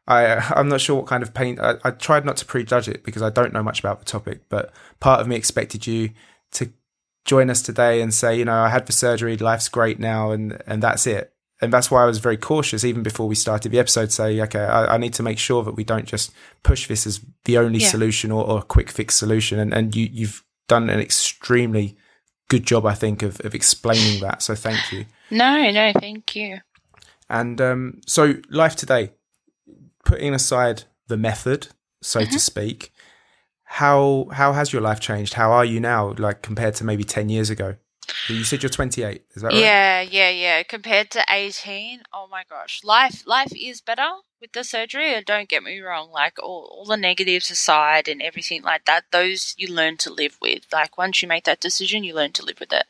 I, 0.06 0.52
I'm 0.54 0.68
not 0.68 0.82
sure 0.82 0.96
what 0.96 1.06
kind 1.06 1.22
of 1.22 1.32
pain. 1.32 1.58
I, 1.58 1.76
I 1.82 1.90
tried 1.90 2.26
not 2.26 2.36
to 2.36 2.44
prejudge 2.44 2.88
it 2.88 3.04
because 3.04 3.22
I 3.22 3.30
don't 3.30 3.54
know 3.54 3.62
much 3.62 3.80
about 3.80 4.00
the 4.00 4.04
topic, 4.04 4.42
but 4.50 4.70
part 5.00 5.22
of 5.22 5.26
me 5.26 5.34
expected 5.34 5.86
you 5.86 6.10
to 6.52 6.70
join 7.24 7.48
us 7.48 7.62
today 7.62 8.02
and 8.02 8.12
say, 8.12 8.36
you 8.36 8.44
know, 8.44 8.52
I 8.52 8.68
had 8.68 8.84
the 8.84 8.92
surgery, 8.92 9.38
life's 9.38 9.70
great 9.70 9.98
now, 9.98 10.30
and 10.30 10.62
and 10.66 10.82
that's 10.82 11.06
it. 11.06 11.32
And 11.62 11.72
that's 11.72 11.90
why 11.90 12.02
I 12.02 12.06
was 12.06 12.18
very 12.18 12.36
cautious, 12.36 12.84
even 12.84 13.02
before 13.02 13.26
we 13.26 13.34
started 13.34 13.72
the 13.72 13.78
episode. 13.78 14.12
Say, 14.12 14.42
okay, 14.42 14.60
I, 14.60 14.96
I 14.96 14.96
need 14.98 15.14
to 15.14 15.22
make 15.22 15.38
sure 15.38 15.62
that 15.62 15.72
we 15.74 15.84
don't 15.84 16.04
just 16.04 16.32
push 16.62 16.86
this 16.86 17.06
as 17.06 17.20
the 17.44 17.56
only 17.56 17.78
yeah. 17.78 17.88
solution 17.88 18.30
or, 18.30 18.44
or 18.44 18.58
a 18.58 18.62
quick 18.62 18.90
fix 18.90 19.16
solution. 19.16 19.58
And 19.58 19.72
and 19.72 19.96
you 19.96 20.08
you've 20.12 20.44
done 20.68 20.90
an 20.90 21.00
extremely 21.00 21.96
good 22.48 22.66
job, 22.66 22.84
I 22.84 22.94
think, 22.94 23.22
of 23.22 23.40
of 23.40 23.54
explaining 23.54 24.20
that. 24.20 24.42
So 24.42 24.54
thank 24.54 24.92
you. 24.92 25.06
No, 25.30 25.70
no, 25.70 25.92
thank 25.98 26.36
you. 26.36 26.58
And 27.34 27.60
um, 27.60 28.00
so, 28.06 28.36
life 28.48 28.76
today, 28.76 29.10
putting 30.04 30.34
aside 30.34 30.84
the 31.08 31.16
method, 31.16 31.68
so 32.00 32.20
mm-hmm. 32.20 32.30
to 32.30 32.38
speak. 32.38 32.92
How 33.64 34.28
how 34.30 34.52
has 34.52 34.72
your 34.72 34.82
life 34.82 35.00
changed? 35.00 35.34
How 35.34 35.50
are 35.50 35.64
you 35.64 35.80
now, 35.80 36.14
like 36.16 36.42
compared 36.42 36.76
to 36.76 36.84
maybe 36.84 37.02
ten 37.02 37.28
years 37.28 37.50
ago? 37.50 37.74
You 38.28 38.44
said 38.44 38.62
you're 38.62 38.70
28. 38.70 39.24
Is 39.32 39.42
that 39.42 39.48
right? 39.48 39.56
Yeah, 39.56 40.00
yeah, 40.02 40.28
yeah. 40.28 40.62
Compared 40.62 41.10
to 41.12 41.24
18, 41.28 42.02
oh 42.12 42.28
my 42.30 42.44
gosh, 42.48 42.82
life 42.84 43.26
life 43.26 43.52
is 43.56 43.80
better 43.80 44.08
with 44.40 44.52
the 44.52 44.62
surgery. 44.62 45.20
Don't 45.26 45.48
get 45.48 45.64
me 45.64 45.80
wrong. 45.80 46.10
Like 46.12 46.38
all 46.40 46.68
all 46.70 46.84
the 46.84 46.96
negatives 46.96 47.50
aside 47.50 48.06
and 48.06 48.22
everything 48.22 48.62
like 48.62 48.84
that, 48.84 49.04
those 49.10 49.54
you 49.56 49.74
learn 49.74 49.96
to 49.98 50.12
live 50.12 50.38
with. 50.40 50.66
Like 50.72 50.96
once 50.96 51.20
you 51.22 51.28
make 51.28 51.44
that 51.44 51.60
decision, 51.60 52.04
you 52.04 52.14
learn 52.14 52.32
to 52.32 52.44
live 52.44 52.60
with 52.60 52.72
it. 52.72 52.84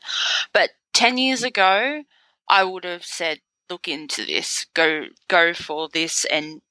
But 0.53 0.71
10 0.93 1.17
years 1.17 1.41
ago, 1.41 2.03
I 2.47 2.63
would 2.63 2.83
have 2.83 3.05
said, 3.05 3.39
look 3.69 3.87
into 3.87 4.25
this, 4.25 4.65
go 4.73 5.05
go 5.27 5.53
for 5.53 5.89
this, 5.91 6.25
and 6.25 6.61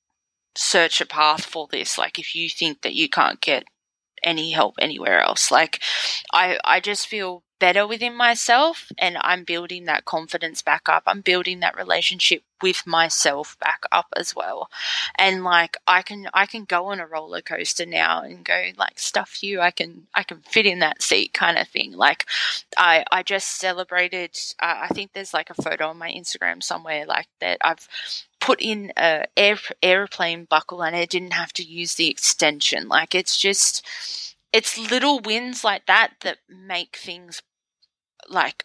search 0.56 1.00
a 1.00 1.06
path 1.06 1.44
for 1.44 1.68
this. 1.70 1.98
Like 1.98 2.18
if 2.18 2.34
you 2.34 2.48
think 2.48 2.82
that 2.82 2.94
you 2.94 3.08
can't 3.08 3.40
get 3.40 3.64
any 4.22 4.52
help 4.52 4.76
anywhere 4.80 5.20
else, 5.22 5.50
like 5.50 5.82
I 6.32 6.58
I 6.64 6.80
just 6.80 7.06
feel 7.08 7.44
better 7.64 7.86
within 7.86 8.14
myself 8.14 8.92
and 8.98 9.16
I'm 9.22 9.42
building 9.42 9.86
that 9.86 10.04
confidence 10.04 10.60
back 10.60 10.86
up. 10.86 11.04
I'm 11.06 11.22
building 11.22 11.60
that 11.60 11.78
relationship 11.78 12.42
with 12.60 12.86
myself 12.86 13.56
back 13.58 13.84
up 13.90 14.08
as 14.18 14.36
well. 14.36 14.68
And 15.18 15.44
like 15.44 15.78
I 15.86 16.02
can 16.02 16.28
I 16.34 16.44
can 16.44 16.66
go 16.66 16.88
on 16.88 17.00
a 17.00 17.06
roller 17.06 17.40
coaster 17.40 17.86
now 17.86 18.20
and 18.20 18.44
go 18.44 18.68
like 18.76 18.98
stuff 18.98 19.42
you 19.42 19.62
I 19.62 19.70
can 19.70 20.08
I 20.14 20.24
can 20.24 20.40
fit 20.40 20.66
in 20.66 20.80
that 20.80 21.00
seat 21.00 21.32
kind 21.32 21.56
of 21.56 21.66
thing. 21.66 21.92
Like 21.92 22.26
I 22.76 23.02
I 23.10 23.22
just 23.22 23.58
celebrated 23.58 24.38
uh, 24.60 24.80
I 24.82 24.88
think 24.88 25.14
there's 25.14 25.32
like 25.32 25.48
a 25.48 25.62
photo 25.62 25.88
on 25.88 25.96
my 25.96 26.12
Instagram 26.12 26.62
somewhere 26.62 27.06
like 27.06 27.28
that 27.40 27.56
I've 27.62 27.88
put 28.40 28.60
in 28.60 28.92
a 28.98 29.24
air, 29.38 29.56
airplane 29.82 30.44
buckle 30.44 30.82
and 30.82 30.94
I 30.94 31.06
didn't 31.06 31.32
have 31.32 31.54
to 31.54 31.62
use 31.62 31.94
the 31.94 32.10
extension. 32.10 32.88
Like 32.88 33.14
it's 33.14 33.38
just 33.38 33.86
it's 34.52 34.78
little 34.78 35.18
wins 35.18 35.64
like 35.64 35.86
that 35.86 36.12
that 36.20 36.38
make 36.48 36.96
things 36.96 37.42
like 38.28 38.64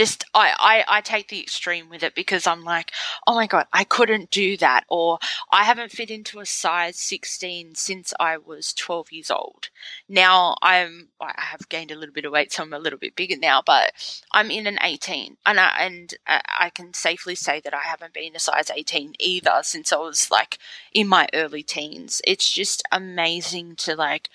just 0.00 0.24
I, 0.34 0.54
I, 0.88 0.98
I 0.98 1.00
take 1.00 1.28
the 1.28 1.40
extreme 1.40 1.90
with 1.90 2.02
it 2.02 2.14
because 2.14 2.46
I'm 2.46 2.64
like, 2.64 2.92
oh 3.26 3.34
my 3.34 3.46
god, 3.46 3.66
I 3.72 3.84
couldn't 3.84 4.30
do 4.30 4.56
that, 4.56 4.84
or 4.88 5.18
I 5.52 5.64
haven't 5.64 5.92
fit 5.92 6.10
into 6.10 6.40
a 6.40 6.46
size 6.46 6.96
16 6.98 7.74
since 7.74 8.14
I 8.18 8.38
was 8.38 8.72
12 8.72 9.12
years 9.12 9.30
old. 9.30 9.68
Now 10.08 10.56
I'm 10.62 11.08
I 11.20 11.34
have 11.36 11.68
gained 11.68 11.90
a 11.90 11.96
little 11.96 12.14
bit 12.14 12.24
of 12.24 12.32
weight, 12.32 12.52
so 12.52 12.62
I'm 12.62 12.72
a 12.72 12.78
little 12.78 12.98
bit 12.98 13.16
bigger 13.16 13.36
now, 13.36 13.62
but 13.64 13.92
I'm 14.32 14.50
in 14.50 14.66
an 14.66 14.78
18, 14.82 15.36
and 15.44 15.60
I, 15.60 15.76
and 15.80 16.14
uh, 16.26 16.40
I 16.58 16.70
can 16.70 16.94
safely 16.94 17.34
say 17.34 17.60
that 17.60 17.74
I 17.74 17.82
haven't 17.82 18.14
been 18.14 18.36
a 18.36 18.38
size 18.38 18.70
18 18.74 19.14
either 19.18 19.60
since 19.62 19.92
I 19.92 19.96
was 19.96 20.30
like 20.30 20.58
in 20.94 21.08
my 21.08 21.28
early 21.34 21.62
teens. 21.62 22.22
It's 22.24 22.50
just 22.50 22.82
amazing 22.92 23.76
to 23.76 23.96
like 23.96 24.30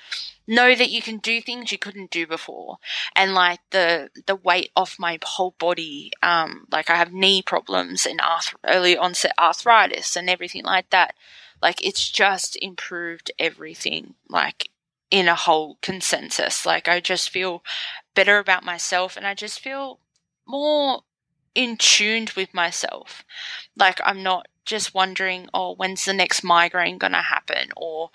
know 0.48 0.76
that 0.76 0.90
you 0.90 1.02
can 1.02 1.18
do 1.18 1.42
things 1.42 1.72
you 1.72 1.78
couldn't 1.78 2.12
do 2.12 2.28
before. 2.28 2.78
And 3.16 3.34
like 3.34 3.60
the 3.72 4.10
the 4.28 4.36
weight 4.36 4.72
off 4.76 5.00
my 5.00 5.20
whole 5.24 5.56
body 5.58 6.12
um 6.22 6.68
like 6.72 6.90
i 6.90 6.96
have 6.96 7.14
knee 7.14 7.42
problems 7.42 8.06
and 8.06 8.22
arth- 8.22 8.56
early 8.66 8.98
onset 8.98 9.34
arthritis 9.40 10.16
and 10.16 10.30
everything 10.30 10.64
like 10.64 10.90
that. 10.92 11.16
Like 11.62 11.84
it's 11.86 12.10
just 12.10 12.58
improved 12.62 13.32
everything 13.40 14.16
like 14.30 14.70
in 15.12 15.28
a 15.28 15.36
whole 15.36 15.78
consensus. 15.82 16.66
Like 16.66 16.88
i 16.88 17.00
just 17.00 17.30
feel 17.30 17.64
better 18.14 18.38
about 18.40 18.64
myself 18.64 19.18
and 19.18 19.26
i 19.28 19.34
just 19.34 19.60
feel 19.60 20.00
more 20.48 21.02
in 21.56 21.78
tuned 21.78 22.32
with 22.32 22.54
myself. 22.54 23.24
Like 23.76 24.00
i'm 24.06 24.22
not 24.24 24.48
just 24.66 24.94
wondering 24.94 25.48
oh 25.54 25.74
when's 25.76 26.06
the 26.06 26.14
next 26.14 26.44
migraine 26.44 26.98
going 26.98 27.14
to 27.14 27.20
happen? 27.20 27.70
or 27.78 28.10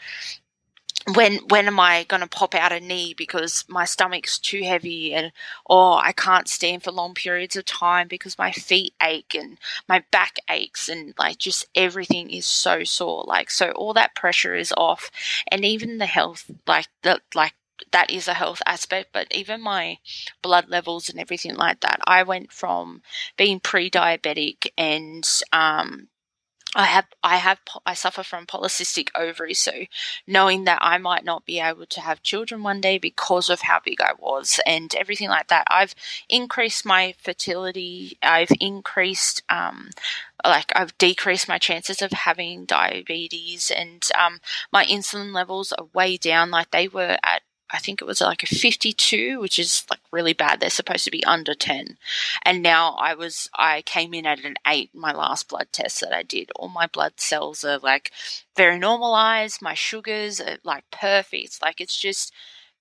when 1.15 1.39
when 1.49 1.67
am 1.67 1.81
I 1.81 2.05
going 2.05 2.21
to 2.21 2.29
pop 2.29 2.55
out 2.55 2.73
a 2.73 2.81
knee 2.81 3.15
because 3.17 3.65
my 3.69 3.85
stomach's 3.85 4.39
too 4.39 4.63
heavy 4.63 5.15
and 5.15 5.33
or 5.65 5.99
I 6.05 6.13
can't 6.13 6.49
stand 6.49 6.83
for 6.83 6.93
long 6.93 7.15
periods 7.15 7.57
of 7.57 7.65
time 7.65 8.07
because 8.07 8.39
my 8.39 8.53
feet 8.53 8.95
ache 9.03 9.35
and 9.35 9.59
my 9.89 10.05
back 10.11 10.37
aches 10.49 10.89
and 10.89 11.15
like 11.19 11.39
just 11.39 11.67
everything 11.75 12.31
is 12.31 12.47
so 12.47 12.85
sore 12.85 13.25
like 13.27 13.51
so 13.51 13.71
all 13.73 13.95
that 13.95 14.15
pressure 14.15 14.55
is 14.55 14.75
off 14.77 15.11
and 15.49 15.65
even 15.65 15.99
the 15.99 16.07
health 16.07 16.51
like 16.67 16.89
the 17.03 17.21
like 17.35 17.55
that 17.93 18.11
is 18.11 18.29
a 18.29 18.35
health 18.35 18.61
aspect, 18.67 19.09
but 19.13 19.27
even 19.31 19.61
my 19.61 19.99
blood 20.43 20.69
levels 20.69 21.09
and 21.09 21.19
everything 21.19 21.55
like 21.55 21.81
that. 21.81 21.99
I 22.05 22.23
went 22.23 22.53
from 22.53 23.03
being 23.37 23.59
pre-diabetic 23.59 24.69
and 24.77 25.27
um, 25.53 26.09
I 26.77 26.85
have, 26.85 27.07
I 27.23 27.37
have, 27.39 27.59
I 27.85 27.95
suffer 27.95 28.23
from 28.23 28.47
polycystic 28.47 29.09
ovaries. 29.17 29.59
So 29.59 29.73
knowing 30.27 30.65
that 30.65 30.79
I 30.81 30.99
might 30.99 31.25
not 31.25 31.45
be 31.45 31.59
able 31.59 31.87
to 31.87 32.01
have 32.01 32.23
children 32.23 32.63
one 32.63 32.81
day 32.81 32.97
because 32.97 33.51
of 33.51 33.63
how 33.63 33.81
big 33.85 34.01
I 34.01 34.13
was 34.19 34.61
and 34.65 34.95
everything 34.95 35.29
like 35.29 35.49
that, 35.49 35.67
I've 35.69 35.97
increased 36.29 36.87
my 36.87 37.15
fertility. 37.19 38.19
I've 38.23 38.53
increased, 38.61 39.43
um, 39.49 39.91
like 40.47 40.71
I've 40.77 40.97
decreased 40.97 41.49
my 41.49 41.59
chances 41.59 42.03
of 42.03 42.13
having 42.13 42.67
diabetes 42.67 43.73
and, 43.77 44.09
um, 44.17 44.41
my 44.73 44.85
insulin 44.85 45.35
levels 45.35 45.73
are 45.73 45.87
way 45.93 46.17
down. 46.17 46.53
Like 46.53 46.71
they 46.71 46.87
were 46.87 47.19
at 47.25 47.43
I 47.73 47.79
think 47.79 48.01
it 48.01 48.07
was 48.07 48.21
like 48.21 48.43
a 48.43 48.47
52, 48.47 49.41
which 49.41 49.59
is 49.59 49.85
like 49.91 50.01
really 50.11 50.33
bad. 50.33 50.61
They're 50.61 50.71
supposed 50.71 51.05
to 51.05 51.11
be 51.11 51.25
under 51.25 51.55
10. 51.55 51.99
And 52.45 52.63
now 52.63 52.97
I 53.01 53.15
was, 53.15 53.49
I 53.55 53.83
came 53.83 54.15
in 54.15 54.27
at 54.27 54.45
an 54.45 54.57
8, 54.67 54.91
my 54.95 55.13
last 55.13 55.49
blood 55.49 55.69
test 55.73 56.01
that 56.01 56.13
I 56.13 56.23
did. 56.23 56.51
All 56.57 56.69
my 56.69 56.87
blood 56.87 57.15
cells 57.19 57.65
are 57.65 57.79
like 57.79 58.11
very 58.57 58.79
normalized. 58.79 59.63
My 59.63 59.75
sugars 59.75 60.41
are 60.41 60.59
like 60.65 60.85
perfect. 60.91 61.63
Like 61.63 61.81
it's 61.81 61.99
just 61.99 62.33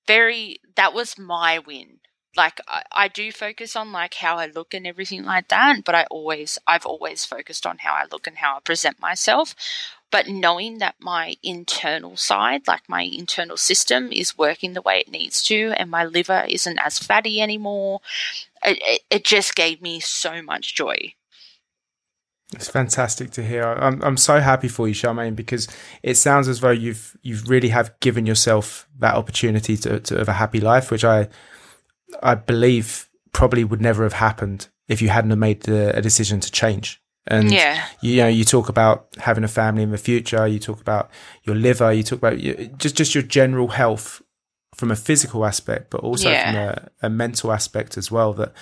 very, 0.07 0.59
that 0.75 0.93
was 0.93 1.17
my 1.17 1.59
win. 1.59 1.99
Like 2.35 2.59
I, 2.67 2.83
I 2.91 3.07
do 3.07 3.31
focus 3.31 3.75
on 3.75 3.91
like 3.91 4.15
how 4.15 4.37
I 4.37 4.47
look 4.47 4.73
and 4.73 4.87
everything 4.87 5.23
like 5.23 5.49
that, 5.49 5.83
but 5.83 5.95
I 5.95 6.05
always, 6.09 6.57
I've 6.67 6.85
always 6.85 7.25
focused 7.25 7.65
on 7.65 7.79
how 7.79 7.93
I 7.93 8.05
look 8.11 8.27
and 8.27 8.37
how 8.37 8.57
I 8.57 8.59
present 8.59 8.99
myself 8.99 9.55
but 10.11 10.27
knowing 10.27 10.79
that 10.79 10.95
my 10.99 11.35
internal 11.43 12.17
side, 12.17 12.67
like 12.67 12.87
my 12.87 13.01
internal 13.01 13.57
system, 13.57 14.11
is 14.11 14.37
working 14.37 14.73
the 14.73 14.81
way 14.81 14.99
it 14.99 15.11
needs 15.11 15.43
to, 15.43 15.73
and 15.77 15.89
my 15.89 16.03
liver 16.03 16.45
isn't 16.47 16.79
as 16.79 16.99
fatty 16.99 17.41
anymore, 17.41 18.01
it, 18.63 19.01
it, 19.09 19.23
just 19.23 19.55
gave 19.55 19.81
me 19.81 19.99
so 19.99 20.41
much 20.41 20.75
joy. 20.75 21.13
It's 22.53 22.69
fantastic 22.69 23.29
to 23.31 23.43
hear. 23.43 23.63
I'm 23.63 24.01
I'm 24.01 24.17
so 24.17 24.39
happy 24.39 24.67
for 24.67 24.87
you, 24.87 24.95
Charmane, 24.95 25.35
because 25.35 25.67
it 26.01 26.15
sounds 26.15 26.47
as 26.47 26.61
though 26.61 26.71
you've 26.71 27.15
you've 27.21 27.47
really 27.47 27.69
have 27.69 27.99
given 27.99 28.25
yourself 28.25 28.87
that 28.97 29.15
opportunity 29.15 29.77
to, 29.77 29.99
to 29.99 30.17
have 30.17 30.29
a 30.29 30.33
happy 30.33 30.59
life, 30.59 30.89
which 30.89 31.05
I 31.05 31.29
I 32.23 32.33
believe 32.33 33.07
probably 33.33 33.63
would 33.63 33.81
never 33.81 34.01
have 34.01 34.13
happened 34.13 34.67
if 34.87 34.99
you 34.99 35.09
hadn't 35.09 35.29
have 35.29 35.39
made 35.39 35.61
the, 35.61 35.95
a 35.95 36.01
decision 36.01 36.39
to 36.39 36.51
change. 36.51 36.99
And 37.27 37.51
yeah. 37.51 37.85
you, 38.01 38.17
know, 38.17 38.27
you 38.27 38.43
talk 38.43 38.69
about 38.69 39.07
having 39.17 39.43
a 39.43 39.47
family 39.47 39.83
in 39.83 39.91
the 39.91 39.97
future. 39.97 40.47
You 40.47 40.59
talk 40.59 40.81
about 40.81 41.09
your 41.43 41.55
liver. 41.55 41.93
You 41.93 42.03
talk 42.03 42.19
about 42.19 42.37
just 42.77 42.95
just 42.95 43.13
your 43.13 43.23
general 43.23 43.69
health 43.69 44.21
from 44.75 44.91
a 44.91 44.95
physical 44.95 45.45
aspect, 45.45 45.89
but 45.89 46.01
also 46.01 46.29
yeah. 46.29 46.45
from 46.45 46.55
a, 46.55 47.07
a, 47.07 47.09
mental 47.09 47.51
aspect 47.51 47.97
as 47.97 48.09
well. 48.09 48.33
That 48.33 48.53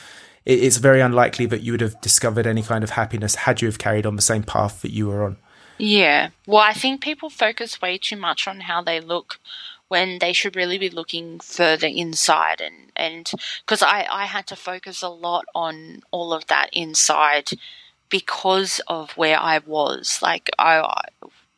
it, 0.45 0.63
it's 0.63 0.77
very 0.77 0.99
unlikely 0.99 1.45
that 1.47 1.61
you 1.61 1.71
would 1.71 1.81
have 1.81 1.99
discovered 2.01 2.47
any 2.47 2.63
kind 2.63 2.83
of 2.83 2.91
happiness 2.91 3.35
had 3.35 3.61
you 3.61 3.67
have 3.67 3.77
carried 3.77 4.05
on 4.05 4.15
the 4.15 4.21
same 4.21 4.43
path 4.43 4.81
that 4.81 4.91
you 4.91 5.07
were 5.07 5.23
on. 5.23 5.37
Yeah. 5.77 6.29
Well, 6.45 6.61
I 6.61 6.73
think 6.73 7.01
people 7.01 7.29
focus 7.29 7.81
way 7.81 7.97
too 7.97 8.17
much 8.17 8.47
on 8.47 8.61
how 8.61 8.81
they 8.81 8.99
look 8.99 9.39
when 9.87 10.19
they 10.19 10.33
should 10.33 10.55
really 10.55 10.77
be 10.77 10.89
looking 10.89 11.39
further 11.39 11.87
inside 11.87 12.59
and 12.59 12.91
and 12.95 13.31
because 13.65 13.81
I 13.81 14.05
I 14.09 14.25
had 14.25 14.47
to 14.47 14.55
focus 14.55 15.01
a 15.01 15.09
lot 15.09 15.45
on 15.55 16.01
all 16.11 16.33
of 16.33 16.47
that 16.47 16.69
inside 16.73 17.51
because 18.09 18.79
of 18.87 19.11
where 19.11 19.39
I 19.39 19.59
was. 19.59 20.19
Like 20.21 20.49
I 20.57 21.01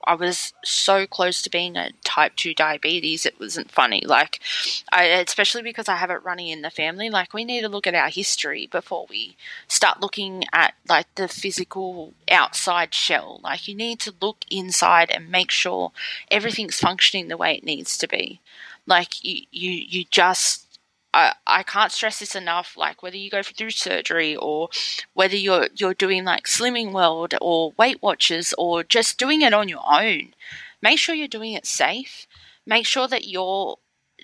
I 0.09 0.15
was 0.15 0.53
so 0.63 1.06
close 1.06 1.41
to 1.41 1.52
being 1.52 1.75
a 1.75 1.91
type 2.04 2.35
2 2.35 2.56
diabetes, 2.56 3.25
it 3.25 3.39
wasn't 3.39 3.69
funny. 3.69 4.02
Like, 4.06 4.39
I, 4.91 5.04
especially 5.06 5.62
because 5.62 5.87
I 5.87 5.97
have 5.97 6.10
it 6.10 6.23
running 6.23 6.47
in 6.47 6.62
the 6.62 6.69
family, 6.69 7.10
like, 7.10 7.33
we 7.33 7.43
need 7.45 7.62
to 7.62 7.69
look 7.69 7.85
at 7.85 7.93
our 7.93 8.10
history 8.10 8.65
before 8.65 9.06
we 9.10 9.35
start 9.67 10.02
looking 10.02 10.45
at, 10.54 10.73
like, 10.87 11.13
the 11.15 11.27
physical 11.27 12.13
outside 12.31 12.93
shell. 12.93 13.39
Like, 13.43 13.67
you 13.67 13.75
need 13.75 14.00
to 14.02 14.13
look 14.19 14.45
inside 14.50 15.12
and 15.12 15.29
make 15.29 15.52
sure 15.52 15.91
everything's 16.31 16.79
functioning 16.79 17.27
the 17.27 17.37
way 17.37 17.58
it 17.58 17.63
needs 17.63 17.97
to 18.00 18.08
be. 18.08 18.39
Like, 18.87 19.23
you, 19.23 19.43
you, 19.52 19.71
you 19.71 20.06
just 20.10 20.68
I, 21.13 21.33
I 21.47 21.63
can't 21.63 21.91
stress 21.91 22.19
this 22.19 22.35
enough. 22.35 22.75
Like 22.77 23.01
whether 23.01 23.17
you 23.17 23.29
go 23.29 23.41
through 23.41 23.71
surgery 23.71 24.35
or 24.35 24.69
whether 25.13 25.35
you're 25.35 25.69
you're 25.75 25.93
doing 25.93 26.23
like 26.23 26.45
Slimming 26.45 26.91
World 26.91 27.33
or 27.41 27.73
Weight 27.77 28.01
Watchers 28.01 28.53
or 28.57 28.83
just 28.83 29.17
doing 29.17 29.41
it 29.41 29.53
on 29.53 29.69
your 29.69 29.83
own, 29.89 30.33
make 30.81 30.99
sure 30.99 31.15
you're 31.15 31.27
doing 31.27 31.53
it 31.53 31.65
safe. 31.65 32.27
Make 32.65 32.85
sure 32.85 33.07
that 33.07 33.27
you're 33.27 33.77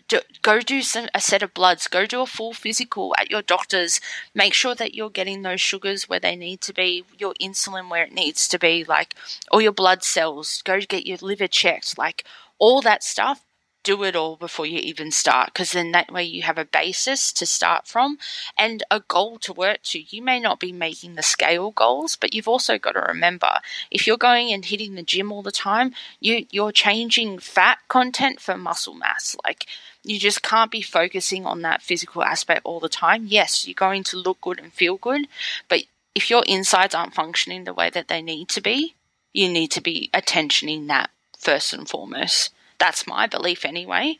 do, 0.07 0.19
go 0.43 0.59
do 0.59 0.83
some, 0.83 1.07
a 1.15 1.21
set 1.21 1.41
of 1.41 1.53
bloods. 1.53 1.87
Go 1.87 2.05
do 2.05 2.21
a 2.21 2.27
full 2.27 2.53
physical 2.53 3.15
at 3.17 3.31
your 3.31 3.41
doctor's. 3.41 3.99
Make 4.35 4.53
sure 4.53 4.75
that 4.75 4.93
you're 4.93 5.09
getting 5.09 5.41
those 5.41 5.61
sugars 5.61 6.07
where 6.07 6.19
they 6.19 6.35
need 6.35 6.61
to 6.61 6.73
be, 6.73 7.05
your 7.17 7.33
insulin 7.41 7.89
where 7.89 8.03
it 8.03 8.13
needs 8.13 8.47
to 8.49 8.59
be, 8.59 8.83
like 8.83 9.15
all 9.51 9.61
your 9.61 9.71
blood 9.71 10.03
cells. 10.03 10.61
Go 10.63 10.79
get 10.81 11.07
your 11.07 11.17
liver 11.21 11.47
checked. 11.47 11.97
Like 11.97 12.23
all 12.59 12.81
that 12.81 13.03
stuff 13.03 13.41
do 13.85 14.03
it 14.03 14.15
all 14.15 14.35
before 14.35 14.65
you 14.65 14.79
even 14.79 15.11
start 15.11 15.53
because 15.53 15.71
then 15.71 15.91
that 15.91 16.11
way 16.11 16.23
you 16.23 16.41
have 16.41 16.57
a 16.57 16.65
basis 16.65 17.31
to 17.31 17.45
start 17.45 17.87
from 17.87 18.17
and 18.57 18.83
a 18.89 18.99
goal 18.99 19.37
to 19.37 19.53
work 19.53 19.83
to. 19.83 19.99
You 19.99 20.21
may 20.21 20.39
not 20.39 20.59
be 20.59 20.73
making 20.73 21.15
the 21.15 21.23
scale 21.23 21.71
goals, 21.71 22.17
but 22.17 22.33
you've 22.33 22.47
also 22.47 22.77
got 22.77 22.93
to 22.93 22.99
remember 23.01 23.59
if 23.91 24.07
you're 24.07 24.17
going 24.17 24.51
and 24.51 24.65
hitting 24.65 24.95
the 24.95 25.03
gym 25.03 25.31
all 25.31 25.43
the 25.43 25.51
time, 25.51 25.93
you 26.19 26.47
you're 26.49 26.71
changing 26.71 27.39
fat 27.39 27.77
content 27.87 28.41
for 28.41 28.57
muscle 28.57 28.95
mass. 28.95 29.37
Like 29.45 29.67
you 30.03 30.19
just 30.19 30.41
can't 30.41 30.71
be 30.71 30.81
focusing 30.81 31.45
on 31.45 31.61
that 31.61 31.83
physical 31.83 32.23
aspect 32.23 32.61
all 32.63 32.79
the 32.79 32.89
time. 32.89 33.25
Yes, 33.27 33.67
you're 33.67 33.75
going 33.75 34.03
to 34.05 34.17
look 34.17 34.41
good 34.41 34.59
and 34.59 34.73
feel 34.73 34.97
good, 34.97 35.27
but 35.69 35.83
if 36.15 36.29
your 36.29 36.43
insides 36.47 36.95
aren't 36.95 37.13
functioning 37.13 37.65
the 37.65 37.73
way 37.73 37.91
that 37.91 38.07
they 38.07 38.21
need 38.21 38.49
to 38.49 38.61
be, 38.61 38.95
you 39.31 39.47
need 39.47 39.69
to 39.71 39.81
be 39.81 40.09
attentioning 40.13 40.87
that 40.87 41.11
first 41.37 41.73
and 41.73 41.87
foremost. 41.87 42.51
That's 42.79 43.07
my 43.07 43.27
belief 43.27 43.65
anyway. 43.65 44.17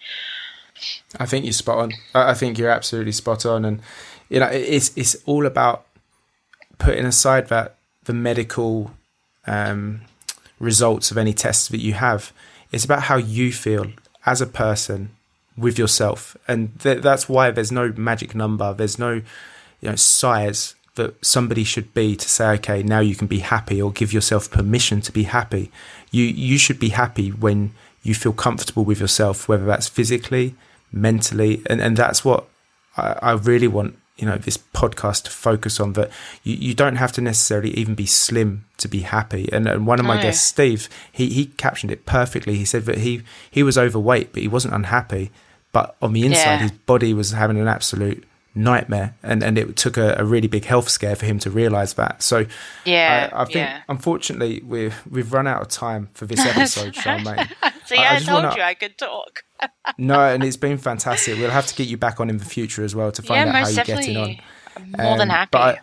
I 1.19 1.25
think 1.25 1.45
you're 1.45 1.53
spot 1.53 1.77
on. 1.77 1.93
I 2.13 2.33
think 2.33 2.57
you're 2.57 2.69
absolutely 2.69 3.11
spot 3.11 3.45
on, 3.45 3.65
and 3.65 3.81
you 4.29 4.39
know 4.39 4.47
it's 4.47 4.95
it's 4.97 5.15
all 5.25 5.45
about 5.45 5.85
putting 6.77 7.05
aside 7.05 7.47
that 7.49 7.75
the 8.03 8.13
medical 8.13 8.91
um, 9.47 10.01
results 10.59 11.11
of 11.11 11.17
any 11.17 11.33
tests 11.33 11.67
that 11.69 11.79
you 11.79 11.93
have. 11.93 12.33
It's 12.71 12.85
about 12.85 13.03
how 13.03 13.17
you 13.17 13.53
feel 13.53 13.91
as 14.25 14.41
a 14.41 14.47
person 14.47 15.11
with 15.57 15.79
yourself, 15.79 16.35
and 16.47 16.77
th- 16.79 17.01
that's 17.01 17.29
why 17.29 17.51
there's 17.51 17.71
no 17.71 17.93
magic 17.95 18.35
number. 18.35 18.73
There's 18.73 18.99
no 18.99 19.13
you 19.81 19.89
know 19.89 19.95
size 19.95 20.75
that 20.95 21.25
somebody 21.25 21.63
should 21.63 21.93
be 21.93 22.15
to 22.15 22.29
say, 22.29 22.51
okay, 22.53 22.81
now 22.81 22.99
you 22.99 23.15
can 23.15 23.27
be 23.27 23.39
happy, 23.39 23.81
or 23.81 23.91
give 23.91 24.11
yourself 24.11 24.51
permission 24.51 25.01
to 25.01 25.11
be 25.11 25.23
happy. 25.23 25.71
You 26.11 26.23
you 26.25 26.57
should 26.57 26.79
be 26.79 26.89
happy 26.89 27.29
when 27.29 27.71
you 28.05 28.13
feel 28.13 28.33
comfortable 28.33 28.85
with 28.85 28.99
yourself, 28.99 29.49
whether 29.49 29.65
that's 29.65 29.87
physically, 29.87 30.55
mentally, 30.91 31.63
and, 31.65 31.81
and 31.81 31.97
that's 31.97 32.23
what 32.23 32.45
I, 32.95 33.17
I 33.21 33.31
really 33.33 33.67
want 33.67 33.97
you 34.15 34.25
know 34.25 34.37
this 34.37 34.57
podcast 34.57 35.23
to 35.23 35.31
focus 35.31 35.79
on 35.79 35.93
that 35.93 36.09
you, 36.43 36.55
you 36.55 36.73
don't 36.73 36.95
have 36.95 37.11
to 37.11 37.21
necessarily 37.21 37.71
even 37.71 37.95
be 37.95 38.05
slim 38.05 38.65
to 38.77 38.87
be 38.87 39.01
happy. 39.01 39.49
And, 39.51 39.67
and 39.67 39.85
one 39.85 39.99
of 39.99 40.05
my 40.05 40.21
guests 40.21 40.45
steve 40.45 40.87
he, 41.11 41.29
he 41.29 41.47
captioned 41.47 41.91
it 41.91 42.05
perfectly. 42.05 42.55
He 42.55 42.65
said 42.65 42.85
that 42.85 42.99
he 42.99 43.23
he 43.51 43.63
was 43.63 43.77
overweight 43.77 44.31
but 44.31 44.41
he 44.41 44.47
wasn't 44.47 44.73
unhappy. 44.73 45.31
But 45.73 45.97
on 46.01 46.13
the 46.13 46.25
inside 46.25 46.43
yeah. 46.43 46.57
his 46.59 46.71
body 46.71 47.13
was 47.13 47.31
having 47.31 47.59
an 47.59 47.67
absolute 47.67 48.23
nightmare 48.55 49.13
and 49.21 49.43
and 49.43 49.57
it 49.57 49.75
took 49.75 49.97
a, 49.97 50.15
a, 50.17 50.23
really 50.23 50.47
big 50.47 50.63
health 50.63 50.87
scare 50.87 51.15
for 51.15 51.25
him 51.25 51.37
to 51.39 51.51
realize 51.51 51.95
that. 51.95 52.23
So 52.23 52.45
yeah 52.85 53.29
i, 53.33 53.41
I 53.41 53.45
think 53.45 53.57
yeah. 53.57 53.81
unfortunately 53.89 54.63
we've 54.65 54.95
we've 55.09 55.31
run 55.33 55.45
out 55.45 55.61
of 55.61 55.67
time 55.67 56.07
for 56.13 56.25
this 56.25 56.39
episode 56.45 56.93
charmane. 56.93 57.51
See 57.85 57.97
i, 57.97 58.13
I, 58.13 58.15
I 58.15 58.19
told 58.19 58.43
wanna, 58.45 58.55
you 58.55 58.63
i 58.63 58.73
could 58.73 58.97
talk. 58.97 59.43
No 59.97 60.19
and 60.19 60.43
it's 60.43 60.57
been 60.57 60.77
fantastic. 60.77 61.37
We'll 61.37 61.51
have 61.51 61.67
to 61.67 61.75
get 61.75 61.87
you 61.87 61.97
back 61.97 62.19
on 62.19 62.29
in 62.29 62.37
the 62.37 62.45
future 62.45 62.83
as 62.83 62.95
well 62.95 63.11
to 63.11 63.21
find 63.21 63.47
yeah, 63.47 63.57
out 63.57 63.63
how 63.63 63.69
you're 63.69 63.83
getting 63.83 64.17
on. 64.17 64.37
More 64.97 65.13
um, 65.13 65.17
than 65.17 65.29
happy. 65.29 65.49
but 65.51 65.79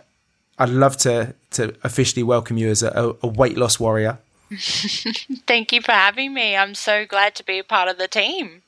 I, 0.59 0.66
would 0.66 0.75
love 0.75 0.97
to 0.99 1.35
to 1.53 1.75
officially 1.83 2.23
welcome 2.23 2.59
you 2.59 2.68
as 2.68 2.83
a, 2.83 3.14
a 3.23 3.27
weight 3.27 3.57
loss 3.57 3.79
warrior. 3.79 4.18
Thank 5.47 5.73
you 5.73 5.81
for 5.81 5.93
having 5.93 6.35
me. 6.35 6.57
I'm 6.57 6.75
so 6.75 7.07
glad 7.07 7.35
to 7.37 7.45
be 7.45 7.59
a 7.59 7.64
part 7.64 7.89
of 7.89 7.97
the 7.97 8.09
team. 8.09 8.62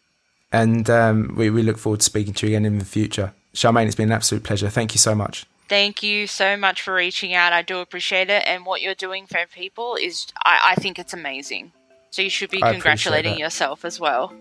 And 0.51 0.89
um, 0.89 1.35
we, 1.37 1.51
we 1.51 1.63
look 1.63 1.79
forward 1.79 2.01
to 2.01 2.05
speaking 2.05 2.33
to 2.35 2.47
you 2.47 2.53
again 2.53 2.65
in 2.65 2.79
the 2.79 2.85
future 2.85 3.35
Charmane, 3.55 3.87
it's 3.87 3.95
been 3.95 4.11
an 4.11 4.13
absolute 4.13 4.43
pleasure. 4.45 4.69
Thank 4.69 4.95
you 4.95 4.99
so 4.99 5.15
much. 5.15 5.47
Thank 5.69 6.03
you 6.03 6.27
so 6.27 6.57
much 6.57 6.83
for 6.83 6.95
reaching 6.95 7.33
out. 7.33 7.53
I 7.53 7.63
do 7.63 7.79
appreciate 7.79 8.29
it. 8.29 8.45
And 8.47 8.67
what 8.67 8.83
you're 8.83 8.95
doing 8.95 9.27
for 9.27 9.39
people 9.53 9.97
is, 9.97 10.27
I, 10.45 10.73
I 10.73 10.75
think 10.75 10.99
it's 10.99 11.15
amazing. 11.15 11.73
So 12.11 12.23
you 12.23 12.31
should 12.31 12.51
be 12.51 12.63
I 12.63 12.73
congratulating 12.73 13.39
yourself 13.39 13.85
as 13.85 13.99
well. 13.99 14.33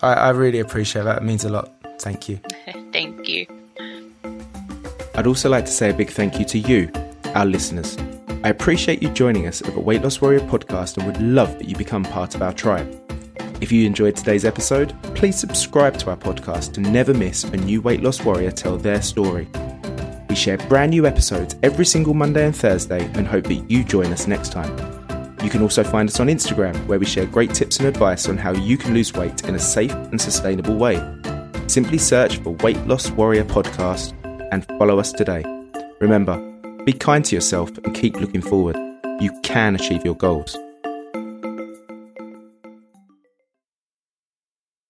I, 0.00 0.14
I 0.14 0.30
really 0.30 0.58
appreciate 0.58 1.02
that. 1.02 1.18
It 1.18 1.22
means 1.22 1.44
a 1.44 1.48
lot. 1.48 1.72
Thank 2.00 2.28
you. 2.28 2.40
thank 2.92 3.28
you. 3.28 3.46
I'd 5.14 5.26
also 5.26 5.48
like 5.48 5.64
to 5.66 5.70
say 5.70 5.90
a 5.90 5.94
big 5.94 6.10
thank 6.10 6.38
you 6.38 6.44
to 6.46 6.58
you, 6.58 6.90
our 7.34 7.44
listeners. 7.44 7.96
I 8.44 8.50
appreciate 8.50 9.02
you 9.02 9.10
joining 9.10 9.46
us 9.46 9.60
at 9.62 9.74
the 9.74 9.80
Weight 9.80 10.02
Loss 10.02 10.20
Warrior 10.20 10.40
podcast 10.40 10.96
and 10.96 11.06
would 11.06 11.20
love 11.20 11.58
that 11.58 11.68
you 11.68 11.76
become 11.76 12.04
part 12.04 12.34
of 12.34 12.42
our 12.42 12.52
tribe. 12.52 12.88
If 13.60 13.72
you 13.72 13.86
enjoyed 13.86 14.14
today's 14.14 14.44
episode, 14.44 14.94
please 15.16 15.38
subscribe 15.38 15.98
to 15.98 16.10
our 16.10 16.16
podcast 16.16 16.74
to 16.74 16.80
never 16.80 17.12
miss 17.12 17.42
a 17.42 17.56
new 17.56 17.82
weight 17.82 18.02
loss 18.02 18.24
warrior 18.24 18.52
tell 18.52 18.76
their 18.76 19.02
story. 19.02 19.48
We 20.28 20.36
share 20.36 20.58
brand 20.58 20.90
new 20.90 21.06
episodes 21.06 21.56
every 21.64 21.84
single 21.84 22.14
Monday 22.14 22.46
and 22.46 22.54
Thursday 22.54 23.04
and 23.14 23.26
hope 23.26 23.44
that 23.46 23.68
you 23.68 23.82
join 23.82 24.12
us 24.12 24.28
next 24.28 24.52
time. 24.52 24.70
You 25.42 25.50
can 25.50 25.60
also 25.60 25.82
find 25.82 26.08
us 26.08 26.20
on 26.20 26.28
Instagram 26.28 26.86
where 26.86 27.00
we 27.00 27.06
share 27.06 27.26
great 27.26 27.52
tips 27.52 27.78
and 27.78 27.88
advice 27.88 28.28
on 28.28 28.38
how 28.38 28.52
you 28.52 28.78
can 28.78 28.94
lose 28.94 29.12
weight 29.12 29.44
in 29.48 29.56
a 29.56 29.58
safe 29.58 29.92
and 29.92 30.20
sustainable 30.20 30.76
way. 30.76 30.96
Simply 31.66 31.98
search 31.98 32.36
for 32.38 32.50
Weight 32.62 32.78
Loss 32.86 33.10
Warrior 33.10 33.44
Podcast 33.44 34.14
and 34.52 34.64
follow 34.78 35.00
us 35.00 35.10
today. 35.10 35.44
Remember, 36.00 36.38
be 36.84 36.92
kind 36.92 37.24
to 37.24 37.34
yourself 37.34 37.76
and 37.78 37.94
keep 37.94 38.20
looking 38.20 38.40
forward. 38.40 38.76
You 39.20 39.36
can 39.42 39.74
achieve 39.74 40.04
your 40.04 40.16
goals. 40.16 40.56